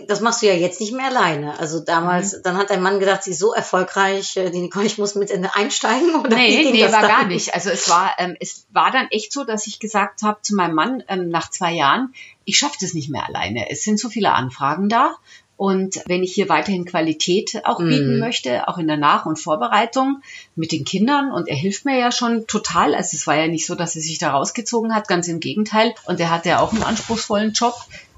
das 0.08 0.20
machst 0.22 0.42
du 0.42 0.48
ja 0.48 0.54
jetzt 0.54 0.80
nicht 0.80 0.94
mehr 0.94 1.06
alleine. 1.06 1.58
Also 1.60 1.80
damals, 1.80 2.34
Mhm. 2.34 2.38
dann 2.44 2.58
hat 2.58 2.70
dein 2.70 2.82
Mann 2.82 3.00
gedacht, 3.00 3.24
sie 3.24 3.32
ist 3.32 3.40
so 3.40 3.54
erfolgreich, 3.54 4.36
äh, 4.38 4.50
die 4.50 4.60
Nicole, 4.62 4.86
ich 4.86 4.98
muss 4.98 5.16
mit 5.16 5.30
in 5.30 5.46
einsteigen. 5.46 6.16
Oder 6.26 6.36
Nee, 6.36 6.70
nee, 6.72 6.82
das 6.82 6.92
war 6.92 7.02
dann? 7.02 7.10
gar 7.10 7.26
nicht. 7.26 7.54
Also 7.54 7.70
es 7.70 7.90
war, 7.90 8.14
ähm, 8.18 8.36
es 8.40 8.66
war 8.72 8.92
dann 8.92 9.08
echt 9.12 9.32
so, 9.32 9.44
dass 9.44 9.68
ich 9.68 9.80
gesagt 9.80 10.22
habe 10.24 10.42
zu 10.42 10.56
meinem 10.56 10.76
Mann 10.76 11.04
ähm, 11.08 11.30
nach 11.30 11.50
zwei 11.50 11.74
Jahren, 11.74 12.14
ich 12.46 12.58
schaffe 12.58 12.78
das 12.82 12.94
nicht 12.94 13.10
mehr 13.10 13.26
alleine. 13.26 13.70
Es 13.70 13.84
sind 13.84 14.00
so 14.00 14.10
viele 14.10 14.34
Anfragen 14.34 14.90
da. 14.90 15.16
Und 15.58 16.02
wenn 16.08 16.22
ich 16.22 16.34
hier 16.34 16.50
weiterhin 16.50 16.84
Qualität 16.84 17.62
auch 17.64 17.78
bieten 17.78 18.16
Mhm. 18.16 18.20
möchte, 18.20 18.68
auch 18.68 18.78
in 18.78 18.88
der 18.88 18.98
Nach- 18.98 19.26
und 19.26 19.40
Vorbereitung 19.40 20.22
mit 20.58 20.74
den 20.74 20.84
Kindern, 20.84 21.32
und 21.32 21.48
er 21.48 21.56
hilft 21.56 21.86
mir 21.86 21.98
ja 21.98 22.12
schon 22.12 22.46
total. 22.46 22.94
Also 22.94 23.16
es 23.16 23.26
war 23.26 23.36
ja 23.38 23.48
nicht 23.48 23.66
so, 23.66 23.74
dass 23.74 23.96
er 23.96 24.02
sich 24.02 24.18
da 24.18 24.32
rausgezogen 24.32 24.94
hat, 24.94 25.08
ganz 25.08 25.30
im 25.30 25.40
Gegenteil. 25.40 25.96
Und 26.08 26.20
er 26.20 26.30
hatte 26.30 26.50
ja 26.50 26.60
auch 26.60 26.74
einen 26.74 26.84
anspruchsvollen 26.84 27.54
Job. 27.54 27.74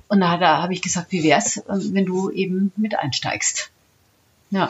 Und 0.08 0.22
da, 0.22 0.38
da 0.38 0.62
habe 0.62 0.74
ich 0.74 0.82
gesagt, 0.82 1.12
wie 1.12 1.24
wär's, 1.24 1.58
ähm, 1.70 1.90
wenn 1.94 2.06
du 2.06 2.30
eben 2.32 2.72
mit 2.78 2.98
einsteigst? 2.98 3.72
Ja. 4.50 4.70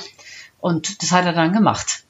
Und 0.60 1.02
das 1.04 1.12
hat 1.12 1.26
er 1.26 1.34
dann 1.34 1.54
gemacht. 1.54 2.04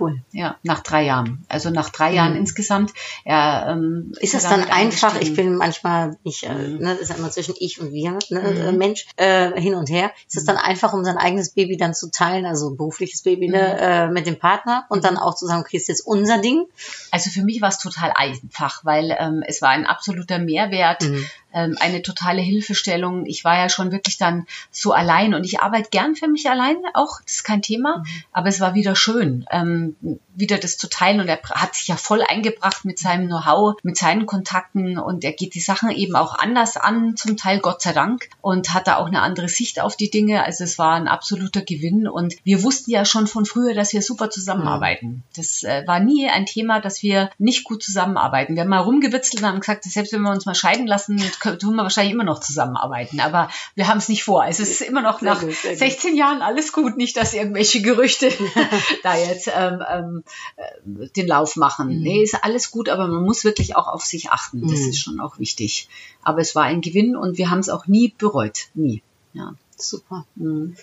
Cool. 0.00 0.22
Ja, 0.30 0.56
nach 0.62 0.80
drei 0.80 1.04
Jahren. 1.04 1.44
Also 1.48 1.68
nach 1.68 1.90
drei 1.90 2.14
Jahren 2.14 2.30
Mhm. 2.32 2.38
insgesamt. 2.38 2.92
Er, 3.26 3.66
ähm, 3.68 4.14
Ist 4.20 4.32
das 4.32 4.44
er 4.44 4.50
dann 4.56 4.70
einfach? 4.70 5.20
Ich 5.20 5.34
bin 5.34 5.54
manchmal, 5.56 6.16
ich, 6.22 6.46
äh, 6.46 6.54
Mhm. 6.54 6.78
ne, 6.78 6.92
ist 6.94 7.10
ja 7.10 7.16
immer 7.16 7.30
zwischen 7.30 7.54
ich 7.58 7.78
und 7.78 7.92
wir, 7.92 8.12
ne, 8.30 8.40
Mhm. 8.40 8.56
äh, 8.56 8.72
Mensch, 8.72 9.06
äh, 9.16 9.60
hin 9.60 9.74
und 9.74 9.90
her. 9.90 10.10
Ist 10.28 10.36
es 10.38 10.44
dann 10.46 10.56
einfach, 10.56 10.94
um 10.94 11.04
sein 11.04 11.18
eigenes 11.18 11.50
Baby 11.50 11.76
dann 11.76 11.92
zu 11.92 12.10
teilen, 12.10 12.46
also 12.46 12.70
ein 12.70 12.78
berufliches 12.78 13.20
Baby, 13.22 13.48
ne, 13.48 13.78
äh, 13.80 14.08
mit 14.08 14.26
dem 14.26 14.38
Partner 14.38 14.86
und 14.88 15.04
dann 15.04 15.18
auch 15.18 15.34
zu 15.34 15.46
sagen, 15.46 15.60
okay, 15.60 15.76
ist 15.76 15.88
jetzt 15.88 16.06
unser 16.06 16.38
Ding? 16.38 16.64
Also 17.10 17.28
für 17.28 17.42
mich 17.42 17.60
war 17.60 17.68
es 17.68 17.78
total 17.78 18.12
einfach, 18.14 18.86
weil 18.86 19.14
ähm, 19.20 19.42
es 19.46 19.60
war 19.60 19.70
ein 19.70 19.84
absoluter 19.84 20.38
Mehrwert, 20.38 21.02
Mhm. 21.02 21.26
Ähm, 21.52 21.76
eine 21.80 22.02
totale 22.02 22.40
Hilfestellung. 22.40 23.26
Ich 23.26 23.44
war 23.44 23.56
ja 23.56 23.68
schon 23.68 23.92
wirklich 23.92 24.18
dann 24.18 24.46
so 24.70 24.92
allein 24.92 25.34
und 25.34 25.44
ich 25.44 25.60
arbeite 25.60 25.90
gern 25.90 26.16
für 26.16 26.28
mich 26.28 26.48
allein 26.48 26.76
auch, 26.94 27.20
das 27.22 27.34
ist 27.34 27.44
kein 27.44 27.62
Thema, 27.62 28.04
aber 28.32 28.48
es 28.48 28.60
war 28.60 28.74
wieder 28.74 28.96
schön, 28.96 29.46
ähm, 29.50 29.96
wieder 30.34 30.58
das 30.58 30.78
zu 30.78 30.88
teilen 30.88 31.20
und 31.20 31.28
er 31.28 31.40
hat 31.54 31.74
sich 31.74 31.88
ja 31.88 31.96
voll 31.96 32.22
eingebracht 32.22 32.84
mit 32.84 32.98
seinem 32.98 33.26
Know-how, 33.26 33.76
mit 33.82 33.96
seinen 33.96 34.26
Kontakten 34.26 34.98
und 34.98 35.24
er 35.24 35.32
geht 35.32 35.54
die 35.54 35.60
Sachen 35.60 35.90
eben 35.90 36.16
auch 36.16 36.38
anders 36.38 36.76
an, 36.76 37.16
zum 37.16 37.36
Teil 37.36 37.58
Gott 37.58 37.82
sei 37.82 37.92
Dank 37.92 38.28
und 38.40 38.72
hat 38.72 38.86
da 38.86 38.96
auch 38.96 39.06
eine 39.06 39.20
andere 39.20 39.48
Sicht 39.48 39.80
auf 39.80 39.96
die 39.96 40.10
Dinge. 40.10 40.44
Also 40.44 40.64
es 40.64 40.78
war 40.78 40.94
ein 40.94 41.08
absoluter 41.08 41.60
Gewinn 41.60 42.08
und 42.08 42.34
wir 42.44 42.62
wussten 42.62 42.90
ja 42.90 43.04
schon 43.04 43.26
von 43.26 43.44
früher, 43.44 43.74
dass 43.74 43.92
wir 43.92 44.02
super 44.02 44.30
zusammenarbeiten. 44.30 45.22
Das 45.36 45.62
äh, 45.64 45.86
war 45.86 46.00
nie 46.00 46.28
ein 46.28 46.46
Thema, 46.46 46.80
dass 46.80 47.02
wir 47.02 47.30
nicht 47.38 47.64
gut 47.64 47.82
zusammenarbeiten. 47.82 48.54
Wir 48.54 48.62
haben 48.62 48.70
mal 48.70 48.78
rumgewitzelt 48.78 49.42
und 49.42 49.48
haben 49.48 49.60
gesagt, 49.60 49.84
selbst 49.84 50.12
wenn 50.12 50.22
wir 50.22 50.30
uns 50.30 50.46
mal 50.46 50.54
scheiden 50.54 50.86
lassen, 50.86 51.22
tun 51.42 51.74
wir 51.76 51.82
wahrscheinlich 51.82 52.12
immer 52.14 52.24
noch 52.24 52.40
zusammenarbeiten. 52.40 53.20
Aber 53.20 53.48
wir 53.74 53.88
haben 53.88 53.98
es 53.98 54.08
nicht 54.08 54.24
vor. 54.24 54.44
Es 54.46 54.60
ist 54.60 54.80
immer 54.82 55.02
noch 55.02 55.20
nach 55.22 55.40
gut, 55.40 55.54
sehr 55.54 55.72
gut. 55.72 55.78
16 55.78 56.16
Jahren 56.16 56.42
alles 56.42 56.72
gut. 56.72 56.96
Nicht, 56.96 57.16
dass 57.16 57.34
irgendwelche 57.34 57.82
Gerüchte 57.82 58.30
da 59.02 59.16
jetzt 59.16 59.48
ähm, 59.54 59.82
ähm, 59.90 60.24
äh, 60.56 61.08
den 61.16 61.26
Lauf 61.26 61.56
machen. 61.56 61.88
Mhm. 61.96 62.02
Nee, 62.02 62.22
ist 62.22 62.42
alles 62.44 62.70
gut, 62.70 62.88
aber 62.88 63.06
man 63.08 63.22
muss 63.24 63.44
wirklich 63.44 63.76
auch 63.76 63.88
auf 63.88 64.04
sich 64.04 64.30
achten. 64.30 64.62
Das 64.62 64.80
Mhm. 64.80 64.88
ist 64.90 64.98
schon 64.98 65.20
auch 65.20 65.38
wichtig. 65.38 65.88
Aber 66.22 66.40
es 66.40 66.54
war 66.54 66.64
ein 66.64 66.80
Gewinn 66.80 67.16
und 67.16 67.38
wir 67.38 67.50
haben 67.50 67.58
es 67.60 67.68
auch 67.68 67.86
nie 67.86 68.14
bereut. 68.16 68.68
Nie. 68.74 69.02
Ja. 69.32 69.54
Super. 69.76 70.24
Mhm. 70.36 70.76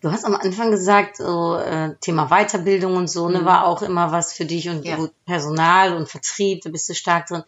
Du 0.00 0.12
hast 0.12 0.24
am 0.24 0.36
Anfang 0.36 0.70
gesagt, 0.70 1.16
so 1.16 1.56
äh, 1.56 1.96
Thema 2.00 2.28
Weiterbildung 2.28 2.94
und 2.96 3.10
so, 3.10 3.28
ne, 3.28 3.40
Mhm. 3.40 3.44
war 3.44 3.66
auch 3.66 3.82
immer 3.82 4.12
was 4.12 4.32
für 4.32 4.44
dich 4.44 4.68
und 4.68 4.84
Ja. 4.84 4.96
Personal 5.26 5.96
und 5.96 6.08
Vertrieb, 6.08 6.62
da 6.62 6.70
bist 6.70 6.88
du 6.88 6.94
stark 6.94 7.26
drin. 7.26 7.42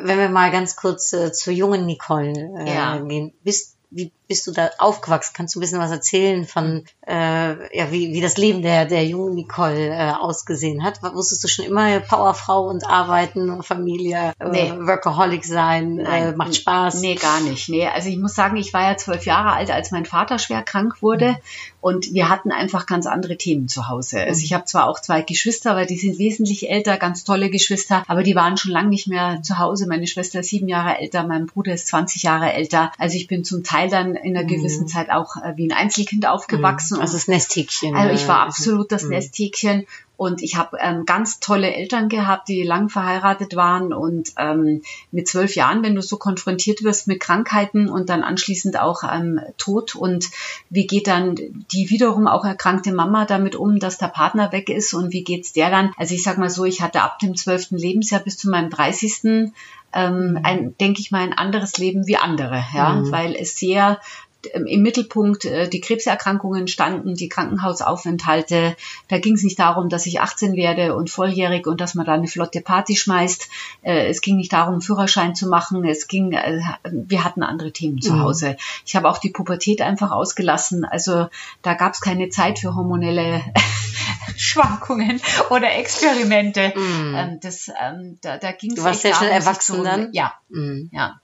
Wenn 0.00 0.18
wir 0.18 0.28
mal 0.28 0.50
ganz 0.50 0.76
kurz 0.76 1.12
äh, 1.12 1.32
zur 1.32 1.52
jungen 1.52 1.86
Nicole 1.86 2.32
äh, 2.58 2.74
Ja. 2.74 2.98
gehen, 2.98 3.32
bist, 3.42 3.76
wie 3.90 4.10
bist 4.32 4.46
du 4.46 4.52
da 4.52 4.70
aufgewachsen? 4.78 5.34
Kannst 5.36 5.54
du 5.54 5.58
ein 5.58 5.60
bisschen 5.60 5.78
was 5.78 5.90
erzählen 5.90 6.46
von, 6.46 6.86
äh, 7.06 7.76
ja, 7.76 7.92
wie, 7.92 8.14
wie 8.14 8.22
das 8.22 8.38
Leben 8.38 8.62
der, 8.62 8.86
der 8.86 9.04
jungen 9.04 9.34
Nicole 9.34 9.88
äh, 9.88 10.12
ausgesehen 10.12 10.82
hat? 10.82 11.02
Wusstest 11.02 11.44
du 11.44 11.48
schon 11.48 11.66
immer 11.66 12.00
Powerfrau 12.00 12.66
und 12.66 12.86
arbeiten, 12.88 13.62
Familie, 13.62 14.32
äh, 14.38 14.48
Nee. 14.48 14.72
Workaholic 14.74 15.44
sein, 15.44 15.98
äh, 15.98 16.32
macht 16.32 16.56
Spaß? 16.56 17.02
Nee, 17.02 17.16
gar 17.16 17.40
nicht. 17.40 17.68
Nee, 17.68 17.86
also 17.86 18.08
ich 18.08 18.16
muss 18.16 18.34
sagen, 18.34 18.56
ich 18.56 18.72
war 18.72 18.90
ja 18.90 18.96
zwölf 18.96 19.26
Jahre 19.26 19.52
alt, 19.52 19.70
als 19.70 19.90
mein 19.90 20.06
Vater 20.06 20.38
schwer 20.38 20.62
krank 20.62 21.02
wurde 21.02 21.36
und 21.82 22.14
wir 22.14 22.30
hatten 22.30 22.52
einfach 22.52 22.86
ganz 22.86 23.06
andere 23.06 23.36
Themen 23.36 23.68
zu 23.68 23.88
Hause. 23.88 24.20
Also 24.20 24.42
ich 24.44 24.54
habe 24.54 24.64
zwar 24.64 24.88
auch 24.88 25.00
zwei 25.00 25.20
Geschwister, 25.20 25.72
aber 25.72 25.84
die 25.84 25.98
sind 25.98 26.18
wesentlich 26.18 26.70
älter, 26.70 26.96
ganz 26.96 27.24
tolle 27.24 27.50
Geschwister, 27.50 28.04
aber 28.06 28.22
die 28.22 28.36
waren 28.36 28.56
schon 28.56 28.70
lange 28.70 28.88
nicht 28.88 29.08
mehr 29.08 29.42
zu 29.42 29.58
Hause. 29.58 29.86
Meine 29.88 30.06
Schwester 30.06 30.40
ist 30.40 30.48
sieben 30.48 30.68
Jahre 30.68 30.98
älter, 30.98 31.26
mein 31.26 31.46
Bruder 31.46 31.74
ist 31.74 31.88
20 31.88 32.22
Jahre 32.22 32.52
älter. 32.52 32.92
Also 32.98 33.16
ich 33.16 33.26
bin 33.26 33.42
zum 33.44 33.64
Teil 33.64 33.90
dann 33.90 34.14
in 34.22 34.36
einer 34.36 34.46
gewissen 34.46 34.86
Zeit 34.88 35.10
auch 35.10 35.36
äh, 35.36 35.56
wie 35.56 35.68
ein 35.68 35.76
Einzelkind 35.76 36.26
aufgewachsen. 36.26 37.00
Also 37.00 37.14
das 37.14 37.28
Nesthäkchen. 37.28 37.94
Also 37.94 38.14
ich 38.14 38.28
war 38.28 38.44
äh, 38.44 38.48
absolut 38.48 38.92
das 38.92 39.04
Mhm. 39.04 39.10
Nesthäkchen 39.10 39.86
und 40.22 40.40
ich 40.40 40.54
habe 40.56 40.78
ähm, 40.80 41.04
ganz 41.04 41.40
tolle 41.40 41.74
Eltern 41.74 42.08
gehabt, 42.08 42.46
die 42.48 42.62
lang 42.62 42.88
verheiratet 42.88 43.56
waren 43.56 43.92
und 43.92 44.30
ähm, 44.38 44.82
mit 45.10 45.26
zwölf 45.26 45.56
Jahren, 45.56 45.82
wenn 45.82 45.96
du 45.96 46.00
so 46.00 46.16
konfrontiert 46.16 46.84
wirst 46.84 47.08
mit 47.08 47.18
Krankheiten 47.18 47.88
und 47.88 48.08
dann 48.08 48.22
anschließend 48.22 48.78
auch 48.78 49.02
ähm, 49.02 49.40
Tod 49.58 49.96
und 49.96 50.26
wie 50.70 50.86
geht 50.86 51.08
dann 51.08 51.34
die 51.72 51.90
wiederum 51.90 52.28
auch 52.28 52.44
erkrankte 52.44 52.92
Mama 52.92 53.24
damit 53.24 53.56
um, 53.56 53.80
dass 53.80 53.98
der 53.98 54.06
Partner 54.06 54.52
weg 54.52 54.68
ist 54.68 54.94
und 54.94 55.12
wie 55.12 55.24
geht's 55.24 55.52
der 55.52 55.70
dann? 55.70 55.90
Also 55.96 56.14
ich 56.14 56.22
sag 56.22 56.38
mal 56.38 56.50
so, 56.50 56.64
ich 56.64 56.80
hatte 56.82 57.02
ab 57.02 57.18
dem 57.18 57.34
zwölften 57.36 57.76
Lebensjahr 57.76 58.20
bis 58.20 58.36
zu 58.36 58.48
meinem 58.48 58.70
30. 58.70 59.52
Ähm, 59.94 60.38
ein, 60.42 60.74
denke 60.78 61.00
ich 61.00 61.10
mal, 61.10 61.20
ein 61.22 61.34
anderes 61.34 61.76
Leben 61.78 62.06
wie 62.06 62.16
andere, 62.16 62.64
ja, 62.74 62.92
Mhm. 62.94 63.10
weil 63.12 63.34
es 63.34 63.58
sehr 63.58 63.98
im 64.46 64.82
Mittelpunkt 64.82 65.44
äh, 65.44 65.68
die 65.68 65.80
Krebserkrankungen 65.80 66.68
standen, 66.68 67.14
die 67.14 67.28
Krankenhausaufenthalte. 67.28 68.76
Da 69.08 69.18
ging 69.18 69.34
es 69.34 69.42
nicht 69.42 69.58
darum, 69.58 69.88
dass 69.88 70.06
ich 70.06 70.20
18 70.20 70.54
werde 70.56 70.94
und 70.94 71.10
volljährig 71.10 71.66
und 71.66 71.80
dass 71.80 71.94
man 71.94 72.06
da 72.06 72.12
eine 72.14 72.28
flotte 72.28 72.60
Party 72.60 72.96
schmeißt. 72.96 73.48
Äh, 73.82 74.08
es 74.08 74.20
ging 74.20 74.36
nicht 74.36 74.52
darum, 74.52 74.80
Führerschein 74.80 75.34
zu 75.34 75.48
machen. 75.48 75.84
Es 75.84 76.08
ging, 76.08 76.32
äh, 76.32 76.60
wir 76.90 77.24
hatten 77.24 77.42
andere 77.42 77.72
Themen 77.72 78.00
zu 78.00 78.12
Mhm. 78.14 78.20
Hause. 78.20 78.56
Ich 78.86 78.96
habe 78.96 79.08
auch 79.08 79.18
die 79.18 79.30
Pubertät 79.30 79.80
einfach 79.82 80.10
ausgelassen. 80.10 80.84
Also 80.84 81.28
da 81.62 81.74
gab 81.74 81.94
es 81.94 82.00
keine 82.00 82.28
Zeit 82.28 82.58
für 82.58 82.74
hormonelle 82.74 83.42
Schwankungen 84.36 85.20
oder 85.50 85.72
Experimente. 85.74 86.72
Ähm, 86.76 87.38
das, 87.40 87.68
ähm, 87.80 88.18
da, 88.20 88.38
da 88.38 88.52
ging 88.52 88.72
es 88.72 88.76
Mhm. 88.78 88.80
Du 88.82 88.84
warst 88.84 89.02
sehr 89.02 89.14
schnell 89.14 89.30
erwachsen 89.30 89.84
dann? 89.84 90.08
Ja, 90.12 90.32
Mhm. 90.48 90.90
ja. 90.92 91.20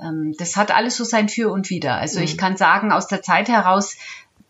Ähm, 0.00 0.34
das 0.38 0.56
hat 0.56 0.74
alles 0.74 0.96
so 0.96 1.04
sein 1.04 1.28
Für 1.28 1.50
und 1.50 1.70
Wider. 1.70 1.96
Also 1.96 2.18
Mhm. 2.18 2.24
ich 2.24 2.36
kann 2.38 2.56
sagen, 2.56 2.92
aus 2.92 3.08
der 3.08 3.22
Zeit 3.22 3.48
heraus, 3.48 3.96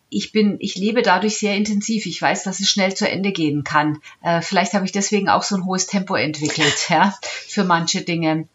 ich 0.08 0.32
bin, 0.32 0.56
ich 0.60 0.76
lebe 0.76 1.02
dadurch 1.02 1.36
sehr 1.38 1.56
intensiv. 1.56 2.06
Ich 2.06 2.22
weiß, 2.22 2.44
dass 2.44 2.60
es 2.60 2.68
schnell 2.70 2.94
zu 2.94 3.08
Ende 3.08 3.32
gehen 3.32 3.64
kann. 3.64 3.98
Äh, 4.22 4.40
vielleicht 4.40 4.72
habe 4.72 4.84
ich 4.84 4.92
deswegen 4.92 5.28
auch 5.28 5.42
so 5.42 5.56
ein 5.56 5.64
hohes 5.64 5.86
Tempo 5.86 6.14
entwickelt, 6.14 6.86
ja, 6.88 7.14
für 7.22 7.64
manche 7.64 8.02
Dinge. 8.02 8.48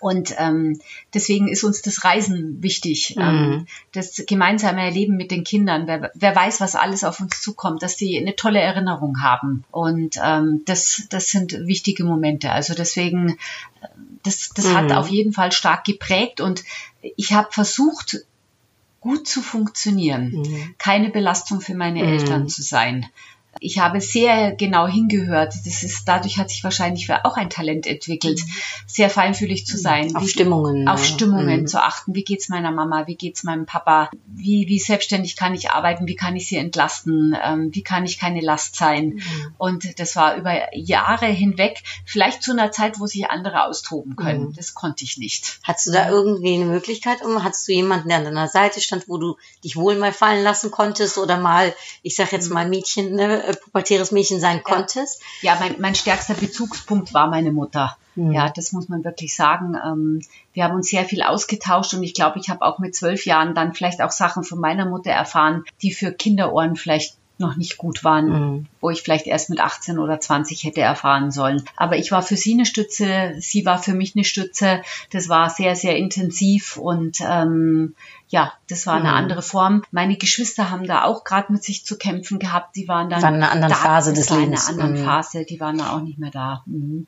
Und 0.00 0.34
ähm, 0.38 0.80
deswegen 1.14 1.48
ist 1.48 1.64
uns 1.64 1.82
das 1.82 2.04
Reisen 2.04 2.62
wichtig, 2.62 3.16
ähm, 3.18 3.66
das 3.92 4.22
gemeinsame 4.26 4.82
Erleben 4.82 5.16
mit 5.16 5.30
den 5.30 5.44
Kindern. 5.44 5.86
Wer, 5.86 6.10
wer 6.14 6.36
weiß, 6.36 6.60
was 6.60 6.74
alles 6.74 7.04
auf 7.04 7.20
uns 7.20 7.40
zukommt, 7.40 7.82
dass 7.82 7.96
die 7.96 8.18
eine 8.18 8.36
tolle 8.36 8.60
Erinnerung 8.60 9.22
haben. 9.22 9.64
Und 9.70 10.16
ähm, 10.22 10.62
das, 10.66 11.04
das 11.10 11.28
sind 11.28 11.52
wichtige 11.66 12.04
Momente. 12.04 12.52
Also 12.52 12.74
deswegen, 12.74 13.30
äh, 13.80 13.88
das, 14.22 14.50
das 14.54 14.74
hat 14.74 14.86
Mhm. 14.86 14.92
auf 14.92 15.08
jeden 15.08 15.32
Fall 15.32 15.52
stark 15.52 15.84
geprägt. 15.84 16.40
Und 16.40 16.64
ich 17.16 17.32
habe 17.32 17.48
versucht, 17.50 18.18
gut 19.00 19.28
zu 19.28 19.42
funktionieren, 19.42 20.32
Mhm. 20.32 20.74
keine 20.78 21.08
Belastung 21.10 21.60
für 21.60 21.74
meine 21.74 22.02
Mhm. 22.02 22.08
Eltern 22.08 22.48
zu 22.48 22.62
sein. 22.62 23.06
Ich 23.60 23.78
habe 23.78 24.00
sehr 24.00 24.52
genau 24.54 24.86
hingehört. 24.86 25.54
Das 25.64 25.82
ist, 25.82 26.06
dadurch 26.06 26.38
hat 26.38 26.50
sich 26.50 26.62
wahrscheinlich 26.64 27.10
auch 27.24 27.36
ein 27.36 27.50
Talent 27.50 27.86
entwickelt, 27.86 28.40
sehr 28.86 29.10
feinfühlig 29.10 29.66
zu 29.66 29.76
sein. 29.76 30.08
Mhm. 30.08 30.16
Auf 30.16 30.22
Wie- 30.24 30.28
Stimmungen. 30.28 30.88
auf? 30.88 31.04
Stimmungen 31.04 31.62
Mhm. 31.62 31.66
zu 31.66 31.82
achten. 31.82 32.14
Wie 32.14 32.24
geht's 32.24 32.48
meiner 32.48 32.70
Mama? 32.70 33.06
Wie 33.06 33.16
geht's 33.16 33.42
meinem 33.44 33.66
Papa? 33.66 34.10
Wie, 34.26 34.66
wie 34.68 34.78
selbstständig 34.78 35.36
kann 35.36 35.54
ich 35.54 35.70
arbeiten? 35.70 36.06
Wie 36.06 36.16
kann 36.16 36.36
ich 36.36 36.48
sie 36.48 36.56
entlasten? 36.56 37.36
Ähm, 37.42 37.70
wie 37.72 37.82
kann 37.82 38.04
ich 38.04 38.18
keine 38.18 38.40
Last 38.40 38.76
sein? 38.76 39.14
Mhm. 39.14 39.54
Und 39.58 39.98
das 39.98 40.16
war 40.16 40.36
über 40.36 40.74
Jahre 40.76 41.26
hinweg, 41.26 41.82
vielleicht 42.04 42.42
zu 42.42 42.52
einer 42.52 42.70
Zeit, 42.72 43.00
wo 43.00 43.06
sich 43.06 43.28
andere 43.30 43.64
austoben 43.64 44.16
können. 44.16 44.48
Mhm. 44.48 44.54
Das 44.54 44.74
konnte 44.74 45.04
ich 45.04 45.18
nicht. 45.18 45.58
Hattest 45.64 45.88
du 45.88 45.92
da 45.92 46.08
irgendwie 46.08 46.54
eine 46.54 46.66
Möglichkeit? 46.66 47.22
Um, 47.24 47.42
hattest 47.42 47.66
du 47.68 47.72
jemanden, 47.72 48.08
der 48.08 48.18
an 48.18 48.24
deiner 48.24 48.48
Seite 48.48 48.80
stand, 48.80 49.08
wo 49.08 49.18
du 49.18 49.36
dich 49.64 49.76
wohl 49.76 49.96
mal 49.96 50.12
fallen 50.12 50.44
lassen 50.44 50.70
konntest 50.70 51.18
oder 51.18 51.36
mal, 51.38 51.74
ich 52.02 52.14
sag 52.16 52.32
jetzt 52.32 52.50
mal 52.50 52.68
Mädchen, 52.68 53.12
ne, 53.14 53.42
äh, 53.48 53.56
pubertäres 53.56 54.12
Mädchen 54.12 54.40
sein 54.40 54.62
konntest? 54.62 55.22
Ja, 55.40 55.56
mein, 55.58 55.80
mein 55.80 55.94
stärkster 55.94 56.34
Bezugspunkt 56.34 57.14
war 57.14 57.28
meine 57.28 57.52
Mutter. 57.52 57.96
Mhm. 58.14 58.32
Ja, 58.32 58.50
das 58.50 58.72
muss 58.72 58.88
man 58.88 59.04
wirklich 59.04 59.34
sagen. 59.34 59.76
Ähm, 59.84 60.20
wir 60.52 60.64
haben 60.64 60.74
uns 60.74 60.88
sehr 60.88 61.04
viel 61.04 61.22
ausgetauscht 61.22 61.94
und 61.94 62.02
ich 62.02 62.14
glaube, 62.14 62.38
ich 62.38 62.48
habe 62.48 62.62
auch 62.62 62.78
mit 62.78 62.94
zwölf 62.94 63.26
Jahren 63.26 63.54
dann 63.54 63.74
vielleicht 63.74 64.02
auch 64.02 64.10
Sachen 64.10 64.44
von 64.44 64.58
meiner 64.58 64.86
Mutter 64.86 65.10
erfahren, 65.10 65.64
die 65.82 65.92
für 65.92 66.12
Kinderohren 66.12 66.76
vielleicht 66.76 67.17
noch 67.40 67.56
nicht 67.56 67.76
gut 67.78 68.04
waren, 68.04 68.28
Mhm. 68.28 68.66
wo 68.80 68.90
ich 68.90 69.02
vielleicht 69.02 69.26
erst 69.26 69.50
mit 69.50 69.60
18 69.60 69.98
oder 69.98 70.20
20 70.20 70.64
hätte 70.64 70.80
erfahren 70.80 71.30
sollen. 71.30 71.62
Aber 71.76 71.96
ich 71.96 72.10
war 72.10 72.22
für 72.22 72.36
sie 72.36 72.52
eine 72.54 72.66
Stütze, 72.66 73.34
sie 73.38 73.64
war 73.64 73.82
für 73.82 73.94
mich 73.94 74.14
eine 74.16 74.24
Stütze. 74.24 74.82
Das 75.10 75.28
war 75.28 75.50
sehr, 75.50 75.76
sehr 75.76 75.96
intensiv 75.96 76.76
und 76.76 77.18
ähm, 77.20 77.94
ja, 78.28 78.52
das 78.68 78.86
war 78.86 78.94
eine 78.94 79.08
Mhm. 79.10 79.14
andere 79.14 79.42
Form. 79.42 79.82
Meine 79.90 80.16
Geschwister 80.16 80.70
haben 80.70 80.86
da 80.86 81.04
auch 81.04 81.24
gerade 81.24 81.52
mit 81.52 81.64
sich 81.64 81.84
zu 81.84 81.96
kämpfen 81.96 82.38
gehabt. 82.38 82.76
Die 82.76 82.86
waren 82.88 83.08
dann 83.08 83.22
Waren 83.22 83.36
in 83.36 83.42
einer 83.42 83.52
anderen 83.52 83.72
da, 83.72 83.78
Phase 83.78 84.12
des 84.12 84.30
war 84.30 84.38
Lebens. 84.38 84.68
In 84.68 84.74
einer 84.74 84.82
anderen 84.84 85.02
Mhm. 85.02 85.06
Phase, 85.08 85.44
die 85.44 85.60
waren 85.60 85.78
da 85.78 85.92
auch 85.96 86.00
nicht 86.02 86.18
mehr 86.18 86.30
da. 86.30 86.62
Mhm. 86.66 87.06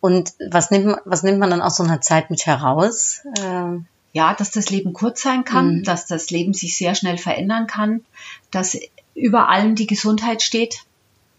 Und 0.00 0.32
was 0.50 0.70
nimmt, 0.70 0.86
man- 0.86 1.00
was 1.04 1.22
nimmt 1.22 1.38
man 1.38 1.50
dann 1.50 1.62
aus 1.62 1.76
so 1.76 1.82
einer 1.84 2.00
Zeit 2.00 2.30
mit 2.30 2.46
heraus? 2.46 3.20
Ähm, 3.40 3.86
ja, 4.12 4.34
dass 4.34 4.50
das 4.50 4.70
Leben 4.70 4.92
kurz 4.94 5.20
sein 5.22 5.44
kann, 5.44 5.78
Mhm. 5.78 5.82
dass 5.84 6.06
das 6.06 6.30
Leben 6.30 6.54
sich 6.54 6.76
sehr 6.76 6.94
schnell 6.94 7.18
verändern 7.18 7.66
kann, 7.66 8.02
dass 8.50 8.76
über 9.16 9.48
allem 9.48 9.74
die 9.74 9.86
Gesundheit 9.86 10.42
steht, 10.42 10.84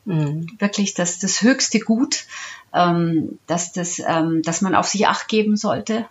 mh. 0.05 0.41
wirklich 0.59 0.93
das, 0.93 1.19
das 1.19 1.41
höchste 1.41 1.79
Gut, 1.79 2.25
ähm, 2.73 3.39
dass, 3.47 3.71
das, 3.71 3.99
ähm, 4.05 4.41
dass 4.43 4.61
man 4.61 4.75
auf 4.75 4.87
sich 4.87 5.07
acht 5.07 5.27
geben 5.27 5.55
sollte. 5.55 6.05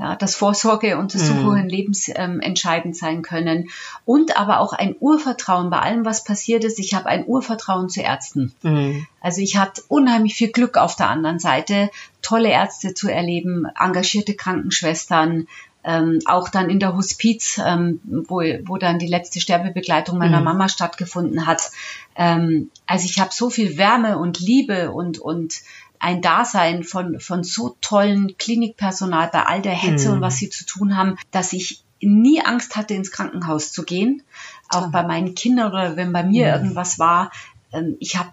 Ja, 0.00 0.14
dass 0.14 0.36
Vorsorge 0.36 0.96
und 0.96 1.12
das 1.12 1.22
Mhm. 1.22 1.40
Suchen 1.40 1.68
Lebens 1.68 2.08
ähm, 2.14 2.40
sein 2.92 3.22
können. 3.22 3.68
Und 4.04 4.36
aber 4.36 4.60
auch 4.60 4.72
ein 4.72 4.94
Urvertrauen 5.00 5.70
bei 5.70 5.80
allem, 5.80 6.04
was 6.04 6.22
passiert 6.22 6.62
ist. 6.62 6.78
Ich 6.78 6.94
habe 6.94 7.06
ein 7.06 7.26
Urvertrauen 7.26 7.88
zu 7.88 8.00
Ärzten. 8.00 8.54
Mh. 8.62 9.00
Also 9.20 9.40
ich 9.40 9.56
hatte 9.56 9.82
unheimlich 9.88 10.34
viel 10.36 10.52
Glück 10.52 10.76
auf 10.76 10.94
der 10.94 11.08
anderen 11.08 11.40
Seite, 11.40 11.90
tolle 12.22 12.48
Ärzte 12.48 12.94
zu 12.94 13.08
erleben, 13.08 13.66
engagierte 13.76 14.34
Krankenschwestern, 14.34 15.48
ähm, 15.88 16.18
auch 16.26 16.50
dann 16.50 16.68
in 16.68 16.80
der 16.80 16.94
Hospiz, 16.94 17.58
ähm, 17.64 18.00
wo, 18.04 18.42
wo 18.66 18.76
dann 18.76 18.98
die 18.98 19.06
letzte 19.06 19.40
Sterbebegleitung 19.40 20.18
meiner 20.18 20.38
Mhm. 20.40 20.44
Mama 20.44 20.68
stattgefunden 20.68 21.46
hat. 21.46 21.70
Ähm, 22.14 22.70
also 22.86 23.06
ich 23.06 23.18
habe 23.18 23.30
so 23.32 23.48
viel 23.48 23.78
Wärme 23.78 24.18
und 24.18 24.38
Liebe 24.38 24.90
und, 24.90 25.18
und 25.18 25.62
ein 25.98 26.20
Dasein 26.20 26.84
von, 26.84 27.18
von 27.20 27.42
so 27.42 27.74
tollen 27.80 28.36
Klinikpersonal 28.36 29.30
bei 29.32 29.44
all 29.46 29.62
der 29.62 29.72
Hetze 29.72 30.08
Mhm. 30.08 30.14
und 30.16 30.20
was 30.20 30.36
sie 30.36 30.50
zu 30.50 30.66
tun 30.66 30.94
haben, 30.96 31.16
dass 31.30 31.54
ich 31.54 31.82
nie 32.02 32.42
Angst 32.44 32.76
hatte, 32.76 32.92
ins 32.92 33.10
Krankenhaus 33.10 33.72
zu 33.72 33.82
gehen. 33.82 34.22
Auch 34.68 34.82
Toll. 34.82 34.90
bei 34.92 35.02
meinen 35.04 35.34
Kindern 35.34 35.72
oder 35.72 35.96
wenn 35.96 36.12
bei 36.12 36.22
mir 36.22 36.48
Mhm. 36.48 36.52
irgendwas 36.54 36.98
war. 36.98 37.32
Ähm, 37.72 37.96
ich 37.98 38.16
habe 38.18 38.28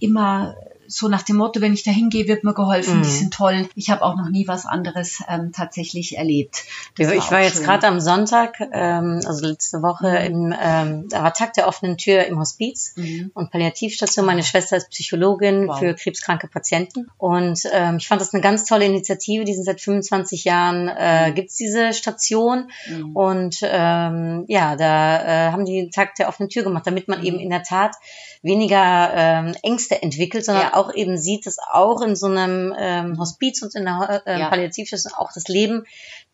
immer 0.00 0.54
so 0.90 1.08
nach 1.08 1.22
dem 1.22 1.36
Motto, 1.36 1.60
wenn 1.60 1.72
ich 1.72 1.84
da 1.84 1.90
hingehe, 1.92 2.26
wird 2.26 2.42
mir 2.44 2.52
geholfen, 2.52 2.98
Mhm. 2.98 3.02
die 3.04 3.08
sind 3.10 3.32
toll. 3.32 3.68
Ich 3.76 3.90
habe 3.90 4.02
auch 4.02 4.16
noch 4.16 4.28
nie 4.28 4.48
was 4.48 4.66
anderes 4.66 5.22
ähm, 5.28 5.52
tatsächlich 5.54 6.18
erlebt. 6.18 6.64
Das 6.98 7.10
ich 7.12 7.30
war 7.30 7.38
auch 7.38 7.42
jetzt 7.44 7.62
gerade 7.64 7.86
am 7.86 8.00
Sonntag, 8.00 8.60
ähm, 8.72 9.20
also 9.24 9.46
letzte 9.46 9.82
Woche, 9.82 10.08
im, 10.18 10.52
ähm, 10.60 11.08
da 11.08 11.22
war 11.22 11.32
Tag 11.32 11.54
der 11.54 11.68
offenen 11.68 11.96
Tür 11.96 12.24
im 12.26 12.38
Hospiz 12.38 12.92
Mhm. 12.96 13.30
und 13.34 13.50
Palliativstation. 13.52 14.26
Meine 14.26 14.42
Schwester 14.42 14.76
ist 14.76 14.90
Psychologin 14.90 15.68
Wow. 15.68 15.78
für 15.78 15.94
krebskranke 15.94 16.48
Patienten. 16.48 17.08
Und 17.18 17.60
ähm, 17.72 17.98
ich 17.98 18.08
fand 18.08 18.20
das 18.20 18.34
eine 18.34 18.42
ganz 18.42 18.64
tolle 18.64 18.84
Initiative. 18.84 19.44
Die 19.44 19.54
sind 19.54 19.64
seit 19.64 19.80
25 19.80 20.44
Jahren, 20.44 20.88
äh, 20.88 21.30
gibt's 21.34 21.54
diese 21.56 21.92
Station. 21.92 22.70
Mhm. 22.88 23.14
Und 23.16 23.56
ähm, 23.62 24.44
ja, 24.48 24.74
da 24.76 25.22
äh, 25.48 25.52
haben 25.52 25.64
die 25.64 25.80
den 25.82 25.90
Tag 25.92 26.16
der 26.16 26.28
offenen 26.28 26.48
Tür 26.48 26.64
gemacht, 26.64 26.86
damit 26.86 27.06
man 27.06 27.20
Mhm. 27.20 27.24
eben 27.26 27.38
in 27.38 27.50
der 27.50 27.62
Tat 27.62 27.94
weniger 28.42 29.10
ähm, 29.14 29.54
Ängste 29.62 30.02
entwickelt, 30.02 30.44
sondern 30.44 30.64
Ja. 30.64 30.79
Auch 30.80 30.92
eben 30.94 31.18
sieht, 31.18 31.46
dass 31.46 31.58
auch 31.58 32.00
in 32.02 32.16
so 32.16 32.26
einem 32.26 32.74
ähm, 32.78 33.18
Hospiz 33.18 33.62
und 33.62 33.74
in 33.74 33.84
der 33.84 34.22
äh, 34.26 34.40
Ja. 34.40 34.48
Palliativstation 34.48 35.12
auch 35.14 35.30
das 35.32 35.48
Leben, 35.48 35.84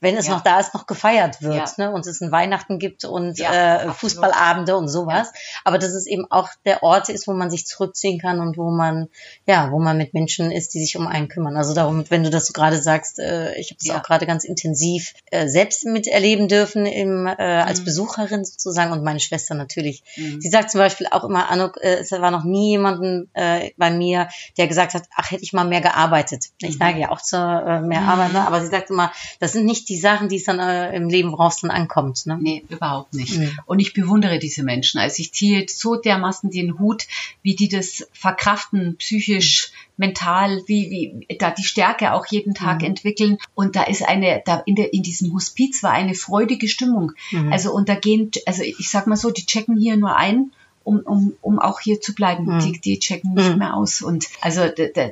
wenn 0.00 0.16
es 0.16 0.26
Ja. 0.26 0.34
noch 0.34 0.40
da 0.42 0.60
ist, 0.60 0.74
noch 0.74 0.86
gefeiert 0.86 1.40
wird. 1.42 1.54
Ja. 1.78 1.86
Ne? 1.86 1.90
Und 1.92 2.06
es 2.06 2.20
ein 2.20 2.30
Weihnachten 2.30 2.78
gibt 2.78 3.04
und 3.04 3.38
Ja, 3.38 3.82
äh. 3.82 3.92
Fußballabende 3.92 4.76
und 4.76 4.88
sowas. 4.88 5.32
Aber 5.64 5.78
dass 5.78 5.92
es 5.92 6.06
eben 6.06 6.26
auch 6.30 6.48
der 6.64 6.82
Ort 6.82 7.08
ist, 7.08 7.26
wo 7.26 7.32
man 7.32 7.50
sich 7.50 7.66
zurückziehen 7.66 8.20
kann 8.20 8.40
und 8.40 8.56
wo 8.58 8.70
man, 8.70 9.08
ja, 9.46 9.70
wo 9.70 9.78
man 9.78 9.96
mit 9.96 10.12
Menschen 10.14 10.50
ist, 10.52 10.74
die 10.74 10.80
sich 10.80 10.96
um 10.96 11.06
einen 11.06 11.28
kümmern. 11.28 11.56
Also 11.56 11.74
darum, 11.74 12.04
wenn 12.10 12.22
du 12.24 12.30
das 12.30 12.46
so 12.46 12.52
gerade 12.52 12.80
sagst, 12.80 13.18
äh, 13.18 13.54
ich 13.54 13.70
habe 13.70 13.78
es 13.80 13.86
Ja. 13.86 13.98
auch 13.98 14.02
gerade 14.02 14.26
ganz 14.26 14.44
intensiv 14.44 15.14
äh, 15.30 15.48
selbst 15.48 15.84
miterleben 15.86 16.48
dürfen 16.48 16.86
im, 16.86 17.26
äh, 17.26 17.32
als 17.42 17.80
Mhm. 17.80 17.84
Besucherin 17.86 18.44
sozusagen 18.44 18.92
und 18.92 19.02
meine 19.02 19.20
Schwester 19.20 19.54
natürlich. 19.54 20.02
Mhm. 20.16 20.40
Sie 20.40 20.48
sagt 20.50 20.70
zum 20.70 20.78
Beispiel 20.78 21.06
auch 21.10 21.24
immer, 21.24 21.50
Anuk, 21.50 21.78
äh, 21.80 21.96
es 22.00 22.10
war 22.12 22.30
noch 22.30 22.44
nie 22.44 22.70
jemanden 22.70 23.30
äh, 23.34 23.70
bei 23.76 23.90
mir, 23.90 24.28
der 24.58 24.66
gesagt 24.68 24.94
hat, 24.94 25.04
ach, 25.16 25.30
hätte 25.30 25.42
ich 25.42 25.52
mal 25.52 25.64
mehr 25.64 25.80
gearbeitet. 25.80 26.46
Ich 26.60 26.74
Mhm. 26.74 26.78
neige 26.80 27.00
ja 27.00 27.10
auch 27.10 27.20
zur 27.22 27.40
äh, 27.40 27.80
mehr 27.80 28.02
Mhm. 28.02 28.08
Arbeit, 28.08 28.32
ne? 28.34 28.46
aber 28.46 28.60
sie 28.60 28.66
sagt 28.68 28.90
immer, 28.90 29.10
das 29.40 29.52
sind 29.52 29.64
nicht 29.64 29.85
die 29.88 29.98
Sachen, 29.98 30.28
die 30.28 30.36
es 30.36 30.44
dann 30.44 30.58
äh, 30.58 30.94
im 30.96 31.08
Leben, 31.08 31.34
es 31.40 31.60
dann 31.60 31.70
ankommt. 31.70 32.26
Ne? 32.26 32.38
Nee, 32.40 32.64
überhaupt 32.68 33.14
nicht. 33.14 33.38
Mhm. 33.38 33.58
Und 33.66 33.78
ich 33.78 33.94
bewundere 33.94 34.38
diese 34.38 34.62
Menschen. 34.62 34.98
Also 34.98 35.20
ich 35.20 35.32
ziehe 35.32 35.66
so 35.68 35.96
dermaßen 35.96 36.50
den 36.50 36.78
Hut, 36.78 37.06
wie 37.42 37.54
die 37.54 37.68
das 37.68 38.08
verkraften, 38.12 38.96
psychisch, 38.96 39.70
mental, 39.96 40.62
wie, 40.66 41.24
wie 41.28 41.36
da 41.36 41.50
die 41.50 41.64
Stärke 41.64 42.12
auch 42.12 42.26
jeden 42.26 42.54
Tag 42.54 42.80
Mhm. 42.80 42.88
entwickeln. 42.88 43.38
Und 43.54 43.76
da 43.76 43.84
ist 43.84 44.02
eine, 44.06 44.42
da 44.44 44.62
in, 44.66 44.74
der, 44.74 44.92
in 44.92 45.02
diesem 45.02 45.32
Hospiz 45.32 45.82
war 45.82 45.92
eine 45.92 46.14
freudige 46.14 46.68
Stimmung. 46.68 47.12
Mhm. 47.30 47.52
Also 47.52 47.72
und 47.72 47.88
da 47.88 47.94
gehen, 47.94 48.30
also 48.46 48.62
ich 48.62 48.90
sag 48.90 49.06
mal 49.06 49.16
so, 49.16 49.30
die 49.30 49.46
checken 49.46 49.76
hier 49.78 49.96
nur 49.96 50.16
ein 50.16 50.52
um, 50.86 51.00
um, 51.00 51.32
um 51.42 51.58
auch 51.58 51.80
hier 51.80 52.00
zu 52.00 52.14
bleiben. 52.14 52.44
Mhm. 52.44 52.60
Die, 52.60 52.80
die 52.80 52.98
checken 53.00 53.34
nicht 53.34 53.50
Mhm. 53.50 53.58
mehr 53.58 53.74
aus. 53.74 54.02
Und 54.02 54.26
also 54.40 54.62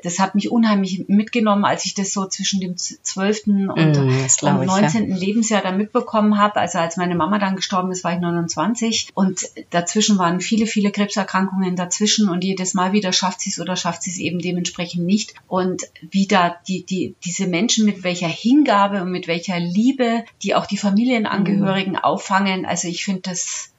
das 0.03 0.19
hat 0.21 0.37
mich 0.37 0.51
unheimlich 0.51 1.07
mitgenommen, 1.09 1.65
als 1.65 1.85
ich 1.85 1.95
das 1.95 2.13
so 2.13 2.27
zwischen 2.27 2.61
dem 2.61 2.77
12. 2.77 3.43
und, 3.47 3.57
Mhm, 3.57 3.71
und 3.71 4.11
ich, 4.27 4.41
ja. 4.41 4.53
19. 4.55 5.11
Lebensjahr 5.17 5.63
dann 5.63 5.77
mitbekommen 5.77 6.39
habe. 6.39 6.61
Also 6.61 6.79
als 6.79 6.97
meine 6.97 7.17
Mama 7.17 7.41
dann 7.41 7.57
gestorben 7.57 7.91
ist, 7.91 8.05
war 8.05 8.15
ich 8.15 8.21
29 8.21 9.09
und 9.15 9.49
dazwischen 9.71 10.17
waren 10.17 10.41
viele, 10.41 10.67
viele 10.67 10.93
Krebserkrankungen 10.93 11.75
dazwischen 11.75 12.29
und 12.29 12.45
jedes 12.45 12.75
Mal 12.75 12.93
wieder 12.93 13.13
schafft 13.13 13.41
sie 13.41 13.51
es 13.51 13.59
oder 13.61 13.75
schafft 13.75 14.03
sie 14.05 14.11
es 14.11 14.19
eben 14.19 14.39
dementsprechend 14.39 15.05
nicht. 15.05 15.35
Und 15.49 15.83
wieder 16.09 16.57
die, 16.69 16.87
die, 16.87 17.17
diese 17.25 17.49
Menschen 17.49 17.85
mit 17.85 18.05
welcher 18.05 18.29
Hingabe 18.29 19.03
und 19.03 19.11
mit 19.11 19.27
welcher 19.27 19.59
Liebe, 19.59 20.25
die 20.45 20.55
auch 20.55 20.67
die 20.67 20.77
Familienangehörigen 20.79 21.97
auffangen. 21.99 22.65
Also 22.65 22.87
ich 22.87 23.05
finde 23.05 23.23
das 23.23 23.71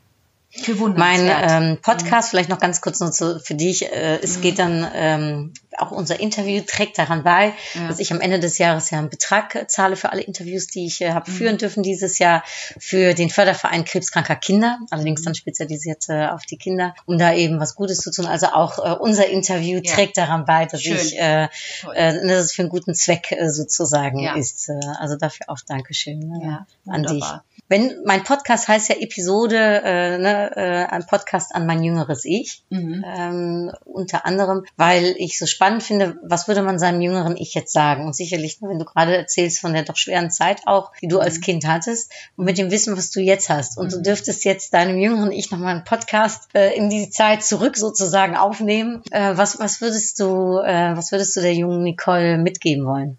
Mein 0.95 1.29
ähm, 1.29 1.77
Podcast, 1.81 2.29
vielleicht 2.29 2.49
noch 2.49 2.59
ganz 2.59 2.79
kurz 2.81 2.99
nur 3.01 3.11
zu, 3.11 3.39
für 3.39 3.55
dich, 3.55 3.83
äh, 3.91 4.19
es 4.21 4.39
geht 4.41 4.57
dann, 4.59 4.87
ähm, 4.93 5.53
auch 5.77 5.91
unser 5.91 6.19
Interview 6.21 6.63
trägt 6.65 6.97
daran 6.97 7.23
bei, 7.23 7.53
Ja. 7.73 7.89
dass 7.89 7.99
ich 7.99 8.13
am 8.13 8.21
Ende 8.21 8.39
des 8.39 8.57
Jahres 8.57 8.89
ja 8.91 8.99
einen 8.99 9.09
Betrag 9.09 9.53
äh, 9.55 9.67
zahle 9.67 9.97
für 9.97 10.11
alle 10.13 10.21
Interviews, 10.21 10.67
die 10.67 10.85
ich 10.85 11.01
äh, 11.01 11.11
habe 11.11 11.29
führen 11.29 11.57
dürfen 11.57 11.83
dieses 11.83 12.17
Jahr 12.17 12.43
für 12.79 13.13
den 13.13 13.29
Förderverein 13.29 13.83
Krebskranker 13.83 14.37
Kinder, 14.37 14.79
allerdings 14.91 15.23
dann 15.23 15.35
spezialisiert 15.35 16.05
äh, 16.07 16.27
auf 16.27 16.45
die 16.45 16.57
Kinder, 16.57 16.95
um 17.05 17.17
da 17.17 17.33
eben 17.33 17.59
was 17.59 17.75
Gutes 17.75 17.97
zu 17.97 18.11
tun. 18.11 18.25
Also 18.25 18.47
auch 18.47 18.79
äh, 18.79 18.91
unser 18.97 19.27
Interview 19.27 19.81
Ja. 19.83 19.93
trägt 19.93 20.17
daran 20.17 20.45
bei, 20.45 20.65
dass 20.65 20.81
Schön. 20.81 20.95
ich, 20.95 21.19
äh, 21.19 21.49
Toll. 21.81 21.93
äh, 21.95 22.13
dass 22.27 22.45
es 22.45 22.53
für 22.53 22.61
einen 22.61 22.69
guten 22.69 22.93
Zweck 22.95 23.33
äh, 23.33 23.49
sozusagen 23.49 24.19
Ja. 24.19 24.35
ist. 24.35 24.69
Äh, 24.69 24.79
also 24.99 25.17
dafür 25.17 25.49
auch 25.49 25.59
Dankeschön 25.67 26.19
ne, 26.19 26.39
Ja, 26.41 26.67
an 26.93 27.03
dich. 27.03 27.23
Wenn 27.67 27.95
mein 28.05 28.23
Podcast 28.23 28.67
heißt 28.67 28.89
ja 28.89 28.95
Episode, 28.97 29.57
äh, 29.83 30.17
ne, 30.19 30.51
äh, 30.55 30.85
ein 30.93 31.05
Podcast 31.07 31.55
an 31.55 31.65
mein 31.65 31.83
jüngeres 31.83 32.23
Ich, 32.23 32.63
Mhm. 32.69 33.03
ähm, 33.07 33.71
unter 33.85 34.25
anderem, 34.27 34.65
weil 34.77 35.15
ich 35.17 35.39
so 35.39 35.47
spannend 35.47 35.81
finde, 35.81 36.17
was 36.23 36.47
würde 36.47 36.61
man 36.61 36.77
seinem 36.77 37.01
jüngeren 37.01 37.35
Ich 37.37 37.55
jetzt 37.55 37.73
sagen? 37.73 38.05
Und 38.05 38.15
sicherlich, 38.15 38.59
wenn 38.61 38.77
du 38.77 38.85
gerade 38.85 39.17
erzählst 39.17 39.59
von 39.59 39.73
der 39.73 39.81
doch 39.83 39.95
schweren 39.97 40.29
Zeit 40.29 40.61
auch, 40.67 40.91
die 41.01 41.07
du 41.07 41.15
Mhm. 41.15 41.21
als 41.23 41.41
Kind 41.41 41.65
hattest, 41.65 42.11
und 42.37 42.45
mit 42.45 42.59
dem 42.59 42.69
Wissen, 42.69 42.95
was 42.97 43.09
du 43.09 43.19
jetzt 43.19 43.49
hast, 43.49 43.77
und 43.79 43.91
du 43.91 43.99
dürftest 44.01 44.45
jetzt 44.45 44.73
deinem 44.75 44.99
jüngeren 44.99 45.31
Ich 45.31 45.49
nochmal 45.49 45.73
einen 45.73 45.83
Podcast 45.85 46.43
äh, 46.53 46.75
in 46.75 46.91
die 46.91 47.09
Zeit 47.09 47.43
zurück 47.43 47.77
sozusagen 47.77 48.35
aufnehmen. 48.37 49.01
Äh, 49.09 49.37
was, 49.37 49.57
was 49.59 49.81
würdest 49.81 50.19
du, 50.19 50.59
äh, 50.59 50.95
was 50.95 51.11
würdest 51.11 51.35
du 51.35 51.41
der 51.41 51.53
jungen 51.55 51.81
Nicole 51.83 52.37
mitgeben 52.37 52.85
wollen? 52.85 53.17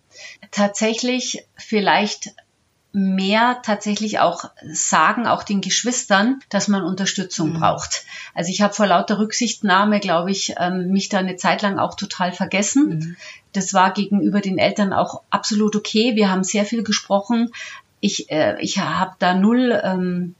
tatsächlich 0.51 1.47
vielleicht 1.57 2.35
mehr 2.97 3.61
tatsächlich 3.63 4.21
auch 4.21 4.51
sagen, 4.73 5.27
auch 5.27 5.43
den 5.43 5.61
Geschwistern, 5.61 6.41
dass 6.49 6.67
man 6.67 6.83
Unterstützung 6.83 7.53
braucht. 7.53 8.07
Also 8.35 8.51
ich 8.51 8.63
habe 8.63 8.73
vor 8.73 8.87
lauter 8.87 9.19
Rücksichtnahme, 9.19 10.01
glaube 10.01 10.31
ich, 10.31 10.55
ähm, 10.59 10.89
mich 10.89 11.11
da 11.11 11.19
eine 11.19 11.37
Zeit 11.37 11.61
lang 11.61 11.79
auch 11.79 11.95
total 11.95 12.33
vergessen. 12.33 13.19
Das 13.53 13.75
war 13.75 13.93
gegenüber 13.93 14.41
den 14.41 14.57
Eltern 14.57 14.95
auch 14.95 15.21
absolut 15.29 15.77
okay. 15.77 16.17
Wir 16.17 16.31
haben 16.31 16.43
sehr 16.43 16.65
viel 16.65 16.85
gesprochen. 16.85 17.53
Ich, 18.01 18.31
äh, 18.31 18.57
ich 18.61 18.79
habe 18.79 19.15
da 19.19 19.35
null 19.35 19.79
ähm, 19.85 20.35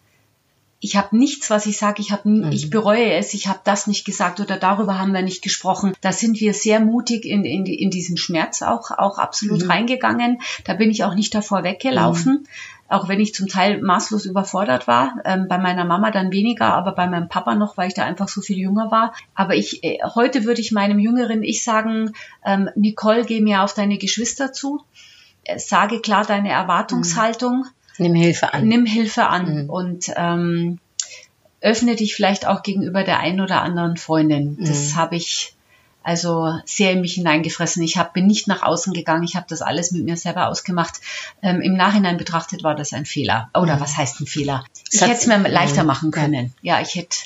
ich 0.87 0.97
habe 0.97 1.17
nichts, 1.17 1.51
was 1.51 1.67
ich 1.67 1.77
sage, 1.79 2.01
ich, 2.01 2.13
hab, 2.13 2.25
n- 2.25 2.51
ich 2.53 2.71
bereue 2.71 3.13
es, 3.15 3.35
ich 3.35 3.49
habe 3.49 3.59
das 3.65 3.87
nicht 3.87 4.05
gesagt 4.05 4.39
oder 4.41 4.57
darüber 4.57 4.99
haben 4.99 5.13
wir 5.13 5.23
nicht 5.23 5.43
gesprochen. 5.43 5.95
Da 6.01 6.13
sind 6.13 6.41
wir 6.41 6.55
sehr 6.55 6.81
mutig 6.81 7.25
in, 7.25 7.45
in, 7.45 7.67
in 7.67 7.91
diesen 7.91 8.17
Schmerz 8.17 8.63
auch, 8.63 8.91
auch 8.93 9.19
absolut 9.19 9.63
reingegangen. 9.69 10.39
Da 10.65 10.75
bin 10.75 10.91
ich 10.91 11.05
auch 11.05 11.15
nicht 11.15 11.35
davor 11.35 11.65
weggelaufen. 11.65 12.47
Auch 12.89 13.09
wenn 13.09 13.19
ich 13.19 13.35
zum 13.35 13.49
Teil 13.49 13.83
maßlos 13.83 14.27
überfordert 14.27 14.87
war, 14.87 15.17
ähm, 15.25 15.47
bei 15.49 15.59
meiner 15.59 15.85
Mama 15.85 16.13
dann 16.13 16.31
weniger, 16.31 16.73
aber 16.73 16.93
bei 16.93 17.09
meinem 17.09 17.29
Papa 17.29 17.57
noch, 17.57 17.77
weil 17.77 17.89
ich 17.89 17.95
da 17.95 18.05
einfach 18.05 18.29
so 18.29 18.41
viel 18.41 18.59
jünger 18.59 18.93
war. 18.93 19.13
Aber 19.35 19.57
ich 19.57 19.83
äh, 19.83 19.99
heute 20.15 20.45
würde 20.45 20.61
ich 20.61 20.71
meinem 20.71 21.01
jüngeren 21.01 21.43
Ich 21.43 21.65
sagen, 21.65 22.13
ähm, 22.45 22.71
Nicole, 22.77 23.25
geh 23.25 23.41
mir 23.41 23.63
auf 23.65 23.75
deine 23.75 23.99
Geschwister 23.99 24.53
zu, 24.53 24.85
äh, 25.43 25.59
sage 25.59 26.01
klar 26.01 26.25
deine 26.25 26.51
Erwartungshaltung, 26.51 27.67
Nimm 27.99 28.15
Hilfe 28.15 28.53
an. 28.53 28.67
nimm 28.67 28.87
Hilfe 28.87 29.27
an 29.29 29.69
und 29.69 30.07
ähm, 30.17 30.79
öffne 31.61 31.97
dich 31.97 32.15
vielleicht 32.15 32.47
auch 32.47 32.63
gegenüber 32.63 33.03
der 33.05 33.19
einen 33.21 33.41
oder 33.41 33.63
anderen 33.63 33.97
Freundin. 33.97 34.57
Das 34.61 34.95
habe 34.95 35.17
ich 35.17 35.55
also 36.03 36.57
sehr 36.65 36.93
in 36.93 37.01
mich 37.01 37.15
hineingefressen. 37.15 37.83
Ich 37.83 37.97
hab, 37.97 38.15
bin 38.15 38.29
nicht 38.29 38.47
nach 38.47 38.63
außen 38.63 38.93
gegangen, 38.93 39.25
ich 39.25 39.35
habe 39.35 39.47
das 39.49 39.61
alles 39.61 39.91
mit 39.91 40.05
mir 40.05 40.17
selber 40.17 40.47
ausgemacht. 40.47 41.01
Ähm, 41.43 41.61
Im 41.61 41.75
Nachhinein 41.75 42.17
betrachtet 42.17 42.63
war 42.63 42.77
das 42.77 42.93
ein 42.93 43.07
Fehler. 43.07 43.51
Oder 43.61 43.81
was 43.81 43.97
heißt 43.97 44.21
ein 44.21 44.27
Fehler? 44.27 44.65
Ich 44.93 45.01
hätte 45.01 45.13
es 45.15 45.27
mir 45.27 45.39
leichter 45.49 45.83
Mhm. 45.83 45.87
machen 45.89 46.11
können. 46.13 46.55
Ja, 46.63 46.81
ich 46.81 46.95
hätte 46.95 47.17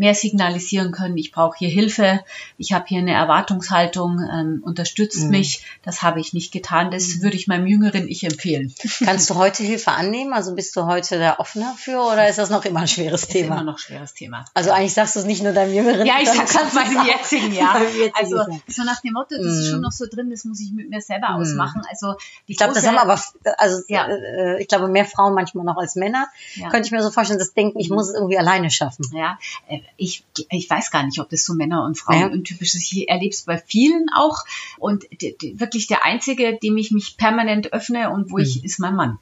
mehr 0.00 0.14
signalisieren 0.14 0.92
können, 0.92 1.16
ich 1.18 1.30
brauche 1.30 1.58
hier 1.58 1.68
Hilfe, 1.68 2.20
ich 2.56 2.72
habe 2.72 2.86
hier 2.88 2.98
eine 3.00 3.12
Erwartungshaltung, 3.12 4.18
ähm, 4.32 4.62
unterstützt 4.64 5.28
mich. 5.28 5.62
Das 5.82 6.02
habe 6.02 6.20
ich 6.20 6.32
nicht 6.32 6.52
getan. 6.52 6.90
Das 6.90 7.20
würde 7.20 7.36
ich 7.36 7.46
meinem 7.46 7.66
jüngeren 7.66 8.08
Ich 8.08 8.24
empfehlen. 8.24 8.74
Kannst 9.04 9.28
du 9.28 9.34
heute 9.34 9.62
Hilfe 9.62 9.90
annehmen? 9.92 10.32
Also 10.32 10.54
bist 10.54 10.74
du 10.74 10.86
heute 10.86 11.18
da 11.18 11.38
offener 11.38 11.74
für 11.78 12.00
oder 12.00 12.28
ist 12.28 12.38
das 12.38 12.48
noch 12.48 12.64
immer 12.64 12.80
ein 12.80 12.88
schweres 12.88 13.24
Ist 13.24 13.34
immer 13.34 13.42
Thema? 13.56 13.62
noch 13.62 13.74
ein 13.74 13.78
schweres 13.78 14.14
Thema. 14.14 14.46
Also 14.54 14.70
eigentlich 14.70 14.94
sagst 14.94 15.16
du 15.16 15.20
es 15.20 15.26
nicht 15.26 15.42
nur 15.42 15.52
deinem 15.52 15.74
Jüngeren. 15.74 16.06
Ja, 16.06 16.14
ich 16.20 16.30
sag's 16.30 16.56
halt 16.58 16.72
meinem 16.72 17.06
jetzigen, 17.06 17.52
ja. 17.52 17.72
Beim 17.74 17.82
jetzigen, 17.82 18.12
Also 18.14 18.36
ja. 18.38 18.58
so 18.68 18.82
nach 18.84 19.00
dem 19.02 19.12
Motto, 19.12 19.36
das 19.36 19.54
ist 19.54 19.68
schon 19.70 19.82
noch 19.82 19.92
so 19.92 20.06
drin, 20.10 20.30
das 20.30 20.44
muss 20.46 20.60
ich 20.60 20.72
mit 20.72 20.88
mir 20.88 21.02
selber 21.02 21.34
ausmachen. 21.34 21.82
Also 21.90 22.14
Ich 22.46 22.56
glaube, 22.56 22.72
das 22.72 22.86
haben 22.86 22.96
aber, 22.96 23.20
also 23.58 23.82
Ja. 23.88 24.08
äh, 24.08 24.62
ich 24.62 24.66
glaube 24.68 24.88
mehr 24.88 25.04
Frauen 25.04 25.34
manchmal 25.34 25.66
noch 25.66 25.76
als 25.76 25.94
Männer. 25.94 26.26
Ja. 26.54 26.68
Mhm. 26.68 26.70
Könnte 26.70 26.86
ich 26.86 26.92
mir 26.92 27.02
so 27.02 27.10
vorstellen, 27.10 27.38
das 27.38 27.52
denken, 27.52 27.78
ich 27.78 27.90
muss 27.90 28.08
es 28.08 28.14
irgendwie 28.14 28.38
alleine 28.38 28.70
schaffen. 28.70 29.04
Ja, 29.14 29.38
äh, 29.68 29.80
ich, 29.96 30.24
ich 30.50 30.68
weiß 30.70 30.90
gar 30.90 31.04
nicht, 31.04 31.18
ob 31.20 31.28
das 31.30 31.44
so 31.44 31.54
Männer 31.54 31.84
und 31.84 31.98
Frauen 31.98 32.20
Ja. 32.20 32.26
untypisch 32.28 32.74
ist. 32.74 32.92
Ich 32.92 33.08
erlebe 33.08 33.30
es 33.32 33.42
bei 33.42 33.58
vielen 33.58 34.06
auch. 34.14 34.44
Und 34.78 35.04
wirklich 35.40 35.86
der 35.86 36.04
Einzige, 36.04 36.58
dem 36.62 36.76
ich 36.76 36.90
mich 36.90 37.16
permanent 37.16 37.72
öffne 37.72 38.10
und 38.10 38.30
wo 38.30 38.36
Mhm. 38.38 38.42
ich, 38.42 38.64
ist 38.64 38.78
mein 38.78 38.94
Mann. 38.94 39.18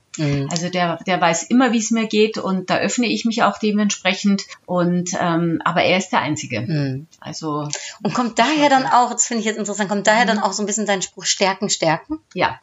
Also 0.50 0.68
der, 0.68 0.96
der 1.06 1.20
weiß 1.20 1.44
immer, 1.44 1.72
wie 1.72 1.78
es 1.78 1.92
mir 1.92 2.08
geht 2.08 2.38
und 2.38 2.70
da 2.70 2.78
öffne 2.78 3.06
ich 3.06 3.24
mich 3.24 3.44
auch 3.44 3.56
dementsprechend. 3.58 4.46
Und 4.66 5.10
ähm, 5.20 5.62
aber 5.64 5.82
er 5.84 5.96
ist 5.98 6.10
der 6.10 6.20
Einzige. 6.22 6.62
Mhm. 6.62 7.06
Also 7.20 7.68
Und 8.02 8.14
kommt 8.14 8.38
daher 8.38 8.68
dann 8.68 8.86
auch, 8.86 9.12
das 9.12 9.26
finde 9.26 9.40
ich 9.40 9.46
jetzt 9.46 9.58
interessant, 9.58 9.88
kommt 9.88 10.06
daher 10.08 10.24
Mhm. 10.24 10.28
dann 10.28 10.38
auch 10.40 10.52
so 10.52 10.62
ein 10.62 10.66
bisschen 10.66 10.86
dein 10.86 11.02
Spruch 11.02 11.24
Stärken, 11.24 11.70
Stärken? 11.70 12.18
Ja, 12.34 12.58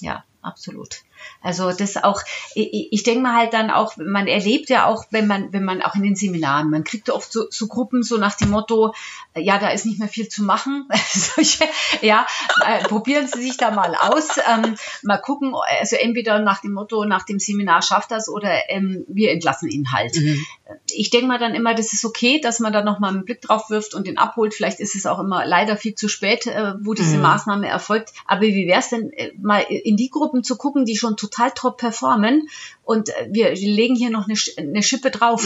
ja, 0.00 0.24
absolut. 0.40 1.02
Also 1.44 1.72
das 1.72 2.02
auch, 2.02 2.22
ich, 2.54 2.88
ich 2.90 3.02
denke 3.02 3.20
mal 3.20 3.36
halt 3.36 3.52
dann 3.52 3.70
auch, 3.70 3.96
man 3.98 4.26
erlebt 4.26 4.70
ja 4.70 4.86
auch, 4.86 5.04
wenn 5.10 5.26
man, 5.26 5.52
wenn 5.52 5.64
man 5.64 5.82
auch 5.82 5.94
in 5.94 6.02
den 6.02 6.16
Seminaren, 6.16 6.70
man 6.70 6.84
kriegt 6.84 7.08
ja 7.08 7.14
oft 7.14 7.30
so, 7.30 7.46
so 7.50 7.66
Gruppen 7.66 8.02
so 8.02 8.16
nach 8.16 8.34
dem 8.34 8.50
Motto, 8.50 8.94
äh, 9.34 9.42
ja, 9.42 9.58
da 9.58 9.68
ist 9.68 9.84
nicht 9.84 9.98
mehr 9.98 10.08
viel 10.08 10.28
zu 10.28 10.42
machen. 10.42 10.88
Solche, 11.12 11.64
ja, 12.00 12.26
äh, 12.66 12.82
probieren 12.84 13.28
Sie 13.28 13.42
sich 13.42 13.56
da 13.56 13.70
mal 13.70 13.94
aus, 13.94 14.28
ähm, 14.48 14.74
mal 15.02 15.18
gucken, 15.18 15.54
also 15.80 15.96
entweder 15.96 16.38
nach 16.38 16.62
dem 16.62 16.72
Motto, 16.72 17.04
nach 17.04 17.24
dem 17.24 17.38
Seminar 17.38 17.82
schafft 17.82 18.10
das 18.10 18.28
oder 18.28 18.70
ähm, 18.70 19.04
wir 19.08 19.30
entlassen 19.30 19.68
ihn 19.68 19.92
halt. 19.92 20.16
Ich 20.90 21.10
denke 21.10 21.26
mal 21.26 21.38
dann 21.38 21.54
immer, 21.54 21.74
das 21.74 21.92
ist 21.92 22.06
okay, 22.06 22.40
dass 22.40 22.58
man 22.58 22.72
da 22.72 22.82
nochmal 22.82 23.10
einen 23.10 23.24
Blick 23.24 23.42
drauf 23.42 23.68
wirft 23.68 23.94
und 23.94 24.06
den 24.06 24.16
abholt. 24.16 24.54
Vielleicht 24.54 24.80
ist 24.80 24.94
es 24.94 25.04
auch 25.04 25.18
immer 25.18 25.44
leider 25.44 25.76
viel 25.76 25.94
zu 25.94 26.08
spät, 26.08 26.46
äh, 26.46 26.72
wo 26.80 26.94
diese 26.94 27.18
Maßnahme 27.18 27.68
erfolgt. 27.68 28.12
Aber 28.26 28.42
wie 28.42 28.66
wäre 28.66 28.80
es 28.80 28.88
denn, 28.88 29.10
äh, 29.12 29.32
mal 29.40 29.60
in 29.68 29.96
die 29.96 30.08
Gruppen 30.08 30.42
zu 30.42 30.56
gucken, 30.56 30.86
die 30.86 30.96
schon 30.96 31.03
total 31.12 31.50
top 31.50 31.78
performen 31.80 32.42
und 32.84 33.08
äh, 33.10 33.28
wir 33.30 33.54
legen 33.54 33.94
hier 33.96 34.10
noch 34.10 34.24
eine, 34.26 34.34
Sch- 34.34 34.56
eine 34.58 34.82
Schippe 34.82 35.10
drauf, 35.10 35.44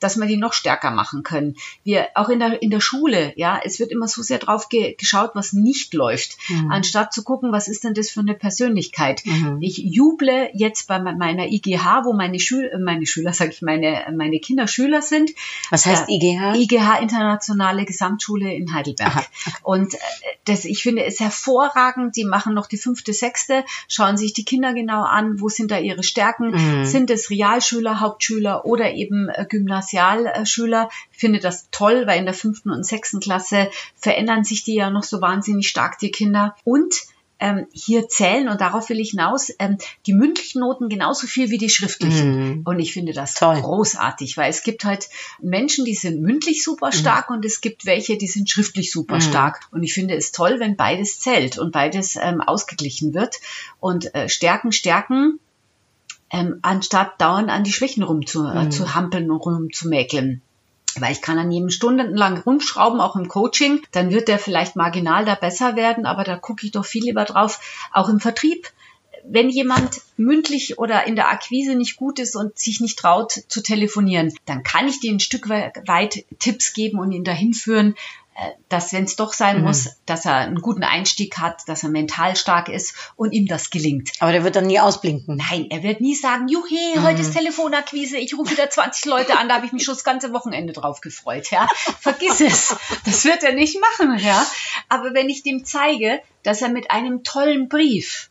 dass 0.00 0.16
wir 0.18 0.26
die 0.26 0.36
noch 0.36 0.52
stärker 0.52 0.90
machen 0.90 1.22
können. 1.22 1.56
Wir 1.84 2.08
auch 2.14 2.28
in 2.28 2.38
der 2.40 2.62
in 2.62 2.70
der 2.70 2.80
Schule, 2.80 3.32
ja, 3.36 3.60
es 3.64 3.78
wird 3.80 3.90
immer 3.90 4.08
so 4.08 4.22
sehr 4.22 4.38
drauf 4.38 4.68
ge 4.68 4.94
geschaut, 4.98 5.30
was 5.34 5.52
nicht 5.52 5.94
läuft, 5.94 6.36
anstatt 6.70 7.12
zu 7.12 7.22
gucken, 7.22 7.52
was 7.52 7.68
ist 7.68 7.84
denn 7.84 7.94
das 7.94 8.10
für 8.10 8.20
eine 8.20 8.34
Persönlichkeit. 8.34 9.22
Ich 9.60 9.78
juble 9.78 10.50
jetzt 10.54 10.88
bei 10.88 10.98
me- 10.98 11.14
meiner 11.16 11.46
IGH, 11.48 12.04
wo 12.04 12.12
meine 12.12 12.38
Schüler, 12.40 12.78
meine 12.78 13.06
Schüler, 13.06 13.32
sage 13.40 13.50
ich, 13.52 13.62
meine 13.62 14.04
meine 14.16 14.40
Kinder 14.40 14.66
Schüler 14.68 15.02
sind. 15.02 15.30
Was 15.70 15.86
heißt 15.86 16.08
Ja. 16.08 16.14
IGH? 16.16 16.56
IGH 16.58 17.00
Internationale 17.00 17.84
Gesamtschule 17.84 18.52
in 18.54 18.74
Heidelberg. 18.74 19.26
Und 19.62 19.94
äh, 19.94 19.98
das, 20.44 20.64
ich 20.64 20.82
finde 20.82 21.04
es 21.04 21.20
hervorragend. 21.20 22.16
Die 22.16 22.24
machen 22.24 22.54
noch 22.54 22.66
die 22.66 22.76
fünfte, 22.76 23.12
sechste, 23.12 23.64
schauen 23.88 24.16
sich 24.16 24.32
die 24.32 24.44
Kinder 24.44 24.74
genau 24.74 25.02
an, 25.04 25.40
wo 25.40 25.48
sind 25.48 25.70
da 25.70 25.78
ihre 25.78 26.02
Stärken. 26.02 26.52
Sind 26.84 27.10
es 27.10 27.30
Realschüler, 27.30 28.00
Hauptschüler 28.00 28.64
oder 28.64 28.92
eben 28.92 29.28
äh, 29.28 29.46
Gymnasialschüler? 29.48 30.88
Ich 31.12 31.18
finde 31.18 31.40
das 31.40 31.68
toll, 31.70 32.06
weil 32.06 32.18
in 32.18 32.24
der 32.24 32.34
fünften 32.34 32.70
und 32.70 32.84
sechsten 32.84 33.20
Klasse 33.20 33.70
verändern 33.96 34.44
sich 34.44 34.64
die 34.64 34.74
ja 34.74 34.90
noch 34.90 35.04
so 35.04 35.20
wahnsinnig 35.20 35.68
stark, 35.68 35.98
die 35.98 36.10
Kinder. 36.10 36.56
Und 36.64 36.94
ähm, 37.40 37.66
hier 37.72 38.06
zählen, 38.08 38.48
und 38.48 38.60
darauf 38.60 38.90
will 38.90 39.00
ich 39.00 39.10
hinaus, 39.10 39.50
ähm, 39.58 39.78
die 40.06 40.12
mündlichen 40.12 40.60
Noten 40.60 40.88
genauso 40.88 41.26
viel 41.26 41.50
wie 41.50 41.58
die 41.58 41.70
schriftlichen. 41.70 42.62
Und 42.64 42.78
ich 42.78 42.92
finde 42.92 43.12
das 43.12 43.34
Toll. 43.34 43.60
großartig, 43.60 44.36
weil 44.36 44.50
es 44.50 44.62
gibt 44.62 44.84
halt 44.84 45.08
Menschen, 45.40 45.86
die 45.86 45.94
sind 45.94 46.20
mündlich 46.20 46.62
super 46.62 46.92
stark 46.92 47.30
und 47.30 47.44
es 47.44 47.62
gibt 47.62 47.86
welche, 47.86 48.18
die 48.18 48.26
sind 48.26 48.50
schriftlich 48.50 48.92
super 48.92 49.20
stark. 49.20 49.60
Und 49.72 49.82
ich 49.82 49.94
finde 49.94 50.14
es 50.14 50.32
toll, 50.32 50.60
wenn 50.60 50.76
beides 50.76 51.18
zählt 51.18 51.58
und 51.58 51.72
beides 51.72 52.16
ähm, 52.16 52.42
ausgeglichen 52.42 53.14
wird. 53.14 53.36
Und 53.80 54.14
äh, 54.14 54.28
Stärken, 54.28 54.70
Stärken, 54.70 55.40
ähm, 56.30 56.58
anstatt 56.62 57.20
dauernd 57.20 57.50
an 57.50 57.64
die 57.64 57.72
Schwächen 57.72 58.02
rumzu, 58.02 58.46
äh, 58.46 58.68
zu 58.70 58.94
hampeln 58.94 59.30
und 59.30 59.38
rumzumäkeln. 59.38 60.42
Weil 60.98 61.12
ich 61.12 61.22
kann 61.22 61.38
an 61.38 61.52
jedem 61.52 61.70
stundenlang 61.70 62.38
rumschrauben, 62.38 63.00
auch 63.00 63.14
im 63.14 63.28
Coaching, 63.28 63.80
dann 63.92 64.10
wird 64.10 64.28
der 64.28 64.38
vielleicht 64.38 64.74
marginal 64.74 65.24
da 65.24 65.34
besser 65.34 65.76
werden, 65.76 66.04
aber 66.04 66.24
da 66.24 66.36
gucke 66.36 66.66
ich 66.66 66.72
doch 66.72 66.84
viel 66.84 67.04
lieber 67.04 67.24
drauf, 67.24 67.60
auch 67.92 68.08
im 68.08 68.18
Vertrieb 68.18 68.72
wenn 69.24 69.50
jemand 69.50 70.00
mündlich 70.16 70.78
oder 70.78 71.06
in 71.06 71.16
der 71.16 71.30
Akquise 71.30 71.74
nicht 71.74 71.96
gut 71.96 72.18
ist 72.18 72.36
und 72.36 72.58
sich 72.58 72.80
nicht 72.80 72.98
traut 72.98 73.32
zu 73.48 73.62
telefonieren, 73.62 74.32
dann 74.46 74.62
kann 74.62 74.88
ich 74.88 75.00
dir 75.00 75.12
ein 75.12 75.20
Stück 75.20 75.48
weit 75.48 76.24
Tipps 76.38 76.72
geben 76.72 76.98
und 76.98 77.12
ihn 77.12 77.24
dahin 77.24 77.54
führen, 77.54 77.94
äh, 77.94 77.94
dass 78.68 78.92
wenn 78.92 79.04
es 79.04 79.16
doch 79.16 79.32
sein 79.32 79.58
Mhm. 79.58 79.64
muss, 79.64 79.88
dass 80.06 80.24
er 80.24 80.36
einen 80.36 80.60
guten 80.60 80.82
Einstieg 80.84 81.38
hat, 81.38 81.62
dass 81.66 81.82
er 81.82 81.88
mental 81.88 82.36
stark 82.36 82.68
ist 82.68 82.94
und 83.16 83.32
ihm 83.32 83.46
das 83.46 83.70
gelingt. 83.70 84.10
Aber 84.20 84.32
der 84.32 84.44
wird 84.44 84.56
dann 84.56 84.66
nie 84.66 84.80
ausblinken. 84.80 85.36
Nein, 85.36 85.66
er 85.70 85.82
wird 85.82 86.00
nie 86.00 86.14
sagen, 86.14 86.48
juhe, 86.48 86.62
Mhm. 86.96 87.02
heute 87.02 87.20
ist 87.20 87.32
Telefonakquise, 87.34 88.16
ich 88.18 88.36
rufe 88.36 88.52
wieder 88.52 88.70
20 88.70 89.04
Leute 89.06 89.38
an, 89.38 89.48
da 89.48 89.56
habe 89.56 89.66
ich 89.66 89.72
mich 89.72 89.84
schon 89.84 89.94
das 89.94 90.04
ganze 90.04 90.32
Wochenende 90.32 90.72
drauf 90.72 91.00
gefreut. 91.00 91.50
Ja, 91.50 91.66
vergiss 92.00 92.40
es. 92.40 92.76
Das 93.04 93.24
wird 93.24 93.42
er 93.42 93.52
nicht 93.52 93.78
machen. 93.80 94.18
Ja, 94.18 94.46
aber 94.88 95.14
wenn 95.14 95.28
ich 95.28 95.42
dem 95.42 95.64
zeige, 95.64 96.20
dass 96.42 96.62
er 96.62 96.68
mit 96.70 96.90
einem 96.90 97.22
tollen 97.24 97.68
Brief 97.68 98.29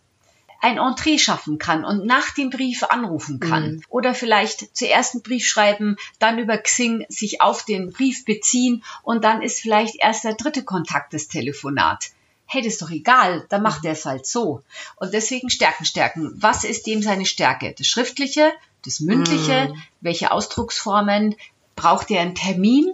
ein 0.62 0.78
Entree 0.78 1.18
schaffen 1.18 1.58
kann 1.58 1.86
und 1.86 2.06
nach 2.06 2.32
dem 2.32 2.50
Brief 2.50 2.84
anrufen 2.84 3.40
kann. 3.40 3.76
Mhm. 3.76 3.82
Oder 3.90 4.14
vielleicht 4.14 4.76
zuerst 4.76 5.14
einen 5.14 5.24
Brief 5.24 5.46
schreiben, 5.46 5.96
dann 6.20 6.40
über 6.40 6.58
Xing 6.58 7.06
sich 7.10 7.42
auf 7.42 7.64
den 7.64 7.92
Brief 7.92 8.26
beziehen 8.26 8.84
und 9.04 9.24
dann 9.24 9.42
ist 9.42 9.62
vielleicht 9.62 9.96
erst 10.00 10.26
der 10.26 10.36
dritte 10.36 10.64
Kontakt 10.64 11.14
das 11.14 11.28
Telefonat. 11.28 12.10
Hey, 12.46 12.62
das 12.62 12.74
ist 12.74 12.82
doch 12.82 12.90
egal, 12.90 13.46
dann 13.50 13.62
macht 13.62 13.86
er 13.86 13.92
es 13.92 14.06
halt 14.06 14.26
so. 14.26 14.64
Und 14.96 15.14
deswegen 15.14 15.50
Stärken, 15.50 15.86
Stärken. 15.86 16.34
Was 16.36 16.64
ist 16.64 16.88
dem 16.88 17.04
seine 17.04 17.26
Stärke? 17.28 17.76
Das 17.78 17.86
Schriftliche, 17.86 18.52
das 18.84 19.00
Mündliche, 19.02 19.74
welche 20.02 20.32
Ausdrucksformen? 20.32 21.36
Braucht 21.76 22.10
er 22.10 22.22
einen 22.22 22.36
Termin 22.36 22.92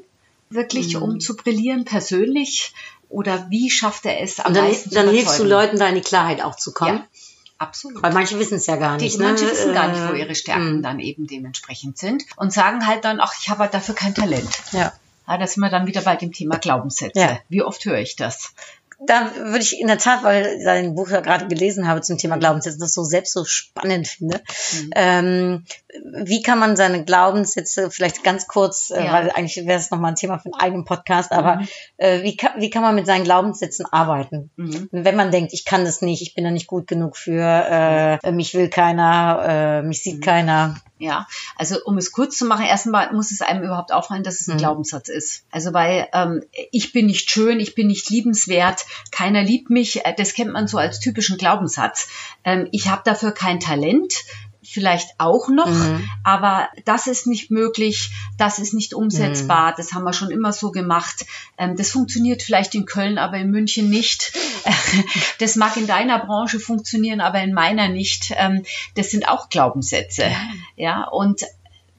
wirklich, 0.50 0.98
um 0.98 1.20
zu 1.22 1.38
brillieren 1.38 1.86
persönlich? 1.86 2.74
Oder 3.08 3.50
wie 3.50 3.70
schafft 3.70 4.06
er 4.06 4.20
es 4.20 4.40
am 4.40 4.48
Und 4.48 4.58
dann, 4.58 4.66
meisten 4.66 4.90
zu 4.90 4.96
dann 4.96 5.10
hilfst 5.10 5.40
du? 5.40 5.44
Leuten 5.44 5.80
da 5.80 5.88
in 5.88 5.96
die 5.96 6.02
Klarheit 6.02 6.44
auch 6.44 6.56
zu 6.56 6.74
kommen. 6.74 6.98
Ja, 6.98 7.08
absolut. 7.58 8.02
Weil 8.04 8.14
manche 8.14 8.38
wissen 8.40 8.56
es 8.56 8.66
ja 8.68 8.76
gar 8.76 8.98
Die, 8.98 9.06
nicht. 9.06 9.20
ne? 9.20 9.26
manche 9.26 9.50
wissen 9.50 9.74
gar 9.74 9.88
nicht, 9.88 10.02
wo 10.10 10.14
Äh, 10.14 10.20
ihre 10.20 10.36
Stärken 10.36 10.78
mh. 10.78 10.82
dann 10.82 11.00
eben 11.00 11.28
dementsprechend 11.28 11.98
sind 11.98 12.24
und 12.36 12.52
sagen 12.54 12.86
halt 12.88 13.06
dann, 13.06 13.20
ach, 13.20 13.34
ich 13.40 13.50
habe 13.50 13.60
halt 13.62 13.74
dafür 13.74 13.96
kein 13.96 14.14
Talent. 14.16 14.50
Ja. 14.72 14.94
Ja, 15.28 15.38
da 15.40 15.48
sind 15.48 15.62
wir 15.64 15.70
dann 15.70 15.88
wieder 15.88 16.02
bei 16.02 16.16
dem 16.16 16.32
Thema 16.32 16.58
Glaubenssätze. 16.58 17.20
Ja. 17.20 17.40
Wie 17.50 17.64
oft 17.64 17.84
höre 17.86 17.98
ich 18.00 18.16
das? 18.16 18.54
Da 19.08 19.32
würde 19.36 19.60
ich 19.60 19.80
in 19.80 19.88
der 19.88 19.98
Tat, 19.98 20.24
weil 20.24 20.58
ich 20.58 20.64
dein 20.64 20.96
Buch 20.96 21.10
ja 21.10 21.20
gerade 21.22 21.48
gelesen 21.48 21.88
habe 21.88 22.02
zum 22.02 22.18
Thema 22.18 22.38
Glaubenssätze, 22.38 22.78
das 22.80 22.94
so 22.94 23.04
selbst 23.04 23.34
so 23.34 23.46
spannend 23.46 24.08
finde. 24.08 24.42
Mhm. 24.74 24.90
Ähm, 24.96 25.66
wie 26.24 26.42
kann 26.42 26.60
man 26.60 26.76
seine 26.76 27.04
Glaubenssätze 27.06 27.90
vielleicht 27.92 28.24
ganz 28.24 28.48
kurz, 28.48 28.90
äh, 28.92 29.06
Ja. 29.06 29.14
weil 29.14 29.32
eigentlich 29.32 29.56
wäre 29.66 29.80
es 29.80 29.92
nochmal 29.92 30.12
ein 30.12 30.16
Thema 30.16 30.40
für 30.40 30.46
einen 30.46 30.62
eigenen 30.62 30.86
Podcast, 30.86 31.32
aber 31.32 31.58
Mhm. 31.58 31.68
äh, 31.98 32.24
wie, 32.24 32.36
kann, 32.36 32.60
wie 32.62 32.70
kann 32.70 32.82
man 32.82 32.96
mit 32.96 33.06
seinen 33.06 33.24
Glaubenssätzen 33.24 33.86
arbeiten? 33.92 34.50
Mhm. 34.56 34.90
Wenn 34.92 35.16
man 35.16 35.32
denkt, 35.32 35.54
ich 35.54 35.66
kann 35.66 35.86
das 35.86 36.02
nicht, 36.02 36.22
ich 36.22 36.34
bin 36.34 36.44
da 36.44 36.52
nicht 36.52 36.68
gut 36.68 36.88
genug 36.88 37.16
für, 37.18 38.20
äh, 38.24 38.32
mich 38.32 38.54
will 38.54 38.70
keiner, 38.70 39.46
äh, 39.48 39.82
mich 39.84 40.00
Mhm. 40.06 40.12
sieht 40.12 40.22
keiner. 40.24 40.76
Ja, 40.98 41.28
also 41.58 41.76
um 41.84 41.98
es 41.98 42.14
kurz 42.14 42.38
zu 42.38 42.46
machen, 42.46 42.66
erstmal 42.66 43.12
muss 43.12 43.32
es 43.32 43.42
einem 43.42 43.64
überhaupt 43.64 43.92
auffallen, 43.92 44.24
dass 44.24 44.40
es 44.40 44.48
ein 44.48 44.54
Mhm. 44.56 44.60
Glaubenssatz 44.60 45.10
ist. 45.10 45.44
Also 45.52 45.74
weil 45.74 46.08
ähm, 46.14 46.42
ich 46.72 46.94
bin 46.94 47.08
nicht 47.08 47.30
schön, 47.30 47.60
ich 47.60 47.76
bin 47.76 47.88
nicht 47.88 48.10
liebenswert, 48.10 48.86
keiner 49.12 49.44
liebt 49.44 49.70
mich, 49.70 50.06
äh, 50.06 50.14
das 50.16 50.34
kennt 50.34 50.54
man 50.54 50.68
so 50.68 50.78
als 50.78 51.02
typischen 51.02 51.38
Glaubenssatz. 51.38 52.08
Ähm, 52.46 52.70
ich 52.72 52.88
habe 52.88 53.02
dafür 53.04 53.32
kein 53.32 53.60
Talent, 53.60 54.14
vielleicht 54.68 55.10
auch 55.18 55.50
noch, 55.50 55.68
Mhm. 55.68 56.10
aber 56.24 56.70
das 56.86 57.08
ist 57.08 57.28
nicht 57.28 57.52
möglich, 57.52 58.12
das 58.38 58.60
ist 58.60 58.74
nicht 58.74 58.94
umsetzbar, 58.94 59.74
das 59.78 59.94
haben 59.94 60.04
wir 60.04 60.14
schon 60.14 60.32
immer 60.32 60.52
so 60.54 60.72
gemacht. 60.72 61.26
Ähm, 61.58 61.76
das 61.76 61.92
funktioniert 61.92 62.42
vielleicht 62.42 62.76
in 62.76 62.86
Köln, 62.86 63.18
aber 63.18 63.38
in 63.38 63.52
München 63.52 63.90
nicht. 63.90 64.34
Das 65.40 65.56
mag 65.56 65.76
in 65.78 65.88
deiner 65.88 66.20
Branche 66.20 66.60
funktionieren, 66.60 67.20
aber 67.20 67.42
in 67.42 67.54
meiner 67.54 67.90
nicht. 67.90 68.34
Ähm, 68.38 68.64
das 68.96 69.12
sind 69.12 69.28
auch 69.28 69.50
Glaubenssätze. 69.50 70.32
Ja, 70.76 71.04
und 71.04 71.44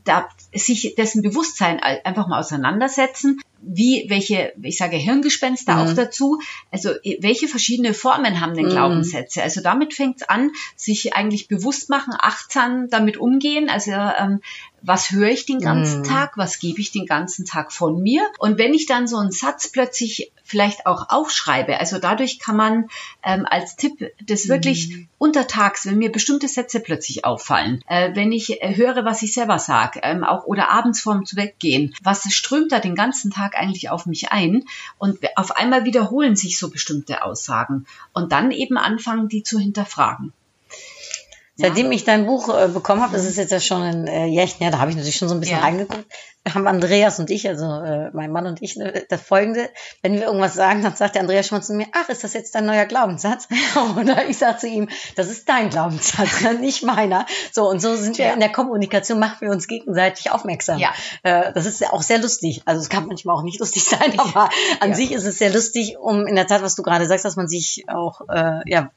da 0.05 0.27
sich 0.57 0.95
dessen 0.97 1.23
Bewusstsein 1.23 1.81
einfach 1.81 2.29
mal 2.29 2.41
auseinandersetzen, 2.41 3.41
wie 3.61 4.07
welche, 4.09 4.53
ich 4.63 4.77
sage 4.77 4.97
Hirngespenster 4.97 5.75
Mhm. 5.75 5.81
auch 5.81 5.95
dazu, 5.95 6.41
also 6.71 6.91
welche 7.21 7.49
verschiedene 7.49 7.95
Formen 7.95 8.41
haben 8.41 8.55
denn 8.55 8.67
Mhm. 8.67 8.71
Glaubenssätze? 8.71 9.43
Also 9.43 9.61
damit 9.61 9.95
fängt 9.95 10.23
es 10.23 10.29
an, 10.29 10.51
sich 10.77 11.15
eigentlich 11.15 11.49
bewusst 11.49 11.91
machen, 11.91 12.15
achtsam 12.17 12.89
damit 12.91 13.17
umgehen, 13.17 13.69
also 13.69 13.91
ähm, 13.93 14.41
was 14.87 15.11
höre 15.11 15.31
ich 15.31 15.47
den 15.47 15.61
ganzen 15.61 16.01
Mhm. 16.01 16.05
Tag, 16.05 16.37
was 16.37 16.59
gebe 16.59 16.81
ich 16.81 16.93
den 16.93 17.07
ganzen 17.07 17.45
Tag 17.45 17.73
von 17.73 18.01
mir? 18.01 18.23
Und 18.39 18.57
wenn 18.59 18.73
ich 18.73 18.87
dann 18.87 19.09
so 19.09 19.17
einen 19.17 19.33
Satz 19.33 19.69
plötzlich 19.69 20.33
vielleicht 20.45 20.87
auch 20.87 21.09
aufschreibe, 21.09 21.79
also 21.81 21.99
dadurch 21.99 22.39
kann 22.39 22.57
man 22.57 22.89
ähm, 23.25 23.47
als 23.51 23.75
Tipp 23.77 24.13
das 24.25 24.49
wirklich 24.49 25.09
untertags, 25.19 25.87
wenn 25.87 25.99
mir 25.99 26.13
bestimmte 26.13 26.47
Sätze 26.47 26.79
plötzlich 26.79 27.25
auffallen, 27.25 27.83
äh, 27.89 28.15
wenn 28.15 28.31
ich 28.31 28.63
äh, 28.63 28.77
höre, 28.77 29.05
was 29.05 29.23
ich 29.23 29.35
selber 29.35 29.59
sage, 29.59 30.01
ähm, 30.05 30.23
auch 30.23 30.45
oder 30.45 30.71
abends 30.71 31.01
vorm 31.01 31.27
zu 31.27 31.37
weggehen, 31.37 31.95
was 32.03 32.33
strömt 32.33 32.71
da 32.71 32.79
den 32.79 32.95
ganzen 32.95 33.33
Tag 33.33 33.57
eigentlich 33.57 33.91
auf 33.91 34.07
mich 34.07 34.31
ein? 34.31 34.65
Und 34.99 35.19
auf 35.37 35.57
einmal 35.57 35.85
wiederholen 35.85 36.37
sich 36.37 36.59
so 36.59 36.71
bestimmte 36.71 37.25
Aussagen. 37.25 37.87
Und 38.13 38.31
dann 38.31 38.53
eben 38.53 38.79
anfangen, 38.79 39.29
die 39.29 39.43
zu 39.43 39.59
hinterfragen. 39.59 40.33
Seitdem 41.57 41.91
ich 41.91 42.05
dein 42.05 42.27
Buch 42.27 42.49
äh, 42.49 42.69
bekommen 42.69 43.01
habe, 43.03 43.15
das 43.15 43.25
ist 43.25 43.37
jetzt 43.37 43.51
ja 43.51 43.61
schon 43.61 43.83
ein 43.83 44.07
äh, 44.07 44.27
Jährchen 44.27 44.59
her, 44.59 44.71
da 44.71 44.79
habe 44.79 44.91
ich 44.91 44.97
natürlich 44.97 45.17
schon 45.17 45.29
so 45.29 45.35
ein 45.35 45.41
bisschen 45.41 45.57
Ja. 45.57 45.65
reingeguckt, 45.65 46.07
haben 46.55 46.67
Andreas 46.67 47.19
und 47.19 47.31
ich, 47.31 47.49
also 47.49 47.65
äh, 47.67 48.11
mein 48.13 48.31
Mann 48.31 48.47
und 48.47 48.63
ich, 48.63 48.79
äh, 48.81 49.05
das 49.09 49.21
folgende, 49.23 49.69
wenn 50.03 50.15
wir 50.15 50.25
irgendwas 50.25 50.55
sagen, 50.55 50.83
dann 50.83 50.95
sagt 50.95 51.15
der 51.17 51.23
Andreas 51.23 51.47
schon 51.49 51.63
zu 51.63 51.75
mir, 51.75 51.87
ach, 51.93 52.09
ist 52.09 52.23
das 52.25 52.33
jetzt 52.35 52.55
dein 52.55 52.67
neuer 52.67 52.85
Glaubenssatz? 52.87 53.49
Oder 53.99 54.29
ich 54.29 54.39
sage 54.39 54.59
zu 54.59 54.69
ihm, 54.69 54.89
das 55.17 55.29
ist 55.29 55.49
dein 55.49 55.71
Glaubenssatz, 55.71 56.43
nicht 56.61 56.83
meiner. 56.85 57.27
So, 57.53 57.69
und 57.69 57.81
so 57.81 57.97
sind 57.97 58.19
wir 58.19 58.27
Ja. 58.27 58.33
in 58.35 58.41
der 58.41 58.53
Kommunikation, 58.53 59.19
machen 59.19 59.39
wir 59.41 59.51
uns 59.51 59.67
gegenseitig 59.67 60.31
aufmerksam. 60.31 60.79
Ja. 60.79 60.93
Äh, 61.23 61.53
das 61.53 61.67
ist 61.67 61.81
ja 61.81 61.93
auch 61.93 62.03
sehr 62.03 62.19
lustig. 62.21 62.63
Also 62.65 62.81
es 62.81 62.89
kann 62.89 63.07
manchmal 63.07 63.37
auch 63.37 63.43
nicht 63.43 63.59
lustig 63.61 63.85
sein, 63.85 64.19
aber 64.19 64.49
an 64.81 64.91
Ja. 64.91 64.95
sich 64.95 65.13
ist 65.13 65.25
es 65.25 65.39
sehr 65.39 65.53
lustig, 65.53 65.97
um 65.99 66.27
in 66.27 66.37
der 66.37 66.47
Tat, 66.47 66.63
was 66.63 66.75
du 66.77 66.83
gerade 66.83 67.07
sagst, 67.07 67.25
dass 67.25 67.37
man 67.37 67.49
sich 67.49 67.85
auch, 67.89 68.21
äh, 68.29 68.61
ja, 68.71 68.91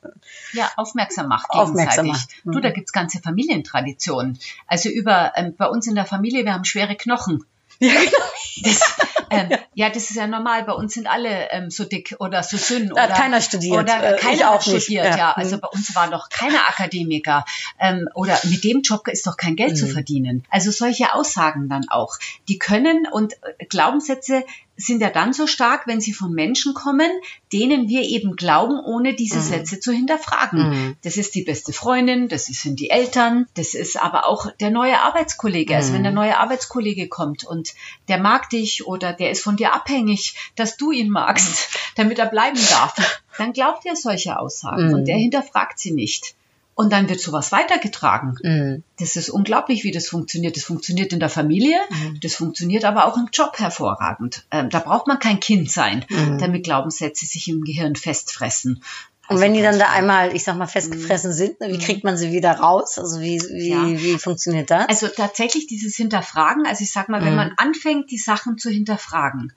ja, 0.54 0.70
aufmerksam 0.78 1.28
macht 1.28 1.50
Aufmerksam 1.50 2.06
gegenseitig. 2.06 2.36
macht. 2.36 2.46
Mhm. 2.46 2.52
Du, 2.52 2.60
da 2.60 2.70
gibt's 2.72 2.92
ganze 2.94 3.20
Familientraditionen. 3.20 4.40
Also 4.68 4.90
über 4.90 5.34
ähm, 5.36 5.56
bei 5.58 5.68
uns 5.68 5.88
in 5.88 5.96
der 5.96 6.06
Familie, 6.06 6.46
wir 6.46 6.54
haben 6.54 6.66
schwere 6.66 6.96
Knochen. 6.96 7.39
ja, 7.88 7.94
genau. 7.94 8.26
Das, 8.64 8.96
ähm, 9.30 9.50
ja, 9.74 9.90
das 9.90 10.10
ist 10.10 10.16
ja 10.18 10.28
normal. 10.28 10.64
Bei 10.64 10.74
uns 10.74 10.94
sind 10.94 11.08
alle 11.08 11.50
ähm, 11.52 11.70
so 11.70 11.86
dick 11.86 12.16
oder 12.20 12.44
so 12.44 12.58
dünn. 12.58 12.90
Da 12.90 13.04
hat 13.04 13.10
oder, 13.12 13.20
keiner 13.20 13.42
studiert. 13.42 13.78
Oder 13.80 14.16
Äh, 14.16 14.20
keiner 14.20 14.52
auch 14.52 14.62
studiert, 14.62 15.06
Ja. 15.06 15.18
ja. 15.18 15.32
Also 15.32 15.56
Mhm. 15.56 15.62
bei 15.62 15.68
uns 15.70 15.96
war 15.96 16.08
noch 16.10 16.30
keiner 16.30 16.68
Akademiker. 16.68 17.46
Ähm, 17.80 18.10
oder 18.16 18.38
mit 18.44 18.64
dem 18.64 18.82
Job 18.82 19.08
ist 19.08 19.26
doch 19.28 19.38
kein 19.38 19.56
Geld 19.56 19.78
zu 19.78 19.86
Mhm. 19.86 19.92
verdienen. 19.92 20.44
Also 20.50 20.72
solche 20.72 21.14
Aussagen 21.14 21.70
dann 21.70 21.88
auch. 21.90 22.18
Die 22.50 22.60
können 22.60 23.08
und 23.10 23.36
Glaubenssätze 23.70 24.44
sind 24.80 25.02
ja 25.02 25.10
dann 25.10 25.34
so 25.34 25.46
stark, 25.46 25.86
wenn 25.88 26.02
sie 26.02 26.14
von 26.14 26.32
Menschen 26.34 26.74
kommen, 26.74 27.12
denen 27.54 27.88
wir 27.90 28.02
eben 28.04 28.36
glauben, 28.36 28.80
ohne 28.80 29.14
diese 29.14 29.42
Sätze 29.42 29.80
zu 29.80 29.92
hinterfragen. 29.92 30.70
Mhm. 30.70 30.96
Das 31.04 31.18
ist 31.18 31.36
die 31.36 31.44
beste 31.44 31.74
Freundin, 31.74 32.30
das 32.30 32.46
sind 32.46 32.80
die 32.80 32.90
Eltern, 32.90 33.46
das 33.56 33.74
ist 33.74 34.02
aber 34.02 34.28
auch 34.28 34.52
der 34.60 34.72
neue 34.72 35.02
Arbeitskollege. 35.02 35.76
Also 35.76 35.94
wenn 35.94 36.04
der 36.04 36.12
neue 36.12 36.38
Arbeitskollege 36.38 37.08
kommt 37.10 37.44
und 37.44 37.74
der 38.08 38.18
mag 38.20 38.50
dich 38.50 38.88
oder 38.88 39.14
der 39.14 39.32
ist 39.32 39.44
von 39.44 39.58
dir 39.58 39.74
abhängig, 39.74 40.36
dass 40.56 40.78
du 40.78 40.92
ihn 40.92 41.10
magst, 41.10 41.70
damit 41.96 42.18
er 42.18 42.28
bleiben 42.28 42.60
darf, 42.70 43.22
dann 43.38 43.54
glaubt 43.54 43.86
er 43.86 43.96
solche 43.96 44.40
Aussagen 44.40 44.88
Mhm. 44.88 44.94
und 44.94 45.06
der 45.06 45.18
hinterfragt 45.18 45.80
sie 45.80 45.92
nicht. 45.92 46.36
Und 46.80 46.94
dann 46.94 47.10
wird 47.10 47.20
sowas 47.20 47.52
weitergetragen. 47.52 48.38
Mhm. 48.42 48.84
Das 49.00 49.18
ist 49.18 49.28
unglaublich, 49.30 49.84
wie 49.84 49.92
das 49.92 50.08
funktioniert. 50.08 50.56
Das 50.56 50.64
funktioniert 50.64 51.12
in 51.12 51.20
der 51.20 51.28
Familie, 51.28 51.78
das 52.22 52.36
funktioniert 52.36 52.86
aber 52.86 53.06
auch 53.06 53.18
im 53.18 53.28
Job 53.34 53.60
hervorragend. 53.60 54.46
Ähm, 54.50 54.70
da 54.70 54.80
braucht 54.80 55.06
man 55.06 55.20
kein 55.20 55.42
Kind 55.42 55.70
sein, 55.70 56.06
damit 56.40 56.64
Glaubenssätze 56.64 57.26
sich 57.26 57.50
im 57.50 57.66
Gehirn 57.66 57.98
festfressen. 57.98 58.82
Und 59.28 59.42
wenn 59.42 59.54
die 59.54 59.62
dann 59.62 59.78
da 59.78 59.90
einmal, 59.90 60.34
ich 60.34 60.46
sag 60.46 60.56
mal, 60.58 60.68
festgefressen 60.68 61.34
sind, 61.34 61.60
ne, 61.60 61.68
wie 61.72 61.78
kriegt 61.80 62.06
man 62.06 62.16
sie 62.18 62.32
wieder 62.32 62.52
raus? 62.54 62.98
Also 62.98 63.20
wie, 63.20 63.40
wie, 63.42 63.70
Ja. 63.70 63.86
wie 63.86 64.18
funktioniert 64.18 64.72
das? 64.72 64.88
Also 64.88 65.08
tatsächlich 65.10 65.68
dieses 65.68 65.98
Hinterfragen, 65.98 66.66
also 66.66 66.82
ich 66.84 66.92
sag 66.92 67.10
mal, 67.10 67.22
wenn 67.22 67.32
Mhm. 67.32 67.36
man 67.36 67.52
anfängt, 67.58 68.10
die 68.10 68.18
Sachen 68.18 68.58
zu 68.58 68.70
hinterfragen, 68.70 69.52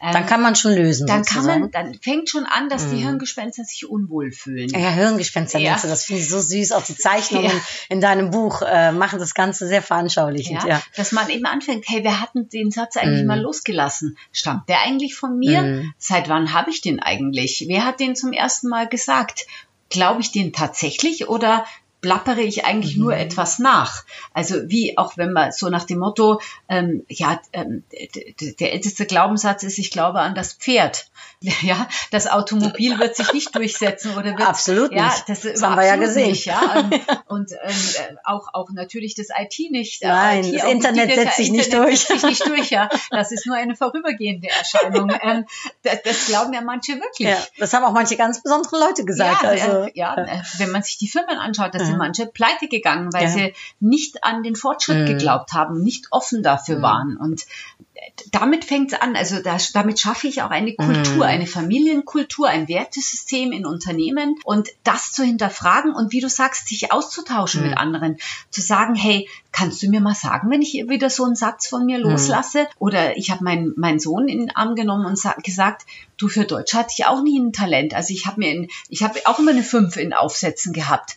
dann 0.00 0.26
kann 0.26 0.42
man 0.42 0.54
schon 0.54 0.72
lösen. 0.74 1.06
dann 1.06 1.24
kann 1.24 1.42
sozusagen. 1.42 1.60
man, 1.62 1.70
dann 1.70 1.94
fängt 1.94 2.28
schon 2.28 2.44
an, 2.44 2.68
dass 2.68 2.90
die 2.90 2.96
Mhm. 2.96 3.02
Hirngespenster 3.02 3.64
sich 3.64 3.88
unwohl 3.88 4.30
fühlen. 4.30 4.68
Ja, 4.68 4.90
Hirngespenster 4.90 5.58
Ja. 5.58 5.78
das. 5.82 6.04
Finde 6.04 6.22
ich 6.22 6.28
so 6.28 6.40
süß. 6.40 6.72
Auch 6.72 6.82
die 6.84 6.96
Zeichnungen 6.96 7.50
Ja. 7.50 7.60
in 7.88 8.00
deinem 8.00 8.30
Buch 8.30 8.62
äh, 8.62 8.92
machen 8.92 9.18
das 9.18 9.34
Ganze 9.34 9.66
sehr 9.68 9.82
veranschaulichend. 9.82 10.62
Ja. 10.64 10.68
Ja, 10.68 10.82
dass 10.96 11.12
man 11.12 11.28
eben 11.30 11.46
anfängt, 11.46 11.84
hey, 11.88 12.04
wer 12.04 12.20
hat 12.20 12.34
denn 12.34 12.48
den 12.48 12.70
Satz 12.70 12.96
eigentlich 12.96 13.22
Mhm. 13.22 13.28
mal 13.28 13.40
losgelassen? 13.40 14.18
Stammt 14.32 14.68
der 14.68 14.82
eigentlich 14.82 15.14
von 15.14 15.38
mir? 15.38 15.62
Mhm. 15.62 15.94
Seit 15.98 16.28
wann 16.28 16.52
habe 16.52 16.70
ich 16.70 16.80
den 16.82 17.00
eigentlich? 17.00 17.64
Wer 17.68 17.84
hat 17.84 17.98
den 18.00 18.16
zum 18.16 18.32
ersten 18.32 18.68
Mal 18.68 18.86
gesagt? 18.88 19.46
Glaube 19.88 20.20
ich 20.20 20.32
den 20.32 20.52
tatsächlich 20.52 21.28
oder 21.28 21.64
plappere 22.00 22.42
ich 22.42 22.64
eigentlich 22.64 22.96
nur 22.96 23.16
etwas 23.16 23.58
nach. 23.58 24.04
Also 24.32 24.68
wie 24.68 24.96
auch 24.98 25.16
wenn 25.16 25.32
man 25.32 25.52
so 25.52 25.68
nach 25.68 25.84
dem 25.84 25.98
Motto, 25.98 26.40
ähm, 26.68 27.04
ja, 27.08 27.40
ähm, 27.52 27.84
der 28.60 28.72
älteste 28.72 29.06
Glaubenssatz 29.06 29.62
ist, 29.62 29.78
ich 29.78 29.90
glaube 29.90 30.20
an 30.20 30.34
das 30.34 30.52
Pferd. 30.52 31.08
Ja, 31.62 31.88
das 32.10 32.26
Automobil 32.26 32.98
wird 32.98 33.14
sich 33.16 33.32
nicht 33.32 33.54
durchsetzen 33.54 34.12
oder 34.16 34.36
wird 34.36 34.46
Absolut 34.48 34.92
ja, 34.92 35.04
nicht. 35.06 35.28
Das, 35.28 35.40
Das 35.42 35.62
haben 35.62 35.76
wir 35.76 35.84
ja 35.86 35.96
gesehen. 35.96 36.30
Nicht, 36.30 36.46
ja. 36.46 36.88
Und, 37.28 37.52
ähm, 37.52 37.58
äh, 37.70 38.16
auch, 38.24 38.48
auch 38.54 38.70
natürlich 38.72 39.14
das 39.14 39.28
IT 39.36 39.70
nicht. 39.70 40.02
äh, 40.02 40.08
Nein, 40.08 40.44
IT 40.44 40.56
das 40.56 40.64
Internet 40.70 41.14
setzt 41.14 41.36
sich 41.36 41.50
nicht 41.50 41.66
Internet 41.66 41.88
durch. 41.88 42.00
Setzt 42.00 42.20
sich 42.20 42.22
nicht 42.30 42.46
durch, 42.48 42.70
ja. 42.70 42.88
Das 43.10 43.32
ist 43.32 43.46
nur 43.46 43.56
eine 43.56 43.76
vorübergehende 43.76 44.48
Erscheinung. 44.48 45.12
Ähm, 45.26 45.44
das, 45.82 46.02
das 46.04 46.26
glauben 46.26 46.52
ja 46.52 46.60
manche 46.60 46.94
wirklich. 47.00 47.28
Ja, 47.28 47.38
das 47.58 47.72
haben 47.72 47.84
auch 47.84 47.92
manche 47.92 48.16
ganz 48.16 48.42
besondere 48.42 48.78
Leute 48.78 49.04
gesagt. 49.04 49.42
Ja, 49.42 49.48
also, 49.48 49.72
äh, 49.84 49.90
ja 49.94 50.14
äh, 50.16 50.42
wenn 50.58 50.70
man 50.70 50.82
sich 50.82 50.98
die 50.98 51.08
Firmen 51.08 51.38
anschaut, 51.38 51.74
da 51.74 51.78
sind 51.78 51.92
Mhm. 51.92 51.98
manche 51.98 52.26
pleite 52.26 52.68
gegangen, 52.68 53.12
weil 53.12 53.24
Ja. 53.24 53.28
sie 53.28 53.54
nicht 53.80 54.22
an 54.24 54.42
den 54.42 54.56
Fortschritt 54.56 54.98
Mhm. 54.98 55.06
geglaubt 55.06 55.52
haben, 55.52 55.82
nicht 55.82 56.06
offen 56.10 56.42
dafür 56.42 56.78
Mhm. 56.78 56.82
waren. 56.82 57.16
Und 57.16 57.46
damit 58.32 58.64
fängt 58.64 58.92
es 58.92 59.00
an. 59.00 59.16
Also 59.16 59.40
das, 59.42 59.72
damit 59.72 60.00
schaffe 60.00 60.28
ich 60.28 60.42
auch 60.42 60.50
eine 60.50 60.74
Kultur, 60.74 61.16
Mhm. 61.16 61.22
eine 61.22 61.46
Familienkultur, 61.46 62.48
ein 62.48 62.68
Wertesystem 62.68 63.52
in 63.52 63.66
Unternehmen 63.66 64.36
und 64.44 64.68
das 64.84 65.12
zu 65.12 65.22
hinterfragen 65.22 65.92
und 65.94 66.12
wie 66.12 66.20
du 66.20 66.28
sagst, 66.28 66.68
sich 66.68 66.92
auszutauschen 66.92 67.62
Mhm. 67.62 67.68
mit 67.70 67.78
anderen. 67.78 68.16
Zu 68.50 68.60
sagen, 68.62 68.94
hey, 68.94 69.28
kannst 69.52 69.82
du 69.82 69.88
mir 69.88 70.00
mal 70.00 70.14
sagen, 70.14 70.50
wenn 70.50 70.62
ich 70.62 70.72
wieder 70.88 71.10
so 71.10 71.24
einen 71.24 71.36
Satz 71.36 71.66
von 71.66 71.86
mir 71.86 71.98
loslasse? 71.98 72.68
Oder 72.78 73.16
ich 73.16 73.30
habe 73.30 73.44
meinen 73.44 73.72
meinen 73.76 73.98
Sohn 74.00 74.28
in 74.28 74.38
den 74.38 74.56
Arm 74.56 74.74
genommen 74.74 75.06
und 75.06 75.18
sa- 75.18 75.36
gesagt, 75.42 75.86
du 76.16 76.28
für 76.28 76.44
Deutsch 76.44 76.74
hatte 76.74 76.92
ich 76.96 77.06
auch 77.06 77.22
nie 77.22 77.38
ein 77.38 77.52
Talent. 77.52 77.94
Also 77.94 78.12
ich 78.14 78.26
habe 78.26 78.40
mir 78.40 78.50
in, 78.50 78.68
ich 78.88 79.02
habe 79.02 79.20
auch 79.24 79.38
immer 79.38 79.50
eine 79.52 79.62
5 79.62 79.96
in 79.96 80.12
Aufsätzen 80.12 80.72
gehabt. 80.72 81.16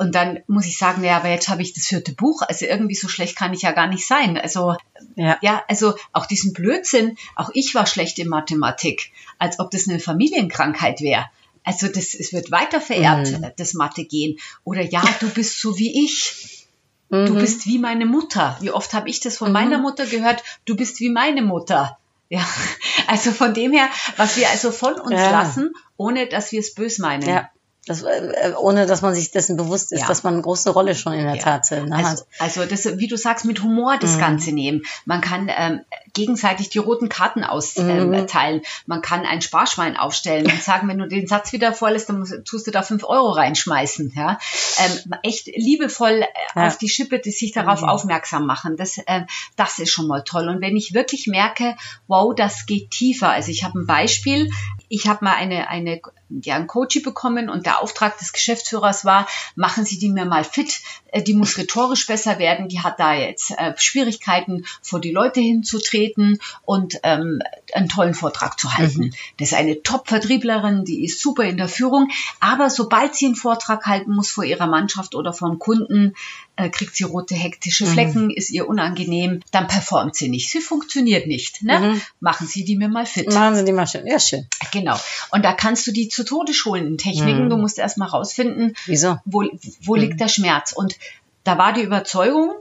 Und 0.00 0.14
dann 0.14 0.40
muss 0.46 0.64
ich 0.66 0.78
sagen, 0.78 1.04
ja, 1.04 1.16
aber 1.18 1.28
jetzt 1.28 1.48
habe 1.50 1.60
ich 1.62 1.74
das 1.74 1.86
vierte 1.86 2.12
Buch. 2.12 2.40
Also 2.48 2.64
irgendwie 2.64 2.94
so 2.94 3.06
schlecht 3.08 3.36
kann 3.36 3.52
ich 3.52 3.62
ja 3.62 3.72
gar 3.72 3.86
nicht 3.86 4.06
sein. 4.06 4.38
Also 4.38 4.74
ja. 5.14 5.36
ja, 5.42 5.62
also 5.68 5.94
auch 6.12 6.24
diesen 6.26 6.54
Blödsinn, 6.54 7.16
auch 7.36 7.50
ich 7.52 7.74
war 7.74 7.86
schlecht 7.86 8.18
in 8.18 8.28
Mathematik, 8.28 9.12
als 9.38 9.58
ob 9.60 9.70
das 9.70 9.88
eine 9.88 10.00
Familienkrankheit 10.00 11.00
wäre. 11.02 11.26
Also 11.64 11.86
das, 11.88 12.14
es 12.14 12.32
wird 12.32 12.50
weiter 12.50 12.80
vererbt, 12.80 13.30
Mhm. 13.32 13.46
das 13.58 13.74
Mathe 13.74 14.04
gehen. 14.04 14.38
Oder 14.64 14.80
ja, 14.82 15.04
du 15.20 15.28
bist 15.28 15.60
so 15.60 15.76
wie 15.76 16.04
ich. 16.06 16.66
Du 17.10 17.16
Mhm. 17.34 17.38
bist 17.38 17.66
wie 17.66 17.78
meine 17.78 18.06
Mutter. 18.06 18.56
Wie 18.60 18.70
oft 18.70 18.94
habe 18.94 19.10
ich 19.10 19.20
das 19.20 19.36
von 19.36 19.48
Mhm. 19.48 19.52
meiner 19.52 19.78
Mutter 19.78 20.06
gehört? 20.06 20.42
Du 20.64 20.76
bist 20.76 21.00
wie 21.00 21.10
meine 21.10 21.42
Mutter. 21.42 21.98
Ja, 22.30 22.40
also 23.06 23.32
von 23.32 23.52
dem 23.52 23.72
her, 23.72 23.90
was 24.16 24.36
wir 24.38 24.48
also 24.48 24.70
von 24.72 24.94
uns 24.94 25.12
Ja. 25.20 25.30
lassen, 25.30 25.74
ohne 25.98 26.26
dass 26.26 26.52
wir 26.52 26.60
es 26.60 26.72
bös 26.74 26.98
meinen. 26.98 27.28
ja. 27.28 27.50
Das, 27.90 28.02
äh, 28.02 28.52
ohne 28.56 28.86
dass 28.86 29.02
man 29.02 29.14
sich 29.14 29.32
dessen 29.32 29.56
bewusst 29.56 29.90
ist, 29.90 30.02
Ja. 30.02 30.06
dass 30.06 30.22
man 30.22 30.34
eine 30.34 30.42
große 30.42 30.70
Rolle 30.70 30.94
schon 30.94 31.12
in 31.14 31.24
der 31.24 31.34
Ja. 31.34 31.42
Tat 31.42 31.70
äh, 31.72 31.82
ne, 31.82 31.96
Also, 31.96 32.08
hat. 32.08 32.26
also 32.38 32.64
das, 32.64 32.98
wie 32.98 33.08
du 33.08 33.16
sagst, 33.16 33.44
mit 33.44 33.62
Humor 33.64 33.96
das 34.00 34.14
Mhm. 34.14 34.20
Ganze 34.20 34.52
nehmen. 34.52 34.82
Man 35.06 35.20
kann 35.20 35.50
ähm, 35.54 35.80
gegenseitig 36.12 36.70
die 36.70 36.78
roten 36.78 37.08
Karten 37.08 37.42
austeilen. 37.42 38.10
Mhm. 38.10 38.26
Ähm. 38.32 38.60
Man 38.86 39.02
kann 39.02 39.26
ein 39.26 39.42
Sparschwein 39.42 39.96
aufstellen 39.96 40.46
und 40.46 40.62
sagen, 40.62 40.86
wenn 40.88 40.98
du 40.98 41.08
den 41.08 41.26
Satz 41.26 41.52
wieder 41.52 41.72
vorlässt, 41.72 42.08
dann 42.08 42.20
musst, 42.20 42.34
tust 42.44 42.66
du 42.66 42.70
da 42.70 42.82
fünf 42.82 43.02
Euro 43.04 43.30
reinschmeißen. 43.30 44.12
Ja? 44.14 44.38
Ähm, 44.78 45.14
echt 45.24 45.46
liebevoll 45.46 46.22
äh, 46.22 46.26
Ja. 46.54 46.68
auf 46.68 46.78
die 46.78 46.88
Schippe, 46.88 47.18
die 47.18 47.32
sich 47.32 47.50
darauf 47.52 47.82
Mhm. 47.82 47.88
aufmerksam 47.88 48.46
machen. 48.46 48.76
Das, 48.76 48.98
ähm, 49.08 49.26
das 49.56 49.80
ist 49.80 49.90
schon 49.90 50.06
mal 50.06 50.22
toll. 50.22 50.48
Und 50.48 50.60
wenn 50.60 50.76
ich 50.76 50.94
wirklich 50.94 51.26
merke, 51.26 51.74
wow, 52.06 52.32
das 52.34 52.66
geht 52.66 52.92
tiefer. 52.92 53.30
Also 53.30 53.50
ich 53.50 53.64
habe 53.64 53.80
ein 53.80 53.86
Beispiel. 53.86 54.48
Ich 54.88 55.08
habe 55.08 55.24
mal 55.24 55.34
eine, 55.34 55.68
eine, 55.68 56.00
ein 56.46 56.66
Coaching 56.66 57.02
bekommen 57.02 57.48
und 57.50 57.66
der 57.66 57.80
Auftrag 57.80 58.18
des 58.18 58.32
Geschäftsführers 58.32 59.04
war, 59.04 59.26
machen 59.56 59.84
Sie 59.84 59.98
die 59.98 60.10
mir 60.10 60.24
mal 60.24 60.44
fit. 60.44 60.80
Äh, 61.12 61.22
Die 61.22 61.34
muss 61.34 61.58
rhetorisch 61.58 62.06
besser 62.06 62.38
werden. 62.38 62.68
Die 62.68 62.80
hat 62.80 63.00
da 63.00 63.14
jetzt 63.14 63.50
äh, 63.52 63.74
Schwierigkeiten, 63.76 64.64
vor 64.82 65.00
die 65.00 65.10
Leute 65.10 65.40
hinzutreten 65.40 66.38
und 66.64 67.00
ähm, 67.02 67.40
einen 67.74 67.88
tollen 67.88 68.14
Vortrag 68.14 68.58
zu 68.58 68.72
halten. 68.74 69.12
Das 69.38 69.48
ist 69.48 69.54
eine 69.54 69.82
Top-Vertrieblerin, 69.82 70.84
die 70.84 71.04
ist 71.04 71.20
super 71.20 71.44
in 71.44 71.56
der 71.56 71.68
Führung. 71.68 72.08
Aber 72.40 72.70
sobald 72.70 73.14
sie 73.14 73.26
einen 73.26 73.36
Vortrag 73.36 73.86
halten 73.86 74.12
muss 74.14 74.30
vor 74.30 74.44
ihrer 74.44 74.66
Mannschaft 74.66 75.14
oder 75.14 75.32
vor 75.32 75.48
einem 75.48 75.58
Kunden, 75.58 76.14
äh, 76.56 76.68
kriegt 76.68 76.94
sie 76.96 77.04
rote 77.04 77.34
hektische 77.34 77.86
Flecken, 77.86 78.30
ist 78.30 78.50
ihr 78.50 78.68
unangenehm, 78.68 79.40
dann 79.50 79.66
performt 79.66 80.14
sie 80.14 80.28
nicht. 80.28 80.50
Sie 80.50 80.60
funktioniert 80.60 81.26
nicht. 81.26 81.62
Ne? 81.62 81.78
Mhm. 81.78 82.02
Machen 82.20 82.46
Sie 82.46 82.64
die 82.64 82.76
mir 82.76 82.88
mal 82.88 83.06
fit. 83.06 83.32
Machen 83.32 83.56
Sie 83.56 83.64
die 83.64 83.72
mal 83.72 83.86
schön. 83.86 84.06
Ja, 84.06 84.18
schön. 84.18 84.46
Genau. 84.72 84.98
Und 85.30 85.44
da 85.44 85.52
kannst 85.52 85.86
du 85.86 85.92
die 85.92 86.08
zu 86.08 86.19
Tode 86.24 86.54
schulen 86.54 86.86
in 86.86 86.98
Techniken. 86.98 87.44
Mhm. 87.44 87.50
Du 87.50 87.56
musst 87.56 87.78
erst 87.78 87.98
mal 87.98 88.06
rausfinden, 88.06 88.74
Wieso? 88.86 89.18
wo, 89.24 89.44
wo 89.82 89.94
liegt 89.94 90.20
der 90.20 90.28
Schmerz. 90.28 90.72
Und 90.72 90.96
da 91.44 91.58
war 91.58 91.72
die 91.72 91.82
Überzeugung, 91.82 92.52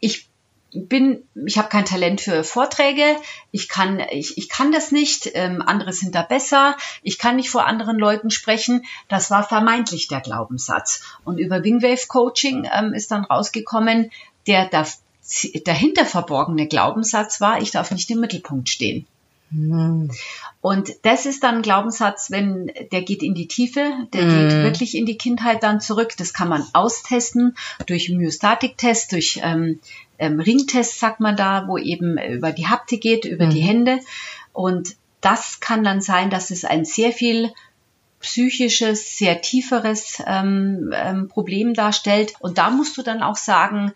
ich 0.00 0.28
bin, 0.74 1.24
ich 1.46 1.58
habe 1.58 1.68
kein 1.68 1.84
Talent 1.84 2.20
für 2.20 2.44
Vorträge, 2.44 3.04
ich 3.50 3.68
kann, 3.68 4.00
ich, 4.10 4.38
ich 4.38 4.48
kann 4.48 4.72
das 4.72 4.90
nicht, 4.90 5.30
ähm, 5.34 5.62
andere 5.62 5.92
sind 5.92 6.14
da 6.14 6.22
besser, 6.22 6.76
ich 7.02 7.18
kann 7.18 7.36
nicht 7.36 7.50
vor 7.50 7.66
anderen 7.66 7.98
Leuten 7.98 8.30
sprechen. 8.30 8.84
Das 9.08 9.30
war 9.30 9.46
vermeintlich 9.46 10.08
der 10.08 10.20
Glaubenssatz. 10.20 11.02
Und 11.24 11.38
über 11.38 11.62
Wingwave 11.62 12.06
Coaching 12.08 12.68
ähm, 12.72 12.94
ist 12.94 13.10
dann 13.10 13.24
rausgekommen, 13.24 14.10
der 14.46 14.68
da, 14.68 14.86
dahinter 15.64 16.06
verborgene 16.06 16.66
Glaubenssatz 16.66 17.40
war, 17.40 17.60
ich 17.60 17.70
darf 17.70 17.90
nicht 17.90 18.10
im 18.10 18.20
Mittelpunkt 18.20 18.68
stehen. 18.68 19.06
Mhm. 19.52 20.10
Und 20.60 20.92
das 21.02 21.26
ist 21.26 21.42
dann 21.42 21.56
ein 21.56 21.62
Glaubenssatz, 21.62 22.30
wenn 22.30 22.70
der 22.90 23.02
geht 23.02 23.22
in 23.22 23.34
die 23.34 23.48
Tiefe, 23.48 23.92
der 24.12 24.24
Mhm. 24.24 24.48
geht 24.48 24.62
wirklich 24.62 24.96
in 24.96 25.06
die 25.06 25.18
Kindheit 25.18 25.62
dann 25.62 25.80
zurück. 25.80 26.14
Das 26.16 26.32
kann 26.32 26.48
man 26.48 26.64
austesten 26.72 27.56
durch 27.86 28.08
Myostatiktests, 28.08 29.08
durch 29.08 29.40
ähm, 29.42 29.80
ähm, 30.18 30.40
Ringtests, 30.40 31.00
sagt 31.00 31.20
man 31.20 31.36
da, 31.36 31.66
wo 31.68 31.78
eben 31.78 32.18
über 32.18 32.52
die 32.52 32.68
Haptik 32.68 33.00
geht, 33.00 33.24
über 33.24 33.46
die 33.46 33.62
Mhm. 33.62 33.66
Hände. 33.66 33.98
Und 34.52 34.96
das 35.20 35.60
kann 35.60 35.84
dann 35.84 36.00
sein, 36.00 36.30
dass 36.30 36.50
es 36.50 36.64
ein 36.64 36.84
sehr 36.84 37.12
viel 37.12 37.52
psychisches, 38.20 39.18
sehr 39.18 39.40
tieferes 39.40 40.22
ähm, 40.26 40.92
ähm, 40.94 41.28
Problem 41.28 41.74
darstellt. 41.74 42.34
Und 42.38 42.56
da 42.58 42.70
musst 42.70 42.96
du 42.96 43.02
dann 43.02 43.22
auch 43.22 43.36
sagen, 43.36 43.92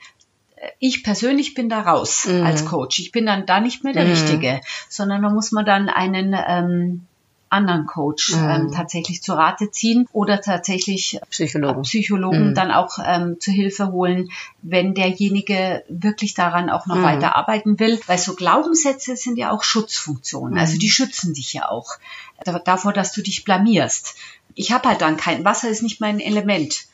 ich 0.78 1.04
persönlich 1.04 1.54
bin 1.54 1.68
da 1.68 1.80
raus 1.82 2.26
Mhm. 2.26 2.42
als 2.44 2.64
Coach. 2.64 2.98
Ich 2.98 3.12
bin 3.12 3.26
dann 3.26 3.46
da 3.46 3.60
nicht 3.60 3.84
mehr 3.84 3.92
der 3.92 4.04
Mhm. 4.04 4.10
Richtige, 4.12 4.60
sondern 4.88 5.22
da 5.22 5.28
muss 5.30 5.52
man 5.52 5.66
dann 5.66 5.88
einen 5.88 6.34
ähm, 6.48 7.06
anderen 7.48 7.86
Coach 7.86 8.34
Mhm. 8.34 8.48
ähm, 8.50 8.72
tatsächlich 8.74 9.22
zu 9.22 9.32
Rate 9.34 9.70
ziehen 9.70 10.08
oder 10.12 10.40
tatsächlich 10.40 11.20
Psychologen. 11.30 11.82
Psychologen 11.82 12.50
Mhm. 12.50 12.54
dann 12.54 12.70
auch 12.72 12.98
ähm, 13.04 13.36
zu 13.38 13.52
Hilfe 13.52 13.92
holen, 13.92 14.30
wenn 14.62 14.94
derjenige 14.94 15.84
wirklich 15.88 16.34
daran 16.34 16.70
auch 16.70 16.86
noch 16.86 16.96
Mhm. 16.96 17.02
weiter 17.04 17.36
arbeiten 17.36 17.78
will. 17.78 18.00
Weil 18.06 18.18
so 18.18 18.34
Glaubenssätze 18.34 19.14
sind 19.16 19.38
ja 19.38 19.52
auch 19.52 19.62
Schutzfunktionen. 19.62 20.54
Mhm. 20.54 20.58
Also 20.58 20.76
die 20.78 20.90
schützen 20.90 21.34
dich 21.34 21.52
ja 21.52 21.68
auch 21.68 21.92
da- 22.44 22.58
davor, 22.58 22.92
dass 22.92 23.12
du 23.12 23.22
dich 23.22 23.44
blamierst. 23.44 24.16
Ich 24.54 24.72
habe 24.72 24.88
halt 24.88 25.00
dann 25.02 25.16
kein 25.16 25.44
Wasser 25.44 25.68
ist 25.68 25.82
nicht 25.82 26.00
mein 26.00 26.18
Element. 26.18 26.86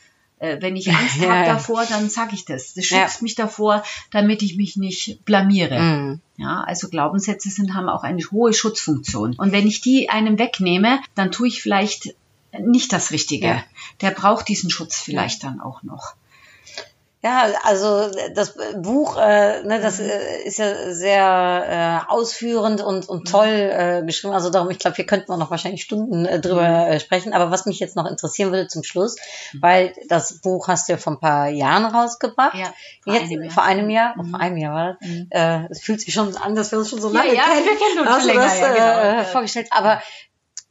Äh, 0.43 0.61
Wenn 0.61 0.75
ich 0.75 0.91
Angst 0.93 1.17
Ja, 1.21 1.29
habe 1.29 1.47
ja. 1.47 1.53
davor, 1.53 1.85
dann 1.85 2.09
sage 2.09 2.35
ich 2.35 2.43
das. 2.43 2.73
Das 2.73 2.89
Ja. 2.89 3.07
schützt 3.07 3.21
mich 3.21 3.35
davor, 3.35 3.83
damit 4.11 4.41
ich 4.41 4.57
mich 4.57 4.75
nicht 4.75 5.23
blamiere. 5.23 5.79
Mhm. 5.79 6.19
Ja, 6.37 6.63
also 6.67 6.89
Glaubenssätze 6.89 7.49
sind, 7.49 7.73
haben 7.73 7.87
auch 7.87 8.03
eine 8.03 8.21
hohe 8.31 8.53
Schutzfunktion. 8.53 9.35
Und 9.37 9.51
wenn 9.53 9.67
ich 9.67 9.79
die 9.81 10.09
einem 10.09 10.37
wegnehme, 10.39 10.99
dann 11.15 11.31
tue 11.31 11.47
ich 11.47 11.61
vielleicht 11.61 12.13
nicht 12.59 12.91
das 12.91 13.11
Richtige. 13.11 13.47
Ja. 13.47 13.63
Der 14.01 14.11
braucht 14.11 14.47
diesen 14.49 14.69
Schutz 14.69 14.99
vielleicht 14.99 15.43
dann 15.43 15.61
auch 15.61 15.81
noch. 15.83 16.13
Ja, 17.23 17.47
also 17.63 18.11
das 18.35 18.53
Buch, 18.75 19.17
äh, 19.17 19.63
ne, 19.63 19.79
das 19.79 19.99
äh, 20.01 20.43
ist 20.43 20.57
ja 20.59 20.93
sehr 20.93 22.03
äh, 22.07 22.11
ausführend 22.11 22.81
und, 22.81 23.07
und 23.07 23.29
toll 23.31 23.47
äh, 23.47 24.03
geschrieben. 24.05 24.33
Also 24.33 24.49
darum, 24.49 24.69
ich 24.69 24.77
glaube, 24.79 24.97
hier 24.97 25.05
könnten 25.05 25.29
wir 25.29 25.37
noch 25.37 25.49
wahrscheinlich 25.49 25.83
Stunden 25.83 26.25
äh, 26.25 26.41
drüber 26.41 26.89
äh, 26.89 26.99
sprechen. 26.99 27.31
Aber 27.31 27.49
was 27.49 27.65
mich 27.65 27.79
jetzt 27.79 27.95
noch 27.95 28.07
interessieren 28.07 28.51
würde 28.51 28.67
zum 28.67 28.83
Schluss, 28.83 29.15
weil 29.59 29.93
das 30.09 30.41
Buch 30.41 30.67
hast 30.67 30.89
du 30.89 30.93
ja 30.93 30.97
vor 30.97 31.13
ein 31.13 31.19
paar 31.21 31.47
Jahren 31.47 31.85
rausgebracht. 31.85 32.55
Ja, 32.55 32.73
vor 33.03 33.13
Jetzt, 33.13 33.31
einem 33.31 33.43
Jahr. 33.43 33.51
vor 33.53 33.63
einem 33.63 33.89
Jahr, 33.89 34.13
Mhm. 34.17 34.29
vor 34.31 34.39
einem 34.41 34.57
Jahr 34.57 34.73
war 34.75 34.97
das. 34.99 35.09
Mhm. 35.09 35.27
Äh, 35.29 35.67
es 35.69 35.81
fühlt 35.81 36.01
sich 36.01 36.13
schon 36.13 36.35
an, 36.35 36.55
dass 36.55 36.71
wir 36.73 36.79
uns 36.79 36.89
schon 36.89 36.99
so 36.99 37.07
Ja, 37.09 37.21
lange 37.21 37.35
ja, 37.35 37.43
kennen. 37.43 37.65
wir 37.65 37.77
kennen 37.77 38.07
uns 38.15 38.21
du 38.23 38.27
länger, 38.27 38.43
das, 38.43 38.59
ja, 38.59 38.73
genau. 38.73 39.21
äh, 39.21 39.23
vorgestellt. 39.23 39.67
Aber 39.71 40.01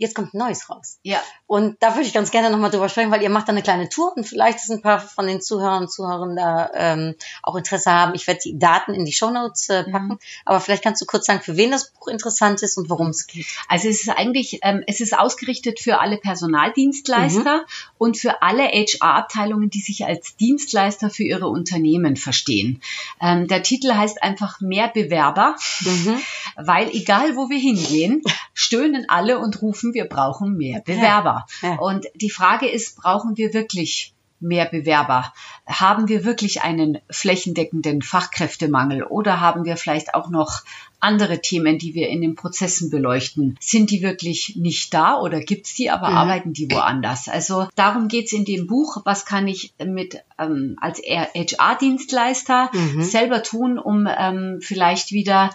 jetzt 0.02 0.14
kommt 0.14 0.34
ein 0.34 0.38
Neues 0.38 0.68
raus. 0.68 0.98
Ja, 1.02 1.20
Und 1.46 1.76
da 1.82 1.94
würde 1.94 2.06
ich 2.06 2.12
ganz 2.12 2.30
gerne 2.30 2.50
nochmal 2.50 2.70
drüber 2.70 2.88
sprechen, 2.88 3.10
weil 3.10 3.22
ihr 3.22 3.30
macht 3.30 3.48
da 3.48 3.52
eine 3.52 3.62
kleine 3.62 3.88
Tour 3.88 4.12
und 4.16 4.24
vielleicht 4.24 4.58
ist 4.58 4.70
ein 4.70 4.82
paar 4.82 5.00
von 5.00 5.26
den 5.26 5.40
Zuhörern 5.40 5.84
und 5.84 5.90
Zuhörern 5.92 6.36
da 6.36 6.70
ähm, 6.74 7.14
auch 7.42 7.56
Interesse 7.56 7.90
haben. 7.90 8.14
Ich 8.14 8.26
werde 8.26 8.40
die 8.44 8.58
Daten 8.58 8.92
in 8.94 9.04
die 9.04 9.12
Shownotes 9.12 9.68
äh, 9.70 9.84
packen, 9.84 10.08
Mhm. 10.08 10.18
aber 10.44 10.60
vielleicht 10.60 10.82
kannst 10.82 11.00
du 11.00 11.06
kurz 11.06 11.26
sagen, 11.26 11.40
für 11.40 11.56
wen 11.56 11.70
das 11.70 11.90
Buch 11.92 12.08
interessant 12.08 12.62
ist 12.62 12.76
und 12.76 12.90
worum 12.90 13.08
es 13.08 13.26
geht. 13.26 13.46
also 13.68 13.88
es 13.88 14.02
ist 14.02 14.08
eigentlich, 14.10 14.58
ähm, 14.62 14.82
es 14.86 15.00
ist 15.00 15.16
ausgerichtet 15.18 15.80
für 15.80 16.00
alle 16.00 16.18
Personaldienstleister 16.18 17.58
Mhm. 17.58 17.64
und 17.98 18.16
für 18.18 18.42
alle 18.42 18.64
HR-Abteilungen, 18.64 19.70
die 19.70 19.80
sich 19.80 20.04
als 20.04 20.36
Dienstleister 20.36 21.10
für 21.10 21.22
ihre 21.24 21.48
Unternehmen 21.48 22.16
verstehen. 22.16 22.80
Ähm, 23.20 23.46
der 23.48 23.62
Titel 23.62 23.92
heißt 23.94 24.22
einfach 24.22 24.60
mehr 24.60 24.88
Bewerber. 24.88 25.56
Mhm. 25.80 26.18
weil 26.56 26.90
egal 26.90 27.36
wo 27.36 27.48
wir 27.48 27.58
hingehen, 27.58 28.22
stöhnen 28.54 29.06
alle 29.08 29.38
und 29.38 29.62
rufen, 29.62 29.91
wir 29.94 30.04
brauchen 30.06 30.56
mehr 30.56 30.80
Bewerber. 30.80 31.46
Ja. 31.62 31.76
Und 31.78 32.06
die 32.14 32.30
Frage 32.30 32.68
ist, 32.68 32.96
brauchen 32.96 33.36
wir 33.36 33.52
wirklich 33.54 34.14
mehr 34.44 34.66
Bewerber? 34.66 35.32
Haben 35.66 36.08
wir 36.08 36.24
wirklich 36.24 36.62
einen 36.62 36.98
flächendeckenden 37.10 38.02
Fachkräftemangel 38.02 39.04
oder 39.04 39.40
haben 39.40 39.64
wir 39.64 39.76
vielleicht 39.76 40.14
auch 40.14 40.30
noch 40.30 40.62
andere 40.98 41.40
Themen, 41.40 41.78
die 41.78 41.94
wir 41.94 42.08
in 42.08 42.20
den 42.22 42.34
Prozessen 42.34 42.90
beleuchten? 42.90 43.56
Sind 43.60 43.90
die 43.92 44.02
wirklich 44.02 44.54
nicht 44.56 44.92
da 44.94 45.20
oder 45.20 45.38
gibt's 45.40 45.74
die, 45.74 45.90
aber 45.90 46.10
Mhm. 46.10 46.16
arbeiten 46.16 46.52
die 46.54 46.68
woanders? 46.72 47.28
Also 47.28 47.68
darum 47.76 48.08
geht's 48.08 48.32
in 48.32 48.44
dem 48.44 48.66
Buch. 48.66 49.02
Was 49.04 49.26
kann 49.26 49.46
ich 49.46 49.74
mit 49.84 50.20
ähm, 50.40 50.76
als 50.80 51.00
HR-Dienstleister 51.00 52.70
Mhm. 52.72 53.02
selber 53.02 53.42
tun, 53.42 53.78
um 53.78 54.08
ähm, 54.08 54.58
vielleicht 54.60 55.12
wieder 55.12 55.50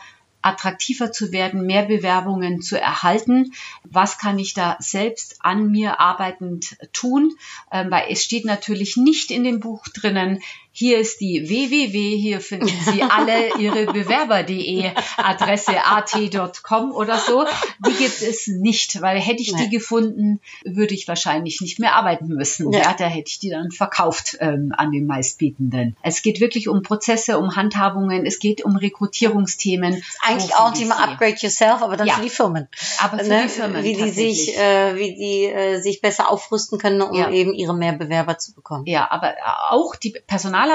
attraktiver 0.48 1.12
zu 1.12 1.32
werden, 1.32 1.66
mehr 1.66 1.84
Bewerbungen 1.84 2.62
zu 2.62 2.80
erhalten. 2.80 3.54
Was 3.84 4.18
kann 4.18 4.40
ich 4.40 4.54
da 4.54 4.78
selbst 4.80 5.38
an 5.42 5.70
mir 5.70 6.00
arbeitend 6.00 6.78
tun? 6.94 7.36
Ähm, 7.72 7.92
weil 7.92 8.06
es 8.10 8.24
steht 8.24 8.46
natürlich 8.46 8.98
nicht 8.98 9.32
in 9.32 9.44
dem 9.44 9.60
Buch 9.60 9.88
drinnen, 9.88 10.42
hier 10.80 11.00
ist 11.00 11.22
die 11.22 11.50
www, 11.50 12.18
hier 12.18 12.40
finden 12.40 12.68
Sie 12.86 13.02
alle 13.02 13.58
Ihre 13.58 13.86
Bewerber.de 13.94 14.92
Adresse 15.18 15.72
at.com 15.84 16.92
oder 16.92 17.18
so. 17.18 17.46
Die 17.88 17.94
gibt 17.94 18.22
es 18.22 18.46
nicht, 18.46 19.02
weil 19.02 19.20
hätte 19.20 19.42
ich 19.42 19.56
die 19.56 19.64
Nee. 19.64 19.70
gefunden, 19.70 20.40
würde 20.66 20.94
ich 20.94 21.08
wahrscheinlich 21.08 21.62
nicht 21.62 21.80
mehr 21.80 21.96
arbeiten 21.96 22.28
müssen. 22.28 22.72
Ja. 22.72 22.80
Ja, 22.80 22.94
da 22.94 23.08
hätte 23.08 23.30
ich 23.32 23.40
die 23.40 23.50
dann 23.50 23.72
verkauft 23.72 24.38
ähm, 24.40 24.72
an 24.78 24.92
den 24.92 25.08
meistbietenden. 25.08 25.96
Es 26.04 26.22
geht 26.22 26.40
wirklich 26.42 26.70
um 26.70 26.84
Prozesse, 26.84 27.40
um 27.40 27.56
Handhabungen, 27.56 28.28
es 28.28 28.38
geht 28.38 28.64
um 28.64 28.76
Rekrutierungsthemen. 28.76 30.04
Eigentlich 30.22 30.54
auch 30.56 30.68
ein 30.68 30.74
Thema? 30.76 31.00
Upgrade 31.04 31.38
Yourself, 31.40 31.82
aber 31.82 31.98
dann 31.98 32.06
Ja. 32.06 32.14
für 32.14 32.22
die 32.22 32.30
Firmen. 32.30 32.68
Aber 33.02 33.18
für 33.18 33.28
Ne? 33.30 33.42
die 33.46 33.50
Firmen 33.50 33.84
wie 33.84 33.94
die 33.96 34.10
sich, 34.12 34.56
äh, 34.56 34.96
wie 34.96 35.16
die 35.16 35.46
äh, 35.46 35.82
sich 35.82 36.02
besser 36.02 36.30
aufrüsten 36.30 36.78
können, 36.78 37.02
um 37.02 37.16
Ja. 37.18 37.32
eben 37.32 37.54
ihre 37.56 37.76
mehr 37.76 37.94
Bewerber 37.94 38.38
zu 38.38 38.54
bekommen. 38.54 38.86
Ja, 38.86 39.10
aber 39.10 39.34
auch 39.72 39.96
die 39.96 40.14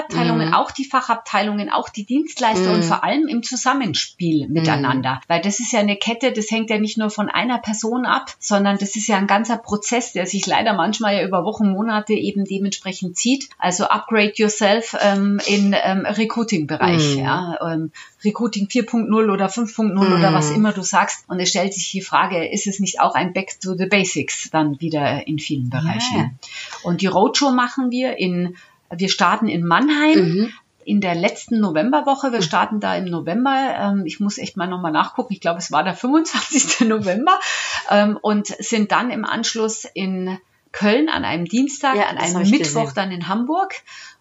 Personalabteilungen, 0.01 0.49
Mhm. 0.49 0.55
auch 0.55 0.71
die 0.71 0.85
Fachabteilungen, 0.85 1.71
auch 1.71 1.89
die 1.89 2.05
Dienstleister 2.05 2.69
Mhm. 2.71 2.75
und 2.77 2.85
vor 2.85 3.05
allem 3.05 3.29
im 3.29 3.43
Zusammenspiel 3.43 4.49
miteinander. 4.49 5.21
Weil 5.29 5.43
das 5.43 5.61
ist 5.61 5.73
ja 5.73 5.81
eine 5.81 5.97
Kette, 5.97 6.33
das 6.33 6.51
hängt 6.51 6.71
ja 6.71 6.79
nicht 6.79 6.97
nur 6.99 7.11
von 7.11 7.29
einer 7.29 7.59
Person 7.59 8.07
ab, 8.07 8.33
sondern 8.39 8.79
das 8.79 8.97
ist 8.97 9.07
ja 9.09 9.17
ein 9.19 9.27
ganzer 9.27 9.59
Prozess, 9.59 10.13
der 10.13 10.27
sich 10.27 10.47
leider 10.47 10.73
manchmal 10.73 11.17
ja 11.17 11.25
über 11.27 11.45
Wochen, 11.45 11.71
Monate 11.71 12.15
eben 12.15 12.45
dementsprechend 12.45 13.17
zieht. 13.17 13.49
Also 13.59 13.85
upgrade 13.85 14.33
yourself 14.37 14.97
ähm, 15.01 15.41
in 15.47 15.75
ähm, 15.83 16.07
Recruiting-Bereich. 16.07 17.17
Mhm. 17.17 17.23
Ja, 17.23 17.59
ähm, 17.73 17.93
Recruiting 18.25 18.69
4.0 18.69 19.31
oder 19.31 19.49
5.0 19.49 19.99
oder 19.99 20.31
Mhm. 20.31 20.35
was 20.35 20.51
immer 20.51 20.73
du 20.73 20.83
sagst. 20.83 21.25
Und 21.29 21.41
es 21.41 21.49
stellt 21.51 21.75
sich 21.75 21.91
die 21.91 22.03
Frage, 22.03 22.47
ist 22.49 22.67
es 22.67 22.79
nicht 22.81 23.01
auch 23.01 23.15
ein 23.15 23.33
Back 23.33 23.61
to 23.61 23.75
the 23.77 23.87
Basics 23.87 24.49
dann 24.51 24.81
wieder 24.81 25.27
in 25.27 25.39
vielen 25.39 25.71
Bereichen? 25.71 26.17
Ja. 26.17 26.31
Und 26.85 27.01
die 27.03 27.07
Roadshow 27.09 27.51
machen 27.51 27.91
wir 27.91 28.19
in, 28.19 28.57
wir 28.97 29.09
starten 29.09 29.49
in 29.49 29.65
Mannheim. 29.67 30.19
Mhm. 30.19 30.53
In 30.85 31.01
der 31.01 31.15
letzten 31.15 31.61
Novemberwoche, 31.61 32.33
wir 32.33 32.43
starten 32.43 32.81
da 32.81 32.97
im 32.97 33.05
November, 33.05 33.77
ähm, 33.79 34.03
ich 34.05 34.19
muss 34.19 34.37
echt 34.37 34.57
mal 34.57 34.67
nochmal 34.67 34.91
nachgucken, 34.91 35.33
ich 35.33 35.41
glaube 35.41 35.61
es 35.61 35.71
war 35.71 35.85
der 35.85 35.95
25. 35.95 36.89
November 36.89 37.39
ähm, 37.89 38.19
und 38.21 38.49
sind 38.49 38.91
dann 38.91 39.13
im 39.13 39.25
Anschluss 39.25 39.85
in 39.95 40.39
Köln 40.73 41.09
an 41.09 41.25
einem 41.25 41.45
Dienstag, 41.45 41.95
Ja, 41.95 42.07
an 42.09 42.19
einem 42.19 42.51
Mittwoch 42.51 42.81
gesehen. 42.83 42.95
dann 42.97 43.11
in 43.13 43.29
Hamburg 43.29 43.75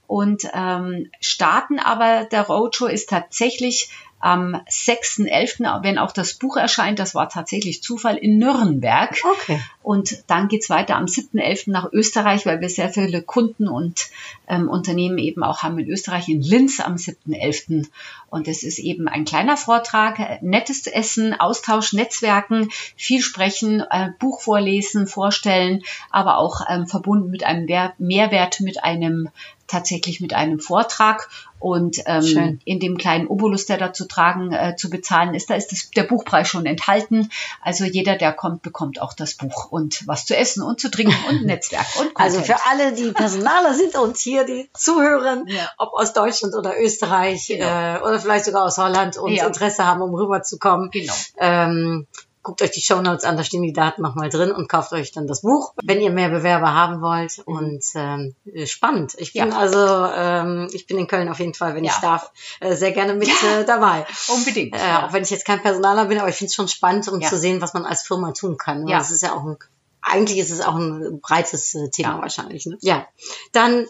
und 0.05 0.43
ähm, 0.53 1.09
starten 1.19 1.79
aber 1.79 2.25
der 2.25 2.43
Roadshow 2.43 2.85
ist 2.85 3.09
tatsächlich 3.09 3.89
am 4.21 4.55
6.11., 4.69 5.83
wenn 5.83 5.97
auch 5.97 6.11
das 6.11 6.35
Buch 6.35 6.57
erscheint, 6.57 6.99
das 6.99 7.15
war 7.15 7.29
tatsächlich 7.29 7.83
Zufall, 7.83 8.17
in 8.17 8.37
Nürnberg. 8.37 9.15
Okay. 9.23 9.59
Und 9.83 10.23
dann 10.27 10.47
geht's 10.47 10.69
weiter 10.69 10.95
am 10.95 11.05
7.11. 11.05 11.71
nach 11.71 11.91
Österreich, 11.91 12.45
weil 12.45 12.61
wir 12.61 12.69
sehr 12.69 12.89
viele 12.89 13.21
Kunden 13.21 13.67
und 13.67 14.09
ähm, 14.47 14.69
Unternehmen 14.69 15.17
eben 15.17 15.43
auch 15.43 15.63
haben 15.63 15.79
in 15.79 15.89
Österreich, 15.89 16.29
in 16.29 16.41
Linz 16.41 16.79
am 16.79 16.95
7.11. 16.95 17.87
Und 18.31 18.47
es 18.47 18.63
ist 18.63 18.79
eben 18.79 19.07
ein 19.07 19.25
kleiner 19.25 19.57
Vortrag, 19.57 20.41
nettes 20.41 20.87
Essen, 20.87 21.39
Austausch, 21.39 21.93
Netzwerken, 21.93 22.69
viel 22.95 23.21
sprechen, 23.21 23.81
äh, 23.91 24.09
Buch 24.19 24.41
vorlesen, 24.41 25.05
vorstellen, 25.05 25.83
aber 26.09 26.37
auch 26.39 26.61
ähm, 26.67 26.87
verbunden 26.87 27.29
mit 27.29 27.43
einem 27.43 27.67
Wer- 27.67 27.93
Mehrwert, 27.99 28.59
mit 28.61 28.83
einem 28.83 29.29
tatsächlich 29.67 30.19
mit 30.19 30.33
einem 30.33 30.59
Vortrag 30.59 31.29
und 31.57 31.99
ähm, 32.05 32.21
Schön. 32.23 32.61
in 32.65 32.79
dem 32.81 32.97
kleinen 32.97 33.27
Obolus, 33.27 33.67
der 33.67 33.77
da 33.77 33.93
zu 33.93 34.05
tragen, 34.05 34.51
äh, 34.51 34.75
zu 34.75 34.89
bezahlen 34.89 35.33
ist, 35.33 35.49
da 35.49 35.55
ist 35.55 35.71
das, 35.71 35.91
der 35.91 36.03
Buchpreis 36.03 36.49
schon 36.49 36.65
enthalten. 36.65 37.29
Also 37.61 37.85
jeder, 37.85 38.17
der 38.17 38.33
kommt, 38.33 38.63
bekommt 38.63 38.99
auch 39.01 39.13
das 39.13 39.35
Buch 39.35 39.71
und 39.71 40.05
was 40.07 40.25
zu 40.25 40.35
essen 40.35 40.61
und 40.63 40.81
zu 40.81 40.89
trinken 40.91 41.15
und 41.29 41.45
Netzwerk 41.45 41.85
und 41.99 42.13
Content. 42.13 42.19
Also 42.19 42.41
für 42.41 42.57
alle, 42.69 42.91
die 42.93 43.11
Personaler 43.11 43.73
sind 43.75 43.95
und 43.95 44.17
hier 44.17 44.43
die 44.43 44.69
zuhören, 44.73 45.45
Ja. 45.47 45.69
ob 45.77 45.93
aus 45.93 46.11
Deutschland 46.13 46.53
oder 46.55 46.77
Österreich 46.81 47.47
Genau. 47.47 47.65
äh, 47.65 47.99
oder 48.01 48.19
vielleicht 48.21 48.45
sogar 48.45 48.63
aus 48.63 48.77
Holland 48.77 49.17
und 49.17 49.31
Ja. 49.33 49.47
Interesse 49.47 49.85
haben, 49.85 50.01
um 50.01 50.13
rüberzukommen, 50.15 50.89
Genau. 50.91 51.13
ähm, 51.37 52.07
guckt 52.43 52.63
euch 52.63 52.71
die 52.71 52.81
Shownotes 52.81 53.23
an, 53.23 53.37
da 53.37 53.43
stehen 53.43 53.61
die 53.61 53.71
Daten 53.71 54.01
nochmal 54.01 54.29
drin 54.29 54.51
und 54.51 54.67
kauft 54.67 54.93
euch 54.93 55.11
dann 55.11 55.27
das 55.27 55.41
Buch, 55.41 55.73
wenn 55.83 56.01
ihr 56.01 56.09
mehr 56.09 56.29
Bewerber 56.29 56.73
haben 56.73 56.99
wollt. 57.01 57.37
Und 57.45 57.83
ähm, 57.93 58.33
spannend. 58.65 59.13
Ich 59.19 59.33
bin 59.33 59.49
Ja. 59.51 59.55
also, 59.57 59.77
ähm, 60.15 60.67
ich 60.73 60.87
bin 60.87 60.97
in 60.97 61.05
Köln 61.05 61.29
auf 61.29 61.37
jeden 61.39 61.53
Fall, 61.53 61.75
wenn 61.75 61.83
Ja. 61.83 61.91
ich 61.93 61.99
darf, 61.99 62.31
äh, 62.59 62.73
sehr 62.75 62.93
gerne 62.93 63.13
mit 63.13 63.27
äh, 63.29 63.63
dabei. 63.63 64.07
Unbedingt. 64.27 64.73
Äh, 64.75 64.79
ja. 64.79 65.05
Auch 65.05 65.13
wenn 65.13 65.21
ich 65.21 65.29
jetzt 65.29 65.45
kein 65.45 65.61
Personaler 65.61 66.05
bin, 66.05 66.17
aber 66.19 66.29
ich 66.29 66.35
finde 66.35 66.47
es 66.49 66.55
schon 66.55 66.67
spannend, 66.67 67.07
um 67.09 67.21
zu 67.21 67.37
sehen, 67.37 67.61
was 67.61 67.75
man 67.75 67.85
als 67.85 68.01
Firma 68.01 68.31
tun 68.31 68.57
kann. 68.57 68.87
Ja. 68.87 68.97
Das 68.97 69.11
ist 69.11 69.21
ja 69.21 69.33
auch 69.35 69.43
ein, 69.45 69.57
eigentlich 70.01 70.39
ist 70.39 70.49
es 70.49 70.61
auch 70.61 70.73
ein 70.75 71.21
breites 71.21 71.75
äh, 71.75 71.89
Thema 71.91 72.15
Ja. 72.15 72.21
wahrscheinlich. 72.23 72.65
Ne? 72.65 72.75
Ja, 72.81 73.05
dann 73.51 73.85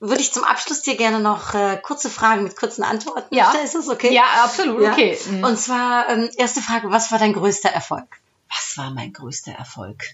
würde 0.00 0.20
ich 0.20 0.32
zum 0.32 0.44
Abschluss 0.44 0.82
dir 0.82 0.96
gerne 0.96 1.20
noch 1.20 1.54
äh, 1.54 1.78
kurze 1.82 2.10
Fragen 2.10 2.42
mit 2.42 2.56
kurzen 2.56 2.82
Antworten 2.82 3.34
Ja. 3.34 3.48
stellen. 3.50 3.64
Ist 3.64 3.74
das 3.74 3.88
okay? 3.88 4.12
ja, 4.12 4.24
absolut. 4.44 4.82
Ja. 4.82 4.92
Okay. 4.92 5.18
Mhm. 5.30 5.44
Und 5.44 5.58
zwar, 5.58 6.08
ähm, 6.08 6.28
erste 6.36 6.60
Frage, 6.60 6.90
was 6.90 7.10
war 7.12 7.18
dein 7.18 7.32
größter 7.32 7.70
Erfolg? 7.70 8.20
Was 8.48 8.76
war 8.76 8.90
mein 8.90 9.12
größter 9.12 9.52
Erfolg? 9.52 10.04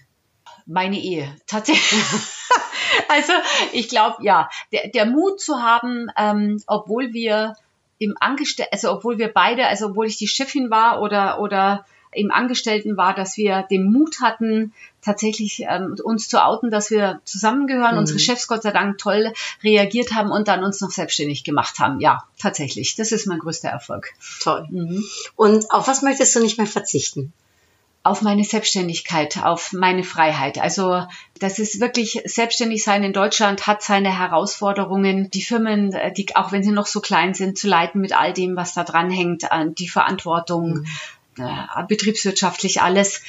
Meine 0.65 0.97
Ehe, 0.97 1.35
tatsächlich. 1.45 2.03
also 3.09 3.33
ich 3.73 3.89
glaube, 3.89 4.23
ja, 4.23 4.49
der, 4.71 4.87
der 4.87 5.05
Mut 5.05 5.41
zu 5.41 5.61
haben, 5.61 6.07
ähm, 6.17 6.63
obwohl 6.67 7.11
wir 7.13 7.55
im 7.99 8.15
Angestell 8.19 8.67
also 8.71 8.91
obwohl 8.91 9.17
wir 9.17 9.31
beide, 9.31 9.67
also 9.67 9.87
obwohl 9.87 10.07
ich 10.07 10.17
die 10.17 10.27
Chefin 10.27 10.69
war 10.69 11.01
oder 11.01 11.39
oder 11.39 11.85
im 12.15 12.31
Angestellten 12.31 12.97
war, 12.97 13.13
dass 13.13 13.37
wir 13.37 13.63
den 13.69 13.91
Mut 13.91 14.21
hatten, 14.21 14.73
tatsächlich 15.01 15.63
ähm, 15.67 15.95
uns 16.03 16.29
zu 16.29 16.43
outen, 16.43 16.71
dass 16.71 16.89
wir 16.89 17.19
zusammengehören, 17.25 17.93
Mhm. 17.93 17.99
unsere 17.99 18.19
Chefs 18.19 18.47
Gott 18.47 18.63
sei 18.63 18.71
Dank 18.71 18.97
toll 18.97 19.33
reagiert 19.63 20.13
haben 20.13 20.31
und 20.31 20.47
dann 20.47 20.63
uns 20.63 20.79
noch 20.81 20.91
selbstständig 20.91 21.43
gemacht 21.43 21.79
haben. 21.79 21.99
Ja, 21.99 22.23
tatsächlich. 22.39 22.95
Das 22.95 23.11
ist 23.11 23.27
mein 23.27 23.39
größter 23.39 23.69
Erfolg. 23.69 24.13
Toll. 24.41 24.65
Mhm. 24.69 25.03
Und 25.35 25.71
auf 25.71 25.87
was 25.87 26.01
möchtest 26.01 26.35
du 26.35 26.39
nicht 26.41 26.57
mehr 26.57 26.67
verzichten? 26.67 27.33
auf 28.05 28.21
meine 28.21 28.43
Selbstständigkeit, 28.43 29.41
auf 29.43 29.71
meine 29.71 30.03
Freiheit. 30.03 30.57
Also 30.57 31.05
das 31.39 31.57
ist 31.57 31.79
wirklich 31.79 32.21
selbstständig 32.25 32.83
sein 32.83 33.01
in 33.01 33.13
Deutschland 33.13 33.65
hat 33.65 33.81
seine 33.81 34.19
Herausforderungen. 34.19 35.29
Die 35.31 35.41
Firmen, 35.41 35.93
äh, 35.93 36.11
die 36.11 36.35
auch 36.35 36.51
wenn 36.51 36.63
sie 36.63 36.71
noch 36.73 36.85
so 36.85 36.99
klein 36.99 37.33
sind, 37.33 37.57
zu 37.57 37.69
leiten 37.69 38.01
mit 38.01 38.11
all 38.11 38.33
dem, 38.33 38.57
was 38.57 38.73
da 38.73 38.83
dran 38.83 39.09
hängt, 39.09 39.49
an 39.53 39.73
die 39.75 39.87
Verantwortung, 39.87 40.83
äh, 40.83 40.87
betriebswirtschaftlich 41.87 42.81
alles. 42.81 43.21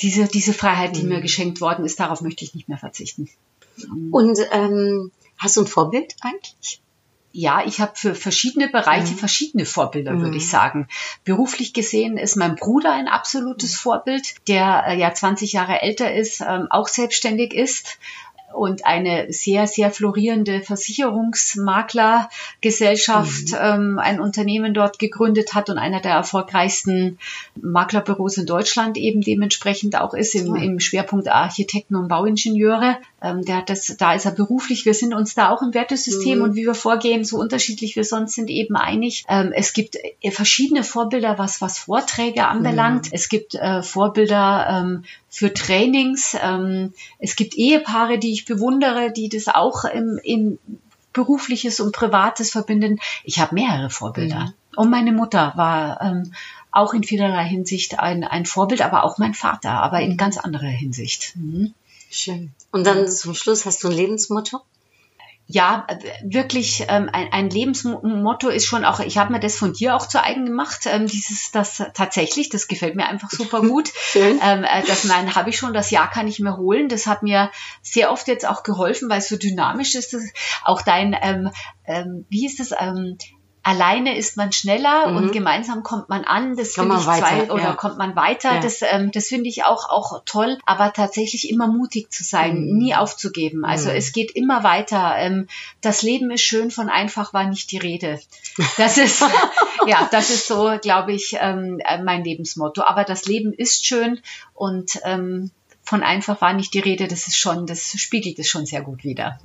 Diese 0.00 0.26
diese 0.26 0.52
Freiheit, 0.52 0.96
die 0.96 1.04
mir 1.04 1.20
geschenkt 1.20 1.60
worden 1.60 1.84
ist, 1.84 2.00
darauf 2.00 2.20
möchte 2.20 2.44
ich 2.44 2.54
nicht 2.54 2.68
mehr 2.68 2.78
verzichten. 2.78 3.28
Und 4.10 4.38
ähm, 4.52 5.10
hast 5.38 5.56
du 5.56 5.62
ein 5.62 5.66
Vorbild 5.66 6.16
eigentlich? 6.20 6.80
Ja, 7.36 7.64
ich 7.66 7.80
habe 7.80 7.92
für 7.96 8.14
verschiedene 8.14 8.68
Bereiche 8.68 9.12
Mhm. 9.12 9.18
verschiedene 9.18 9.66
Vorbilder, 9.66 10.12
Mhm. 10.12 10.20
würde 10.22 10.36
ich 10.36 10.48
sagen. 10.48 10.86
Beruflich 11.24 11.72
gesehen 11.72 12.16
ist 12.16 12.36
mein 12.36 12.54
Bruder 12.54 12.92
ein 12.92 13.08
absolutes 13.08 13.74
Vorbild, 13.74 14.34
der 14.46 14.84
äh, 14.86 14.98
ja 14.98 15.12
20 15.12 15.52
Jahre 15.52 15.82
älter 15.82 16.14
ist, 16.14 16.40
ähm, 16.40 16.68
auch 16.70 16.86
selbstständig 16.86 17.52
ist 17.52 17.98
und 18.54 18.86
eine 18.86 19.32
sehr, 19.32 19.66
sehr 19.66 19.90
florierende 19.90 20.62
Versicherungsmaklergesellschaft, 20.62 23.48
ähm, 23.60 23.98
ein 23.98 24.20
Unternehmen 24.20 24.74
dort 24.74 24.98
gegründet 24.98 25.54
hat 25.54 25.70
und 25.70 25.78
einer 25.78 26.00
der 26.00 26.12
erfolgreichsten 26.12 27.18
Maklerbüros 27.60 28.38
in 28.38 28.46
Deutschland 28.46 28.96
eben 28.96 29.20
dementsprechend 29.20 30.00
auch 30.00 30.14
ist 30.14 30.34
im, 30.34 30.54
im 30.56 30.80
Schwerpunkt 30.80 31.28
Architekten 31.28 31.96
und 31.96 32.08
Bauingenieure. 32.08 32.96
Ähm, 33.22 33.44
der 33.44 33.56
hat 33.56 33.70
das, 33.70 33.96
da 33.98 34.14
ist 34.14 34.24
er 34.24 34.32
beruflich. 34.32 34.84
Wir 34.84 34.94
sind 34.94 35.14
uns 35.14 35.34
da 35.34 35.50
auch 35.50 35.62
im 35.62 35.74
Wertesystem 35.74 36.38
Mhm. 36.38 36.44
und 36.44 36.54
wie 36.54 36.66
wir 36.66 36.74
vorgehen, 36.74 37.24
so 37.24 37.38
unterschiedlich 37.38 37.96
wir 37.96 38.04
sonst 38.04 38.34
sind, 38.34 38.50
eben 38.50 38.76
einig. 38.76 39.24
Ähm, 39.28 39.52
es 39.54 39.72
gibt 39.72 39.96
äh, 40.20 40.30
verschiedene 40.30 40.84
Vorbilder, 40.84 41.38
was, 41.38 41.60
was 41.60 41.78
Vorträge 41.78 42.46
anbelangt. 42.46 43.08
Es 43.12 43.28
gibt 43.28 43.54
äh, 43.54 43.82
Vorbilder 43.82 44.66
ähm, 44.70 45.04
für 45.34 45.52
Trainings. 45.52 46.36
Ähm, 46.40 46.94
es 47.18 47.34
gibt 47.34 47.54
Ehepaare, 47.56 48.18
die 48.18 48.32
ich 48.32 48.44
bewundere, 48.44 49.12
die 49.12 49.28
das 49.28 49.48
auch 49.48 49.84
im, 49.84 50.18
in 50.22 50.58
berufliches 51.12 51.80
und 51.80 51.92
privates 51.92 52.52
verbinden. 52.52 53.00
Ich 53.24 53.40
habe 53.40 53.54
mehrere 53.54 53.90
Vorbilder. 53.90 54.54
Und 54.76 54.90
meine 54.90 55.12
Mutter 55.12 55.52
war 55.56 56.00
ähm, 56.00 56.32
auch 56.70 56.94
in 56.94 57.02
vielerlei 57.02 57.44
Hinsicht 57.44 57.98
ein, 57.98 58.24
ein 58.24 58.46
Vorbild, 58.46 58.82
aber 58.82 59.04
auch 59.04 59.18
mein 59.18 59.34
Vater, 59.34 59.70
aber 59.70 60.00
in 60.00 60.16
ganz 60.16 60.38
anderer 60.38 60.66
Hinsicht. 60.66 61.34
Mhm. 61.36 61.74
Schön. 62.10 62.52
Und 62.70 62.86
dann 62.86 63.08
zum 63.08 63.34
Schluss 63.34 63.66
hast 63.66 63.82
du 63.82 63.88
ein 63.88 63.94
Lebensmotto? 63.94 64.60
Ja, 65.46 65.86
wirklich 66.22 66.86
ähm, 66.88 67.10
ein, 67.12 67.30
ein 67.30 67.50
Lebensmotto 67.50 68.48
ist 68.48 68.64
schon 68.64 68.84
auch, 68.84 69.00
ich 69.00 69.18
habe 69.18 69.30
mir 69.30 69.40
das 69.40 69.56
von 69.56 69.74
dir 69.74 69.94
auch 69.94 70.08
zu 70.08 70.22
eigen 70.22 70.46
gemacht, 70.46 70.86
ähm, 70.86 71.06
dieses, 71.06 71.50
das 71.50 71.82
tatsächlich, 71.92 72.48
das 72.48 72.66
gefällt 72.66 72.96
mir 72.96 73.06
einfach 73.06 73.30
super 73.30 73.60
gut. 73.68 73.90
Schön. 73.94 74.40
Ähm, 74.42 74.64
äh, 74.64 74.82
das 74.86 75.04
nein, 75.04 75.34
habe 75.34 75.50
ich 75.50 75.58
schon, 75.58 75.74
das 75.74 75.90
Jahr 75.90 76.10
kann 76.10 76.28
ich 76.28 76.40
mir 76.40 76.56
holen. 76.56 76.88
Das 76.88 77.06
hat 77.06 77.22
mir 77.22 77.50
sehr 77.82 78.10
oft 78.10 78.26
jetzt 78.26 78.48
auch 78.48 78.62
geholfen, 78.62 79.10
weil 79.10 79.18
es 79.18 79.28
so 79.28 79.36
dynamisch 79.36 79.94
ist. 79.94 80.14
Das, 80.14 80.22
auch 80.64 80.80
dein, 80.80 81.14
ähm, 81.20 81.50
ähm, 81.84 82.24
wie 82.30 82.46
ist 82.46 82.58
das, 82.58 82.72
ähm, 82.78 83.18
alleine 83.64 84.16
ist 84.16 84.36
man 84.36 84.52
schneller 84.52 85.08
Mhm. 85.08 85.16
und 85.16 85.32
gemeinsam 85.32 85.82
kommt 85.82 86.08
man 86.08 86.24
an. 86.24 86.54
Das 86.56 86.74
finde 86.74 86.96
ich 86.96 87.06
weiter, 87.06 87.26
zwei 87.26 87.50
oder 87.52 87.62
ja. 87.62 87.72
kommt 87.72 87.98
man 87.98 88.14
weiter. 88.14 88.54
Ja. 88.54 88.60
Das, 88.60 88.82
ähm, 88.82 89.10
das 89.10 89.28
finde 89.28 89.48
ich 89.48 89.64
auch, 89.64 89.88
auch 89.88 90.22
toll. 90.24 90.58
Aber 90.66 90.92
tatsächlich 90.92 91.50
immer 91.50 91.66
mutig 91.66 92.12
zu 92.12 92.22
sein, 92.22 92.66
Mhm. 92.66 92.76
nie 92.78 92.94
aufzugeben. 92.94 93.64
Also 93.64 93.90
Mhm. 93.90 93.96
es 93.96 94.12
geht 94.12 94.30
immer 94.36 94.62
weiter. 94.62 95.14
Ähm, 95.18 95.48
das 95.80 96.02
Leben 96.02 96.30
ist 96.30 96.42
schön, 96.42 96.70
von 96.70 96.88
einfach 96.88 97.32
war 97.34 97.44
nicht 97.44 97.70
die 97.72 97.78
Rede. 97.78 98.20
Das 98.76 98.98
ist, 98.98 99.20
ja, 99.86 100.08
das 100.12 100.30
ist 100.30 100.46
so, 100.46 100.78
glaube 100.80 101.12
ich, 101.12 101.36
ähm, 101.40 101.80
äh, 101.84 102.02
mein 102.02 102.22
Lebensmotto. 102.22 102.82
Aber 102.82 103.04
das 103.04 103.24
Leben 103.26 103.52
ist 103.52 103.84
schön 103.86 104.20
und 104.52 105.00
ähm, 105.04 105.50
von 105.94 106.02
einfach 106.02 106.40
war 106.40 106.52
nicht 106.54 106.74
die 106.74 106.80
Rede. 106.80 107.06
Das 107.06 107.28
ist 107.28 107.36
schon, 107.38 107.66
das 107.66 107.92
spiegelt 107.96 108.36
es 108.40 108.48
schon 108.48 108.66
sehr 108.66 108.82
gut 108.82 109.04
wider. 109.04 109.38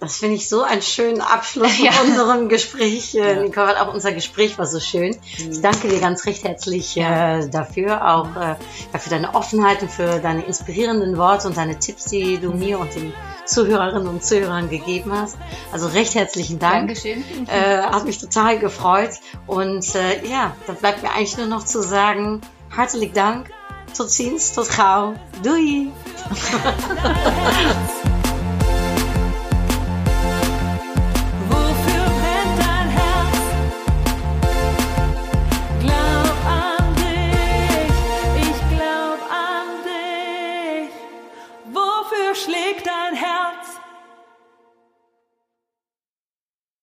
Das 0.00 0.16
finde 0.16 0.36
ich 0.36 0.48
so 0.48 0.62
einen 0.62 0.80
schönen 0.80 1.20
Abschluss 1.20 1.70
von 1.76 1.84
Ja. 1.84 1.92
unserem 2.00 2.48
Gespräch. 2.48 3.14
Äh, 3.14 3.34
Ja. 3.36 3.42
Nicole, 3.42 3.78
auch 3.82 3.92
unser 3.92 4.12
Gespräch 4.12 4.56
war 4.58 4.64
so 4.66 4.80
schön. 4.80 5.14
Ich 5.36 5.60
danke 5.60 5.88
dir 5.88 6.00
ganz 6.00 6.24
recht 6.24 6.44
herzlich 6.44 6.96
äh, 6.96 7.46
dafür, 7.48 8.08
auch 8.14 8.34
äh, 8.36 8.56
ja, 8.92 8.98
für 8.98 9.10
deine 9.10 9.34
Offenheit 9.34 9.82
und 9.82 9.90
für 9.90 10.18
deine 10.20 10.44
inspirierenden 10.46 11.18
Worte 11.18 11.46
und 11.48 11.58
deine 11.58 11.78
Tipps, 11.78 12.06
die 12.06 12.38
du 12.38 12.52
mir 12.52 12.78
und 12.78 12.94
den 12.94 13.12
Zuhörerinnen 13.44 14.08
und 14.08 14.24
Zuhörern 14.24 14.70
gegeben 14.70 15.12
hast. 15.12 15.36
Also 15.72 15.88
recht 15.88 16.14
herzlichen 16.14 16.58
Dank. 16.58 16.88
Dankeschön. 16.88 17.22
Äh, 17.48 17.82
hat 17.82 18.06
mich 18.06 18.16
total 18.18 18.58
gefreut. 18.58 19.10
Und 19.46 19.94
äh, 19.94 20.26
ja, 20.26 20.56
da 20.66 20.72
bleibt 20.72 21.02
mir 21.02 21.10
eigentlich 21.10 21.36
nur 21.36 21.48
noch 21.48 21.64
zu 21.66 21.82
sagen, 21.82 22.40
hartelijk 22.74 23.12
Dank. 23.12 23.50
Tot 23.92 24.12
ziens, 24.12 24.52
tot 24.52 24.68
gauw. 24.68 25.14
Doei. 25.40 25.92